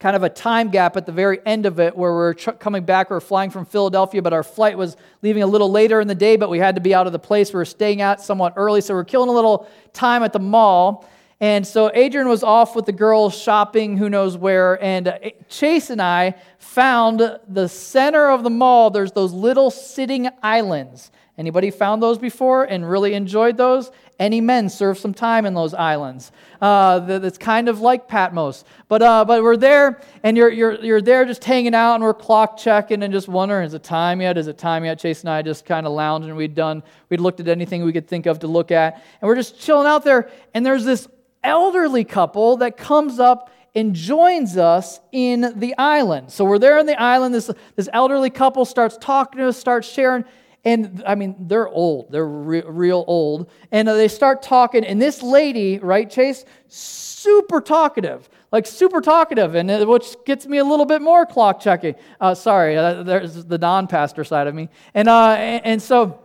kind 0.00 0.16
of 0.16 0.22
a 0.22 0.30
time 0.30 0.70
gap 0.70 0.96
at 0.96 1.04
the 1.04 1.12
very 1.12 1.38
end 1.44 1.66
of 1.66 1.78
it 1.78 1.96
where 1.96 2.12
we're 2.12 2.34
tr- 2.34 2.52
coming 2.52 2.84
back. 2.84 3.10
We 3.10 3.16
are 3.16 3.20
flying 3.20 3.50
from 3.50 3.66
Philadelphia, 3.66 4.22
but 4.22 4.32
our 4.32 4.42
flight 4.42 4.76
was 4.76 4.96
leaving 5.22 5.42
a 5.42 5.46
little 5.46 5.70
later 5.70 6.00
in 6.00 6.08
the 6.08 6.14
day, 6.14 6.36
but 6.36 6.48
we 6.48 6.58
had 6.58 6.74
to 6.74 6.80
be 6.80 6.94
out 6.94 7.06
of 7.06 7.12
the 7.12 7.18
place 7.18 7.52
we 7.52 7.58
were 7.58 7.66
staying 7.66 8.00
at 8.00 8.20
somewhat 8.20 8.54
early. 8.56 8.80
So 8.80 8.94
we 8.94 9.00
we're 9.00 9.04
killing 9.04 9.28
a 9.28 9.32
little 9.32 9.68
time 9.92 10.22
at 10.22 10.32
the 10.32 10.38
mall. 10.38 11.06
And 11.38 11.66
so 11.66 11.90
Adrian 11.94 12.28
was 12.28 12.42
off 12.42 12.74
with 12.74 12.86
the 12.86 12.92
girls 12.92 13.36
shopping, 13.36 13.98
who 13.98 14.08
knows 14.08 14.36
where. 14.36 14.82
And 14.82 15.08
uh, 15.08 15.18
Chase 15.48 15.90
and 15.90 16.00
I 16.00 16.34
found 16.58 17.38
the 17.46 17.68
center 17.68 18.30
of 18.30 18.42
the 18.42 18.50
mall. 18.50 18.90
There's 18.90 19.12
those 19.12 19.32
little 19.32 19.70
sitting 19.70 20.28
islands. 20.42 21.10
Anybody 21.38 21.70
found 21.70 22.02
those 22.02 22.18
before 22.18 22.64
and 22.64 22.88
really 22.88 23.14
enjoyed 23.14 23.56
those? 23.56 23.90
Any 24.20 24.42
men 24.42 24.68
serve 24.68 24.98
some 24.98 25.14
time 25.14 25.46
in 25.46 25.54
those 25.54 25.72
islands. 25.72 26.30
Uh, 26.60 27.00
that's 27.00 27.38
kind 27.38 27.70
of 27.70 27.80
like 27.80 28.06
Patmos. 28.06 28.64
But, 28.86 29.00
uh, 29.00 29.24
but 29.24 29.42
we're 29.42 29.56
there, 29.56 30.02
and 30.22 30.36
you're, 30.36 30.50
you're, 30.50 30.74
you're 30.74 31.00
there 31.00 31.24
just 31.24 31.42
hanging 31.42 31.74
out, 31.74 31.94
and 31.94 32.04
we're 32.04 32.12
clock 32.12 32.58
checking 32.58 33.02
and 33.02 33.12
just 33.14 33.28
wondering, 33.28 33.64
is 33.64 33.72
it 33.72 33.82
time 33.82 34.20
yet? 34.20 34.36
Is 34.36 34.46
it 34.46 34.58
time 34.58 34.84
yet? 34.84 34.98
Chase 34.98 35.22
and 35.22 35.30
I 35.30 35.40
just 35.40 35.64
kind 35.64 35.86
of 35.86 35.92
lounging. 35.92 36.36
We'd 36.36 36.54
done, 36.54 36.82
we'd 37.08 37.20
looked 37.20 37.40
at 37.40 37.48
anything 37.48 37.82
we 37.82 37.94
could 37.94 38.06
think 38.06 38.26
of 38.26 38.40
to 38.40 38.46
look 38.46 38.70
at. 38.70 39.02
And 39.20 39.26
we're 39.26 39.36
just 39.36 39.58
chilling 39.58 39.86
out 39.86 40.04
there, 40.04 40.30
and 40.52 40.66
there's 40.66 40.84
this 40.84 41.08
elderly 41.42 42.04
couple 42.04 42.58
that 42.58 42.76
comes 42.76 43.18
up 43.18 43.50
and 43.74 43.94
joins 43.94 44.58
us 44.58 45.00
in 45.12 45.58
the 45.58 45.74
island. 45.78 46.30
So 46.30 46.44
we're 46.44 46.58
there 46.58 46.78
in 46.78 46.84
the 46.84 47.00
island. 47.00 47.34
This, 47.34 47.50
this 47.74 47.88
elderly 47.92 48.28
couple 48.28 48.66
starts 48.66 48.98
talking 49.00 49.38
to 49.38 49.48
us, 49.48 49.56
starts 49.56 49.88
sharing. 49.88 50.26
And 50.64 51.02
I 51.06 51.14
mean, 51.14 51.36
they're 51.38 51.68
old. 51.68 52.12
They're 52.12 52.26
re- 52.26 52.62
real 52.66 53.04
old. 53.06 53.50
And 53.72 53.88
they 53.88 54.08
start 54.08 54.42
talking. 54.42 54.84
And 54.84 55.00
this 55.00 55.22
lady, 55.22 55.78
right, 55.78 56.10
Chase, 56.10 56.44
super 56.68 57.60
talkative, 57.60 58.28
like 58.52 58.66
super 58.66 59.00
talkative, 59.00 59.54
and 59.54 59.70
it, 59.70 59.88
which 59.88 60.16
gets 60.26 60.46
me 60.46 60.58
a 60.58 60.64
little 60.64 60.86
bit 60.86 61.00
more 61.00 61.24
clock 61.24 61.60
checking. 61.60 61.94
Uh, 62.20 62.34
sorry, 62.34 62.76
uh, 62.76 63.02
there's 63.02 63.44
the 63.44 63.58
non 63.58 63.86
pastor 63.86 64.24
side 64.24 64.46
of 64.46 64.54
me. 64.54 64.68
And, 64.94 65.08
uh, 65.08 65.30
and, 65.30 65.64
and 65.64 65.82
so, 65.82 66.20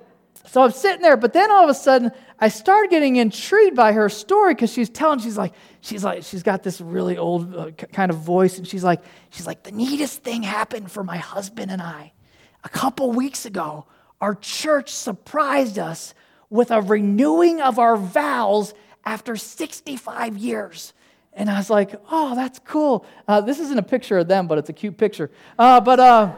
so 0.47 0.63
I'm 0.63 0.71
sitting 0.71 1.01
there, 1.01 1.17
but 1.17 1.33
then 1.33 1.51
all 1.51 1.63
of 1.63 1.69
a 1.69 1.73
sudden, 1.73 2.11
I 2.39 2.49
started 2.49 2.89
getting 2.89 3.15
intrigued 3.15 3.75
by 3.75 3.93
her 3.93 4.09
story 4.09 4.53
because 4.53 4.71
she's 4.71 4.89
telling, 4.89 5.19
she's 5.19 5.37
like, 5.37 5.53
she's 5.81 6.03
like, 6.03 6.23
she's 6.23 6.43
got 6.43 6.63
this 6.63 6.81
really 6.81 7.17
old 7.17 7.55
uh, 7.55 7.71
kind 7.71 8.11
of 8.11 8.17
voice, 8.17 8.57
and 8.57 8.67
she's 8.67 8.83
like, 8.83 9.01
she's 9.29 9.47
like, 9.47 9.63
the 9.63 9.71
neatest 9.71 10.23
thing 10.23 10.43
happened 10.43 10.91
for 10.91 11.03
my 11.03 11.17
husband 11.17 11.71
and 11.71 11.81
I. 11.81 12.11
A 12.63 12.69
couple 12.69 13.11
weeks 13.11 13.45
ago, 13.45 13.85
our 14.21 14.35
church 14.35 14.89
surprised 14.89 15.77
us 15.77 16.13
with 16.49 16.71
a 16.71 16.81
renewing 16.81 17.61
of 17.61 17.79
our 17.79 17.97
vows 17.97 18.73
after 19.03 19.35
65 19.35 20.37
years. 20.37 20.93
And 21.33 21.49
I 21.49 21.57
was 21.57 21.69
like, 21.69 21.93
oh, 22.09 22.33
that's 22.33 22.59
cool. 22.59 23.05
Uh, 23.27 23.41
this 23.41 23.59
isn't 23.59 23.77
a 23.77 23.83
picture 23.83 24.19
of 24.19 24.27
them, 24.27 24.47
but 24.47 24.57
it's 24.57 24.69
a 24.69 24.73
cute 24.73 24.97
picture. 24.97 25.29
Uh, 25.59 25.81
but 25.81 25.99
uh, 25.99 26.33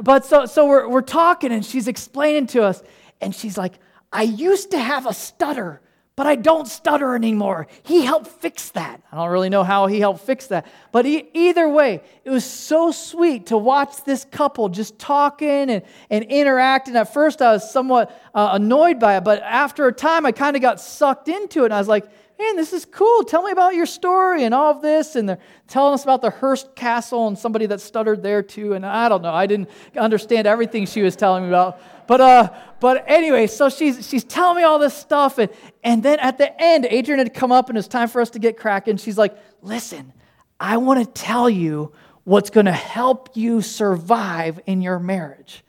but 0.00 0.24
so, 0.24 0.46
so 0.46 0.66
we're, 0.66 0.88
we're 0.88 1.02
talking, 1.02 1.52
and 1.52 1.64
she's 1.64 1.86
explaining 1.86 2.46
to 2.48 2.64
us, 2.64 2.82
and 3.20 3.34
she's 3.34 3.56
like, 3.56 3.74
I 4.12 4.22
used 4.22 4.72
to 4.72 4.78
have 4.78 5.06
a 5.06 5.14
stutter, 5.14 5.80
but 6.14 6.26
I 6.26 6.36
don't 6.36 6.68
stutter 6.68 7.14
anymore. 7.14 7.66
He 7.82 8.04
helped 8.04 8.26
fix 8.26 8.70
that. 8.70 9.02
I 9.10 9.16
don't 9.16 9.30
really 9.30 9.48
know 9.48 9.64
how 9.64 9.86
he 9.86 9.98
helped 9.98 10.20
fix 10.20 10.48
that. 10.48 10.66
But 10.92 11.06
e- 11.06 11.28
either 11.32 11.68
way, 11.68 12.02
it 12.24 12.30
was 12.30 12.44
so 12.44 12.90
sweet 12.90 13.46
to 13.46 13.56
watch 13.56 14.04
this 14.04 14.26
couple 14.26 14.68
just 14.68 14.98
talking 14.98 15.70
and, 15.70 15.82
and 16.10 16.24
interacting. 16.24 16.96
At 16.96 17.14
first, 17.14 17.40
I 17.40 17.52
was 17.52 17.70
somewhat 17.70 18.10
uh, 18.34 18.50
annoyed 18.52 19.00
by 19.00 19.16
it, 19.16 19.24
but 19.24 19.42
after 19.42 19.86
a 19.86 19.92
time, 19.92 20.26
I 20.26 20.32
kind 20.32 20.54
of 20.54 20.60
got 20.60 20.80
sucked 20.80 21.28
into 21.28 21.62
it. 21.62 21.66
And 21.66 21.74
I 21.74 21.78
was 21.78 21.88
like, 21.88 22.04
man, 22.38 22.56
this 22.56 22.72
is 22.72 22.84
cool. 22.84 23.24
Tell 23.24 23.42
me 23.42 23.52
about 23.52 23.74
your 23.74 23.86
story 23.86 24.44
and 24.44 24.54
all 24.54 24.70
of 24.70 24.82
this. 24.82 25.16
And 25.16 25.28
they're 25.28 25.38
telling 25.68 25.94
us 25.94 26.02
about 26.02 26.22
the 26.22 26.30
Hearst 26.30 26.74
Castle 26.74 27.28
and 27.28 27.38
somebody 27.38 27.66
that 27.66 27.80
stuttered 27.80 28.22
there 28.22 28.42
too. 28.42 28.74
And 28.74 28.84
I 28.84 29.08
don't 29.08 29.22
know, 29.22 29.32
I 29.32 29.46
didn't 29.46 29.70
understand 29.96 30.46
everything 30.46 30.86
she 30.86 31.02
was 31.02 31.16
telling 31.16 31.44
me 31.44 31.48
about. 31.48 31.80
But, 32.06 32.20
uh, 32.20 32.52
but 32.80 33.04
anyway, 33.06 33.46
so 33.46 33.68
she's, 33.68 34.06
she's 34.08 34.24
telling 34.24 34.56
me 34.56 34.62
all 34.64 34.78
this 34.78 34.94
stuff. 34.94 35.38
And, 35.38 35.50
and 35.84 36.02
then 36.02 36.18
at 36.18 36.38
the 36.38 36.52
end, 36.60 36.86
Adrian 36.90 37.18
had 37.18 37.32
come 37.32 37.52
up 37.52 37.68
and 37.68 37.78
it's 37.78 37.88
time 37.88 38.08
for 38.08 38.20
us 38.20 38.30
to 38.30 38.38
get 38.38 38.56
cracking. 38.56 38.96
She's 38.96 39.18
like, 39.18 39.36
listen, 39.60 40.12
I 40.58 40.76
want 40.78 41.04
to 41.04 41.22
tell 41.22 41.48
you 41.48 41.92
what's 42.24 42.50
going 42.50 42.66
to 42.66 42.72
help 42.72 43.36
you 43.36 43.62
survive 43.62 44.60
in 44.66 44.82
your 44.82 44.98
marriage. 44.98 45.64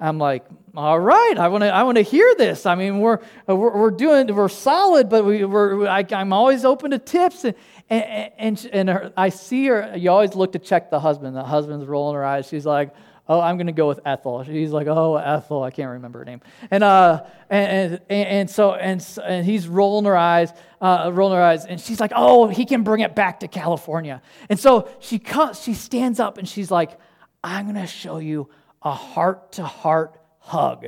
I'm 0.00 0.18
like, 0.18 0.44
all 0.76 0.98
right, 0.98 1.34
I 1.38 1.48
want 1.48 1.62
to, 1.62 1.72
I 1.72 1.84
want 1.84 1.96
to 1.96 2.02
hear 2.02 2.34
this. 2.36 2.66
I 2.66 2.74
mean, 2.74 2.98
we're, 2.98 3.20
we're, 3.46 3.76
we're 3.78 3.90
doing, 3.90 4.26
we're 4.34 4.48
solid, 4.48 5.08
but 5.08 5.24
we, 5.24 5.44
we're, 5.44 5.86
I, 5.86 6.04
am 6.10 6.32
always 6.32 6.64
open 6.64 6.90
to 6.90 6.98
tips. 6.98 7.44
And, 7.44 7.54
and, 7.88 8.32
and, 8.36 8.70
and 8.72 8.88
her, 8.88 9.12
I 9.16 9.28
see 9.28 9.66
her, 9.66 9.94
you 9.96 10.10
always 10.10 10.34
look 10.34 10.52
to 10.52 10.58
check 10.58 10.90
the 10.90 10.98
husband. 10.98 11.36
The 11.36 11.44
husband's 11.44 11.86
rolling 11.86 12.16
her 12.16 12.24
eyes. 12.24 12.48
She's 12.48 12.66
like, 12.66 12.92
oh, 13.28 13.40
I'm 13.40 13.56
going 13.56 13.68
to 13.68 13.72
go 13.72 13.86
with 13.86 14.00
Ethel. 14.04 14.42
She's 14.44 14.72
like, 14.72 14.86
oh, 14.88 15.16
Ethel, 15.16 15.62
I 15.62 15.70
can't 15.70 15.90
remember 15.90 16.18
her 16.18 16.24
name. 16.24 16.40
And, 16.70 16.82
uh, 16.82 17.24
and, 17.48 18.00
and, 18.08 18.28
and 18.28 18.50
so, 18.50 18.74
and, 18.74 19.06
and 19.24 19.46
he's 19.46 19.68
rolling 19.68 20.06
her 20.06 20.16
eyes, 20.16 20.52
uh, 20.80 21.10
rolling 21.12 21.36
her 21.36 21.42
eyes, 21.42 21.66
and 21.66 21.80
she's 21.80 22.00
like, 22.00 22.12
oh, 22.14 22.48
he 22.48 22.66
can 22.66 22.82
bring 22.82 23.00
it 23.00 23.14
back 23.14 23.40
to 23.40 23.48
California. 23.48 24.20
And 24.48 24.58
so 24.58 24.88
she, 24.98 25.18
comes, 25.18 25.62
she 25.62 25.74
stands 25.74 26.20
up 26.20 26.36
and 26.36 26.48
she's 26.48 26.70
like, 26.70 26.98
I'm 27.42 27.66
going 27.66 27.80
to 27.80 27.86
show 27.86 28.18
you 28.18 28.48
a 28.84 28.92
heart 28.92 29.52
to 29.52 29.64
heart 29.64 30.20
hug. 30.38 30.86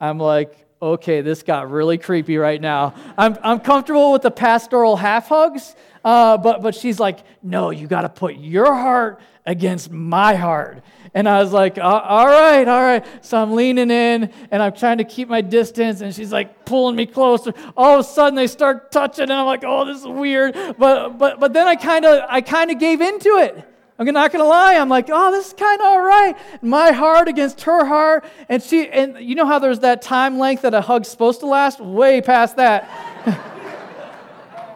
I'm 0.00 0.18
like, 0.18 0.66
okay, 0.80 1.20
this 1.20 1.42
got 1.42 1.70
really 1.70 1.98
creepy 1.98 2.38
right 2.38 2.60
now. 2.60 2.94
I'm, 3.16 3.38
I'm 3.42 3.60
comfortable 3.60 4.12
with 4.12 4.22
the 4.22 4.30
pastoral 4.30 4.96
half 4.96 5.28
hugs, 5.28 5.76
uh, 6.04 6.38
but, 6.38 6.62
but 6.62 6.74
she's 6.74 6.98
like, 6.98 7.20
no, 7.42 7.70
you 7.70 7.86
got 7.86 8.02
to 8.02 8.08
put 8.08 8.36
your 8.36 8.74
heart 8.74 9.20
against 9.46 9.90
my 9.90 10.34
heart. 10.34 10.82
And 11.14 11.28
I 11.28 11.42
was 11.42 11.52
like, 11.52 11.78
all 11.78 12.26
right, 12.26 12.66
all 12.66 12.82
right. 12.82 13.04
So 13.20 13.40
I'm 13.40 13.52
leaning 13.52 13.90
in 13.90 14.32
and 14.50 14.62
I'm 14.62 14.72
trying 14.72 14.98
to 14.98 15.04
keep 15.04 15.28
my 15.28 15.42
distance, 15.42 16.00
and 16.00 16.14
she's 16.14 16.32
like 16.32 16.64
pulling 16.64 16.96
me 16.96 17.04
closer. 17.04 17.52
All 17.76 17.98
of 17.98 18.00
a 18.00 18.08
sudden, 18.08 18.34
they 18.34 18.46
start 18.46 18.90
touching, 18.90 19.24
and 19.24 19.32
I'm 19.32 19.44
like, 19.44 19.62
oh, 19.62 19.84
this 19.84 19.98
is 19.98 20.06
weird. 20.06 20.54
But 20.78 21.18
but 21.18 21.38
but 21.38 21.52
then 21.52 21.68
I 21.68 21.76
kind 21.76 22.06
of 22.06 22.22
I 22.30 22.40
kind 22.40 22.70
of 22.70 22.78
gave 22.78 23.02
into 23.02 23.28
it. 23.36 23.68
I'm 24.08 24.14
not 24.14 24.32
gonna 24.32 24.44
lie. 24.44 24.74
I'm 24.76 24.88
like, 24.88 25.08
oh, 25.10 25.30
this 25.30 25.48
is 25.48 25.52
kind 25.52 25.80
of 25.80 25.86
all 25.86 26.00
right. 26.02 26.36
My 26.62 26.92
heart 26.92 27.28
against 27.28 27.62
her 27.62 27.84
heart, 27.84 28.24
and 28.48 28.62
she 28.62 28.88
and 28.88 29.18
you 29.18 29.34
know 29.34 29.46
how 29.46 29.58
there's 29.58 29.80
that 29.80 30.02
time 30.02 30.38
length 30.38 30.62
that 30.62 30.74
a 30.74 30.80
hug's 30.80 31.08
supposed 31.08 31.40
to 31.40 31.46
last? 31.46 31.80
Way 31.80 32.20
past 32.20 32.56
that. 32.56 32.88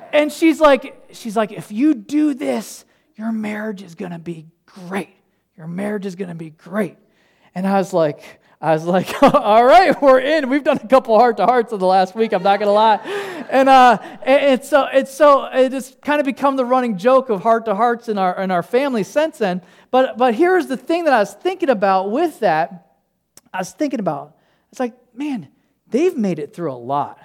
and 0.13 0.33
she's 0.33 0.61
like, 0.61 1.09
she's 1.13 1.37
like, 1.37 1.53
if 1.53 1.73
you 1.73 1.95
do 1.95 2.35
this, 2.35 2.85
your 3.17 3.33
marriage 3.33 3.83
is 3.83 3.95
gonna 3.95 4.19
be 4.19 4.47
great. 4.65 5.11
Your 5.57 5.67
marriage 5.67 6.07
is 6.07 6.15
to 6.17 6.35
be 6.35 6.51
great. 6.51 6.97
And 7.55 7.67
I 7.67 7.79
was 7.79 7.93
like, 7.93 8.41
I 8.61 8.73
was 8.73 8.85
like, 8.85 9.23
all 9.23 9.65
right, 9.65 10.01
we're 10.01 10.19
in. 10.19 10.49
We've 10.49 10.65
done 10.65 10.79
a 10.83 10.89
couple 10.89 11.19
heart 11.19 11.37
to 11.37 11.47
hearts 11.47 11.73
in 11.73 11.79
the 11.79 11.87
last 11.87 12.15
week. 12.15 12.33
I'm 12.33 12.43
not 12.43 12.59
going 12.59 12.69
to 12.69 12.73
lie. 12.73 12.97
And, 13.51 13.69
uh, 13.69 13.99
and, 14.23 14.65
so 14.65 14.87
it's 14.93 15.13
so 15.15 15.45
it 15.45 15.73
has 15.73 15.97
kind 16.03 16.21
of 16.21 16.27
become 16.27 16.57
the 16.57 16.65
running 16.65 16.97
joke 16.97 17.29
of 17.29 17.43
heart 17.43 17.67
to 17.67 17.75
hearts 17.75 18.09
in 18.09 18.19
our 18.19 18.43
in 18.43 18.51
our 18.51 18.63
family 18.63 19.03
since 19.03 19.39
then. 19.39 19.63
But 19.91 20.17
but 20.17 20.35
here's 20.35 20.67
the 20.67 20.77
thing 20.77 21.05
that 21.05 21.13
I 21.13 21.21
was 21.21 21.35
thinking 21.35 21.69
about 21.69 22.11
with 22.11 22.41
that. 22.41 22.97
I 23.53 23.59
was 23.59 23.73
thinking 23.73 24.01
about. 24.01 24.37
It's 24.71 24.81
like, 24.81 24.95
man, 25.15 25.49
they've 25.89 26.17
made 26.17 26.39
it 26.39 26.55
through 26.55 26.73
a 26.73 26.75
lot. 26.75 27.19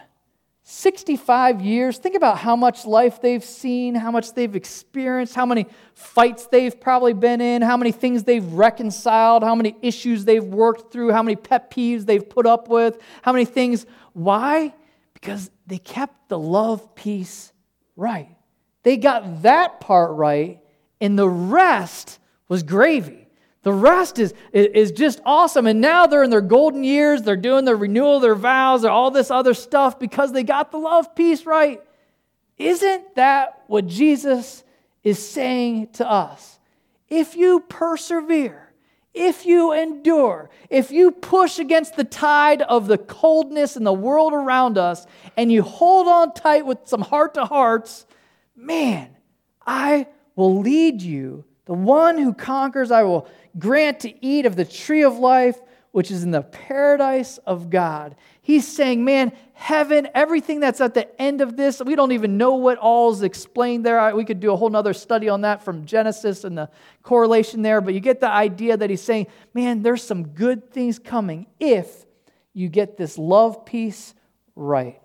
65 0.64 1.62
years. 1.62 1.98
Think 1.98 2.16
about 2.16 2.38
how 2.38 2.56
much 2.56 2.86
life 2.86 3.22
they've 3.22 3.44
seen, 3.44 3.96
how 3.96 4.12
much 4.12 4.34
they've 4.34 4.56
experienced, 4.56 5.34
how 5.34 5.46
many 5.46 5.66
fights 5.96 6.48
they've 6.48 6.80
probably 6.80 7.14
been 7.14 7.42
in, 7.42 7.62
how 7.62 7.78
many 7.78 7.92
things 7.92 8.24
they've 8.24 8.46
reconciled, 8.54 9.44
how 9.44 9.56
many 9.56 9.76
issues 9.82 10.24
they've 10.26 10.44
worked 10.44 10.92
through, 10.92 11.12
how 11.12 11.24
many 11.24 11.36
pet 11.36 11.72
peeves 11.72 12.06
they've 12.06 12.28
put 12.30 12.46
up 12.46 12.68
with, 12.68 13.00
how 13.24 13.32
many 13.32 13.46
things. 13.46 13.86
Why? 14.14 14.74
Because 15.14 15.50
they 15.66 15.80
kept 15.80 16.30
the 16.30 16.38
love 16.38 16.94
piece 16.96 17.52
right. 17.96 18.36
They 18.84 18.98
got 18.98 19.44
that 19.44 19.80
part 19.80 20.12
right, 20.16 20.60
and 21.00 21.18
the 21.18 21.30
rest 21.30 22.20
was 22.48 22.64
gravy. 22.64 23.21
The 23.64 23.74
rest 23.74 24.18
is, 24.18 24.34
is 24.54 24.92
just 24.92 25.22
awesome. 25.24 25.68
And 25.68 25.82
now 25.82 26.08
they're 26.08 26.24
in 26.24 26.32
their 26.32 26.42
golden 26.42 26.84
years. 26.84 27.22
They're 27.22 27.36
doing 27.36 27.66
their 27.66 27.76
renewal 27.76 28.20
their 28.20 28.36
vows 28.36 28.84
all 28.84 29.12
this 29.12 29.30
other 29.30 29.54
stuff 29.54 30.00
because 30.00 30.32
they 30.32 30.44
got 30.44 30.72
the 30.72 30.78
love 30.78 31.16
piece 31.16 31.46
right. 31.46 31.82
Isn't 32.58 33.16
that 33.16 33.64
what 33.68 33.88
Jesus 33.88 34.64
is 35.04 35.24
saying 35.24 35.90
to 35.94 36.10
us? 36.10 36.60
If 37.08 37.36
you 37.36 37.60
persevere, 37.60 38.72
if 39.14 39.46
you 39.46 39.74
endure, 39.74 40.50
if 40.70 40.92
you 40.92 41.12
push 41.12 41.60
against 41.60 41.96
the 41.96 42.04
tide 42.04 42.62
of 42.62 42.88
the 42.88 42.98
coldness 42.98 43.76
in 43.76 43.84
the 43.84 43.94
world 43.94 44.34
around 44.34 44.78
us 44.78 45.06
and 45.36 45.52
you 45.52 45.62
hold 45.62 46.08
on 46.08 46.34
tight 46.34 46.66
with 46.66 46.80
some 46.86 47.02
heart 47.02 47.34
to 47.34 47.46
hearts, 47.46 48.06
man, 48.56 49.10
I 49.66 50.08
will 50.36 50.60
lead 50.62 51.02
you. 51.02 51.44
The 51.72 51.78
one 51.78 52.18
who 52.18 52.34
conquers, 52.34 52.92
I 52.92 53.04
will 53.04 53.30
grant 53.58 54.02
to 54.02 54.14
eat 54.26 54.46
of 54.46 54.58
the 54.58 54.66
tree 54.66 55.04
of 55.04 55.20
life, 55.20 55.58
which 55.94 56.12
is 56.12 56.22
in 56.22 56.32
the 56.32 56.42
paradise 56.42 57.38
of 57.38 57.70
God. 57.70 58.18
He's 58.42 58.68
saying, 58.68 59.06
man, 59.06 59.32
heaven, 59.54 60.10
everything 60.14 60.60
that's 60.60 60.82
at 60.82 60.94
the 60.96 61.08
end 61.22 61.40
of 61.40 61.56
this, 61.56 61.82
we 61.82 61.96
don't 61.96 62.12
even 62.12 62.36
know 62.36 62.56
what 62.56 62.78
all 62.78 63.14
is 63.14 63.24
explained 63.24 63.86
there. 63.86 64.14
We 64.14 64.26
could 64.26 64.42
do 64.42 64.52
a 64.52 64.58
whole 64.58 64.70
nother 64.70 64.92
study 64.94 65.30
on 65.30 65.40
that 65.42 65.64
from 65.64 65.86
Genesis 65.86 66.44
and 66.44 66.58
the 66.58 66.70
correlation 67.04 67.62
there, 67.62 67.80
but 67.80 67.94
you 67.94 68.02
get 68.02 68.20
the 68.20 68.28
idea 68.28 68.76
that 68.76 68.90
he's 68.90 69.02
saying, 69.02 69.28
man, 69.54 69.82
there's 69.82 70.04
some 70.04 70.28
good 70.28 70.72
things 70.72 71.00
coming 71.00 71.48
if 71.58 72.06
you 72.54 72.68
get 72.68 72.98
this 72.98 73.18
love 73.18 73.64
piece 73.64 74.14
right. 74.58 75.00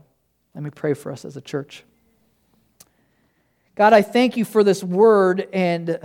Let 0.52 0.64
me 0.64 0.70
pray 0.70 0.94
for 0.94 1.12
us 1.12 1.24
as 1.24 1.36
a 1.36 1.40
church. 1.40 1.84
God, 3.76 3.92
I 3.92 4.02
thank 4.02 4.36
you 4.36 4.44
for 4.44 4.64
this 4.64 4.82
word 4.82 5.46
and 5.52 6.00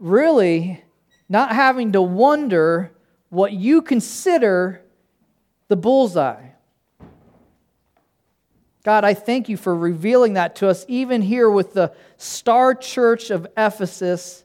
really 0.00 0.82
not 1.28 1.54
having 1.54 1.92
to 1.92 2.02
wonder 2.02 2.90
what 3.28 3.52
you 3.52 3.82
consider 3.82 4.82
the 5.68 5.76
bullseye. 5.76 6.48
God, 8.82 9.04
I 9.04 9.14
thank 9.14 9.48
you 9.48 9.56
for 9.56 9.76
revealing 9.76 10.32
that 10.34 10.56
to 10.56 10.68
us, 10.68 10.84
even 10.88 11.20
here 11.22 11.48
with 11.50 11.74
the 11.74 11.94
star 12.16 12.74
church 12.74 13.30
of 13.30 13.46
Ephesus 13.56 14.42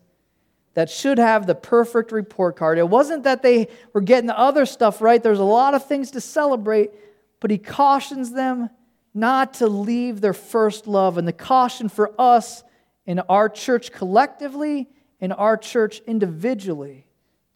that 0.74 0.89
should 0.89 1.18
have 1.18 1.47
the 1.47 1.56
perfect 1.56 2.12
report 2.12 2.58
card. 2.58 2.78
It 2.78 2.89
wasn't 2.89 3.24
that 3.24 3.41
they 3.41 3.70
were 3.93 4.01
getting 4.01 4.28
the 4.28 4.38
other 4.38 4.66
stuff 4.66 5.01
right, 5.01 5.24
there's 5.24 5.39
a 5.39 5.43
lot 5.43 5.74
of 5.74 5.88
things 5.88 6.12
to 6.12 6.22
celebrate, 6.22 6.91
but 7.39 7.49
he 7.49 7.58
cautions 7.58 8.32
them 8.32 8.70
not 9.14 9.53
to 9.56 9.68
leave 9.68 10.20
their 10.20 10.34
first 10.34 10.86
love. 10.86 11.18
And 11.18 11.26
the 11.26 11.34
caution 11.34 11.88
for 11.88 12.14
us 12.20 12.64
in 13.06 13.20
our 13.22 13.47
church 13.47 13.93
collectively 13.93 14.89
in 15.26 15.32
our 15.32 15.57
church 15.57 16.01
individually 16.05 17.07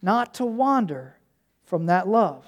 not 0.02 0.34
to 0.34 0.44
wander 0.44 1.16
from 1.64 1.86
that 1.86 2.08
love. 2.08 2.44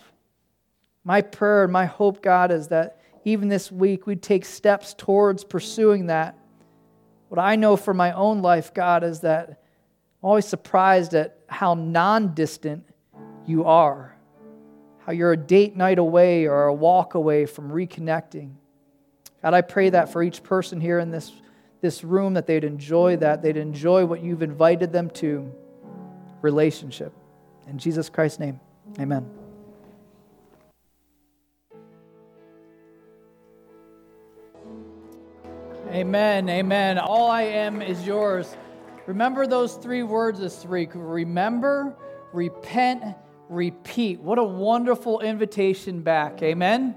My 1.04 1.20
prayer 1.20 1.62
and 1.62 1.72
my 1.72 1.86
hope, 1.86 2.22
God, 2.22 2.50
is 2.50 2.68
that 2.68 3.00
even 3.24 3.48
this 3.48 3.70
week 3.70 4.04
we'd 4.04 4.20
take 4.20 4.44
steps 4.44 4.94
towards 4.94 5.44
pursuing 5.44 6.06
that. 6.06 6.36
What 7.28 7.38
I 7.38 7.54
know 7.54 7.76
for 7.76 7.94
my 7.94 8.10
own 8.12 8.42
life, 8.42 8.74
God, 8.74 9.04
is 9.04 9.20
that 9.20 9.48
I'm 9.48 10.28
always 10.28 10.46
surprised 10.46 11.14
at 11.14 11.38
how 11.46 11.74
non 11.74 12.34
distant 12.34 12.84
you 13.46 13.64
are, 13.64 14.16
how 15.06 15.12
you're 15.12 15.32
a 15.32 15.36
date 15.36 15.76
night 15.76 15.98
away 16.00 16.46
or 16.46 16.64
a 16.66 16.74
walk 16.74 17.14
away 17.14 17.46
from 17.46 17.70
reconnecting. 17.70 18.54
God, 19.40 19.54
I 19.54 19.60
pray 19.60 19.90
that 19.90 20.12
for 20.12 20.20
each 20.20 20.42
person 20.42 20.80
here 20.80 20.98
in 20.98 21.12
this 21.12 21.30
this 21.82 22.02
room, 22.02 22.34
that 22.34 22.46
they'd 22.46 22.64
enjoy 22.64 23.16
that. 23.18 23.42
They'd 23.42 23.58
enjoy 23.58 24.06
what 24.06 24.22
you've 24.22 24.42
invited 24.42 24.92
them 24.92 25.10
to 25.10 25.52
relationship. 26.40 27.12
In 27.68 27.78
Jesus 27.78 28.08
Christ's 28.08 28.38
name, 28.38 28.60
amen. 28.98 29.28
Amen. 35.90 36.48
Amen. 36.48 36.98
All 36.98 37.30
I 37.30 37.42
am 37.42 37.82
is 37.82 38.06
yours. 38.06 38.56
Remember 39.06 39.46
those 39.46 39.74
three 39.74 40.02
words 40.02 40.40
this 40.40 40.64
week 40.64 40.90
remember, 40.94 41.94
repent, 42.32 43.04
repeat. 43.50 44.18
What 44.20 44.38
a 44.38 44.44
wonderful 44.44 45.20
invitation 45.20 46.00
back. 46.00 46.42
Amen. 46.42 46.94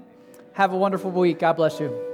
Have 0.54 0.72
a 0.72 0.76
wonderful 0.78 1.10
week. 1.10 1.40
God 1.40 1.54
bless 1.54 1.78
you. 1.78 2.05